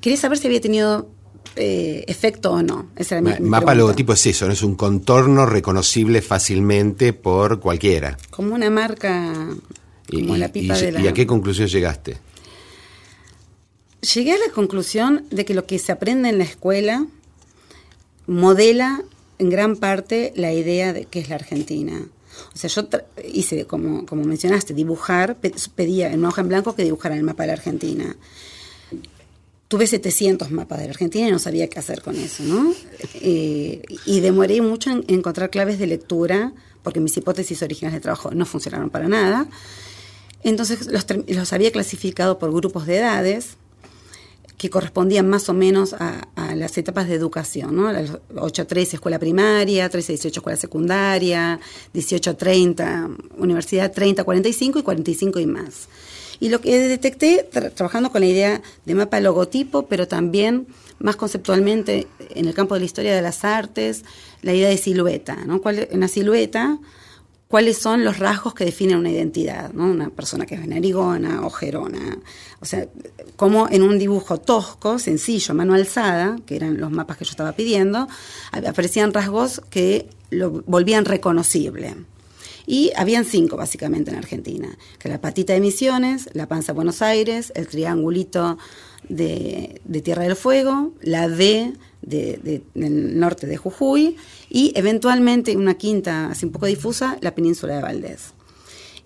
quería 0.00 0.18
saber 0.18 0.38
si 0.38 0.48
había 0.48 0.60
tenido 0.60 1.10
eh, 1.54 2.04
efecto 2.08 2.50
o 2.50 2.62
no. 2.64 2.86
Esa 2.96 3.20
mapa 3.20 3.76
logotipo 3.76 4.14
es 4.14 4.26
eso, 4.26 4.48
¿no? 4.48 4.52
es 4.52 4.64
un 4.64 4.74
contorno 4.74 5.46
reconocible 5.46 6.22
fácilmente 6.22 7.12
por 7.12 7.60
cualquiera. 7.60 8.18
Como 8.30 8.56
una 8.56 8.68
marca, 8.68 9.32
como 10.10 10.36
la 10.36 10.52
pipa 10.52 10.76
de 10.76 10.92
la... 10.92 11.00
¿Y 11.00 11.08
a 11.08 11.12
qué 11.12 11.26
conclusión 11.26 11.68
llegaste? 11.68 12.18
Llegué 14.14 14.32
a 14.32 14.38
la 14.38 14.52
conclusión 14.54 15.24
de 15.30 15.44
que 15.44 15.54
lo 15.54 15.66
que 15.66 15.78
se 15.78 15.92
aprende 15.92 16.28
en 16.30 16.38
la 16.38 16.44
escuela 16.44 17.06
modela 18.26 19.02
en 19.38 19.50
gran 19.50 19.76
parte 19.76 20.32
la 20.36 20.52
idea 20.52 20.92
de 20.92 21.06
que 21.06 21.20
es 21.20 21.28
la 21.28 21.34
Argentina. 21.36 22.06
O 22.54 22.58
sea, 22.58 22.70
yo 22.70 22.88
hice, 23.32 23.66
como, 23.66 24.06
como 24.06 24.24
mencionaste, 24.24 24.74
dibujar, 24.74 25.36
pedía 25.74 26.12
en 26.12 26.20
una 26.20 26.28
hoja 26.28 26.42
en 26.42 26.48
blanco 26.48 26.74
que 26.74 26.84
dibujara 26.84 27.16
el 27.16 27.22
mapa 27.22 27.42
de 27.42 27.46
la 27.48 27.52
Argentina. 27.54 28.16
Tuve 29.68 29.86
700 29.86 30.50
mapas 30.50 30.78
de 30.78 30.84
la 30.86 30.90
Argentina 30.90 31.28
y 31.28 31.30
no 31.30 31.38
sabía 31.38 31.68
qué 31.68 31.78
hacer 31.78 32.02
con 32.02 32.16
eso, 32.16 32.42
¿no? 32.42 32.72
Eh, 33.14 33.82
y 34.04 34.20
demoré 34.20 34.60
mucho 34.62 34.90
en 34.90 35.04
encontrar 35.06 35.50
claves 35.50 35.78
de 35.78 35.86
lectura, 35.86 36.52
porque 36.82 36.98
mis 36.98 37.16
hipótesis 37.16 37.62
originales 37.62 37.94
de 37.94 38.00
trabajo 38.00 38.32
no 38.32 38.46
funcionaron 38.46 38.90
para 38.90 39.08
nada. 39.08 39.48
Entonces 40.42 40.86
los, 40.86 41.06
los 41.28 41.52
había 41.52 41.70
clasificado 41.70 42.38
por 42.38 42.52
grupos 42.52 42.86
de 42.86 42.98
edades, 42.98 43.56
que 44.60 44.68
correspondían 44.68 45.26
más 45.26 45.48
o 45.48 45.54
menos 45.54 45.94
a, 45.94 46.28
las 46.54 46.76
etapas 46.76 47.08
de 47.08 47.14
educación, 47.14 47.74
¿no? 47.76 47.90
8 48.36 48.62
a 48.62 48.64
13 48.66 48.96
escuela 48.96 49.18
primaria, 49.18 49.88
13 49.88 50.12
a 50.12 50.14
18 50.16 50.40
escuela 50.40 50.56
secundaria, 50.58 51.58
18 51.94 52.30
a 52.30 52.34
30 52.34 53.10
universidad, 53.38 53.90
30 53.90 54.20
a 54.20 54.24
45 54.26 54.80
y 54.80 54.82
45 54.82 55.40
y 55.40 55.46
más. 55.46 55.88
Y 56.40 56.50
lo 56.50 56.60
que 56.60 56.78
detecté, 56.78 57.48
trabajando 57.74 58.12
con 58.12 58.20
la 58.20 58.26
idea 58.26 58.60
de 58.84 58.94
mapa 58.94 59.18
logotipo, 59.20 59.86
pero 59.86 60.06
también 60.06 60.66
más 60.98 61.16
conceptualmente 61.16 62.06
en 62.34 62.46
el 62.46 62.52
campo 62.52 62.74
de 62.74 62.80
la 62.80 62.86
historia 62.86 63.14
de 63.14 63.22
las 63.22 63.46
artes, 63.46 64.04
la 64.42 64.52
idea 64.52 64.68
de 64.68 64.76
silueta, 64.76 65.36
¿no? 65.46 65.62
¿Cuál, 65.62 65.88
una 65.92 66.08
silueta 66.08 66.78
cuáles 67.50 67.78
son 67.78 68.04
los 68.04 68.20
rasgos 68.20 68.54
que 68.54 68.64
definen 68.64 68.98
una 68.98 69.10
identidad, 69.10 69.72
¿no? 69.72 69.90
Una 69.90 70.08
persona 70.08 70.46
que 70.46 70.54
es 70.54 70.68
narigona, 70.68 71.44
ojerona. 71.44 72.16
O 72.60 72.64
sea, 72.64 72.86
como 73.34 73.68
en 73.68 73.82
un 73.82 73.98
dibujo 73.98 74.38
tosco, 74.38 75.00
sencillo, 75.00 75.52
mano 75.52 75.74
alzada, 75.74 76.38
que 76.46 76.54
eran 76.54 76.78
los 76.78 76.92
mapas 76.92 77.16
que 77.16 77.24
yo 77.24 77.32
estaba 77.32 77.50
pidiendo, 77.50 78.06
aparecían 78.52 79.12
rasgos 79.12 79.62
que 79.68 80.08
lo 80.30 80.62
volvían 80.64 81.04
reconocible. 81.04 81.96
Y 82.68 82.92
habían 82.94 83.24
cinco 83.24 83.56
básicamente 83.56 84.12
en 84.12 84.18
Argentina, 84.18 84.78
que 85.00 85.08
la 85.08 85.20
patita 85.20 85.52
de 85.52 85.58
Misiones, 85.58 86.28
la 86.34 86.46
panza 86.46 86.70
de 86.70 86.76
Buenos 86.76 87.02
Aires, 87.02 87.52
el 87.56 87.66
triangulito 87.66 88.58
de, 89.08 89.80
Tierra 90.04 90.22
del 90.22 90.36
Fuego, 90.36 90.92
la 91.00 91.28
D 91.28 91.72
de, 92.02 92.62
del 92.74 93.18
norte 93.18 93.48
de 93.48 93.56
Jujuy 93.56 94.16
y 94.50 94.72
eventualmente 94.74 95.56
una 95.56 95.74
quinta 95.74 96.26
así 96.26 96.44
un 96.44 96.52
poco 96.52 96.66
difusa, 96.66 97.16
la 97.20 97.34
península 97.34 97.76
de 97.76 97.82
Valdés. 97.82 98.34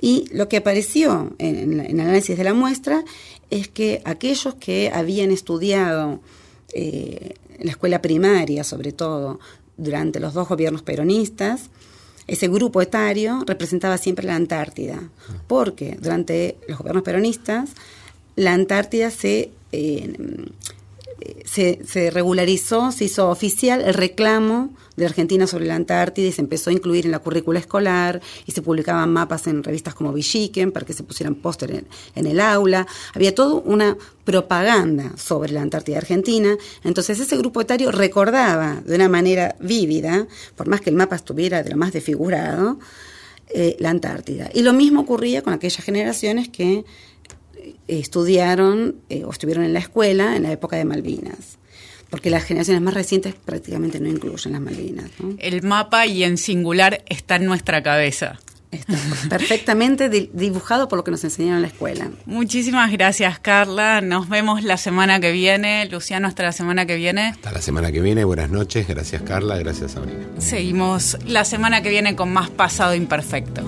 Y 0.01 0.27
lo 0.33 0.49
que 0.49 0.57
apareció 0.57 1.35
en, 1.39 1.81
el 1.81 2.01
análisis 2.01 2.37
de 2.37 2.45
la 2.45 2.55
muestra 2.55 3.05
es 3.51 3.69
que 3.69 4.03
aquellos 4.05 4.55
que 4.55 4.91
habían 4.93 5.31
estudiado 5.31 6.21
eh, 6.73 7.35
la 7.61 7.71
escuela 7.71 8.03
primaria, 8.03 8.65
sobre 8.65 8.93
todo, 8.93 9.39
durante 9.77 10.21
los 10.21 10.35
dos 10.35 10.49
gobiernos 10.49 10.83
peronistas, 10.83 11.71
ese 12.27 12.49
grupo 12.49 12.81
etario 12.81 13.45
representaba 13.47 13.99
siempre 13.99 14.27
la 14.27 14.35
Antártida, 14.35 15.11
porque 15.47 15.97
durante 16.01 16.57
los 16.69 16.79
gobiernos 16.79 17.05
peronistas 17.05 17.71
la 18.37 18.55
Antártida 18.55 19.11
se 19.11 19.51
eh, 19.73 20.13
se, 21.45 22.11
regularizó, 22.11 22.93
se 22.93 23.05
hizo 23.05 23.29
oficial 23.29 23.81
el 23.83 23.95
reclamo 23.95 24.71
de 24.97 25.07
Argentina 25.07 25.47
sobre 25.47 25.67
la 25.67 25.75
Antártida 25.75 26.27
y 26.27 26.33
se 26.33 26.41
empezó 26.41 26.71
a 26.71 26.73
incluir 26.73 27.05
en 27.05 27.11
la 27.11 27.19
currícula 27.19 27.59
escolar 27.59 28.21
y 28.47 28.53
se 28.53 28.63
publicaban 28.63 29.13
mapas 29.13 29.47
en 29.47 29.63
revistas 29.63 29.95
como 29.95 30.13
Villiquen 30.13 30.73
para 30.73 30.87
que 30.87 30.93
se 30.93 31.03
pusieran 31.03 31.35
póster 31.35 31.85
en, 32.15 32.27
el 32.27 32.41
aula. 32.41 32.87
Había 33.15 33.35
toda 33.35 33.55
una 33.55 33.97
propaganda 34.25 35.13
sobre 35.17 35.53
la 35.53 35.63
Antártida 35.63 35.99
Argentina. 35.99 36.57
Entonces 36.83 37.21
ese 37.21 37.37
grupo 37.37 37.61
etario 37.61 37.93
recordaba 37.93 38.83
de 38.85 38.95
una 38.95 39.09
manera 39.09 39.57
vívida, 39.61 40.27
por 40.57 40.69
más 40.69 40.81
que 40.81 40.91
el 40.91 40.97
mapa 40.97 41.17
estuviera 41.17 41.63
de 41.63 41.71
lo 41.71 41.77
más 41.77 41.93
desfigurado, 41.93 42.79
eh, 43.49 43.77
la 43.79 43.91
Antártida. 43.91 44.51
Y 44.55 44.63
lo 44.63 44.73
mismo 44.73 45.03
ocurría 45.03 45.43
con 45.43 45.53
aquellas 45.53 45.85
generaciones 45.85 46.49
que 46.49 46.85
estudiaron 47.89 48.97
eh, 49.09 49.25
o 49.25 49.31
estuvieron 49.31 49.65
en 49.65 49.73
la 49.73 49.79
escuela 49.81 50.37
en 50.37 50.45
la 50.45 50.53
época 50.53 50.77
de 50.77 50.85
Malvinas. 50.85 51.59
Porque 52.11 52.31
las 52.31 52.45
generaciones 52.45 52.83
más 52.83 52.95
recientes 52.95 53.35
prácticamente 53.35 53.99
no 53.99 54.09
incluyen 54.09 54.53
las 54.53 54.61
Malvinas. 54.61 55.11
El 55.39 55.63
mapa 55.63 56.07
y 56.07 56.23
en 56.23 56.39
singular 56.39 57.03
está 57.07 57.37
en 57.37 57.47
nuestra 57.47 57.83
cabeza. 57.83 58.39
Está 58.75 58.99
perfectamente 59.29 60.09
dibujado 60.09 60.89
por 60.89 60.99
lo 60.99 61.05
que 61.05 61.11
nos 61.11 61.25
enseñaron 61.25 61.57
en 61.57 61.63
la 61.63 61.69
escuela. 61.69 62.11
Muchísimas 62.27 62.91
gracias, 62.93 63.39
Carla. 63.39 64.01
Nos 64.01 64.29
vemos 64.29 64.63
la 64.63 64.77
semana 64.77 65.21
que 65.21 65.33
viene. 65.33 65.87
Luciano, 65.87 66.29
hasta 66.29 66.43
la 66.43 66.53
semana 66.53 66.87
que 66.87 66.97
viene. 66.97 67.29
Hasta 67.29 67.53
la 67.53 67.63
semana 67.63 67.93
que 67.93 68.01
viene. 68.01 68.25
Buenas 68.25 68.51
noches. 68.51 68.87
Gracias, 68.87 69.23
Carla. 69.23 69.59
Gracias, 69.59 69.93
Sabrina. 69.93 70.25
Seguimos 70.39 71.19
la 71.27 71.45
semana 71.45 71.83
que 71.83 71.91
viene 71.91 72.17
con 72.17 72.33
más 72.33 72.51
Pasado 72.51 72.95
Imperfecto. 72.95 73.63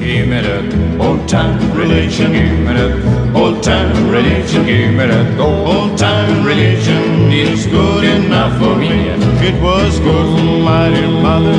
Give 0.00 0.28
me 0.28 0.40
that 0.40 0.98
old 0.98 1.28
time 1.28 1.76
religion. 1.76 2.32
Give 2.32 2.58
me 2.58 2.72
that 2.72 3.36
old 3.36 3.62
time 3.62 4.08
religion. 4.08 4.64
Give 4.64 4.94
me 4.94 5.06
that 5.06 5.38
old 5.38 5.98
time 5.98 6.42
religion. 6.42 7.30
It's 7.30 7.66
good 7.66 8.04
enough 8.04 8.58
for 8.58 8.76
me. 8.76 9.10
It 9.44 9.60
was 9.60 9.98
good 9.98 10.38
for 10.38 10.64
my 10.64 10.88
dear 10.88 11.06
mother. 11.06 11.52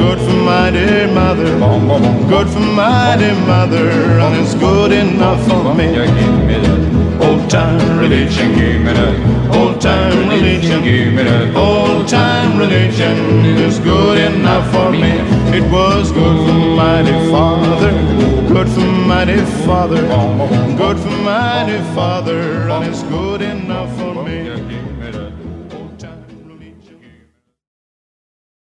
Good 0.00 0.20
for 0.20 0.40
my 0.42 0.70
dear 0.70 1.12
mother. 1.12 1.50
Good 2.28 2.48
for 2.48 2.60
my 2.60 3.16
dear 3.18 3.34
mother. 3.44 3.90
And 4.24 4.36
it's 4.36 4.54
good 4.54 4.92
enough 4.92 5.46
for 5.46 5.74
me. 5.74 5.92
Give 5.92 6.46
me 6.48 6.56
that 6.64 7.28
old 7.28 7.50
time 7.50 7.98
religion. 7.98 8.54
Give 8.54 8.80
me 8.80 8.92
that 8.94 9.54
old 9.54 9.82
time 9.82 10.30
religion. 10.30 10.82
Give 10.82 11.12
me 11.12 11.24
that 11.24 11.54
old 11.54 12.08
time 12.08 12.58
religion. 12.58 13.44
It's 13.44 13.78
good 13.80 14.16
enough 14.16 14.72
for 14.72 14.90
me. 14.90 15.39
It 15.52 15.64
was 15.72 16.12
good 16.12 16.36
for 16.46 16.54
mighty 16.76 17.12
father, 17.30 17.90
good 18.48 18.68
for 18.68 18.80
mighty 18.80 19.40
father, 19.66 20.00
good 20.76 20.98
for 20.98 21.10
mighty 21.24 21.78
father, 21.94 22.68
and 22.68 22.86
it's 22.86 23.02
good 23.02 23.42
enough 23.42 23.90
for 23.98 24.22
me. 24.24 24.49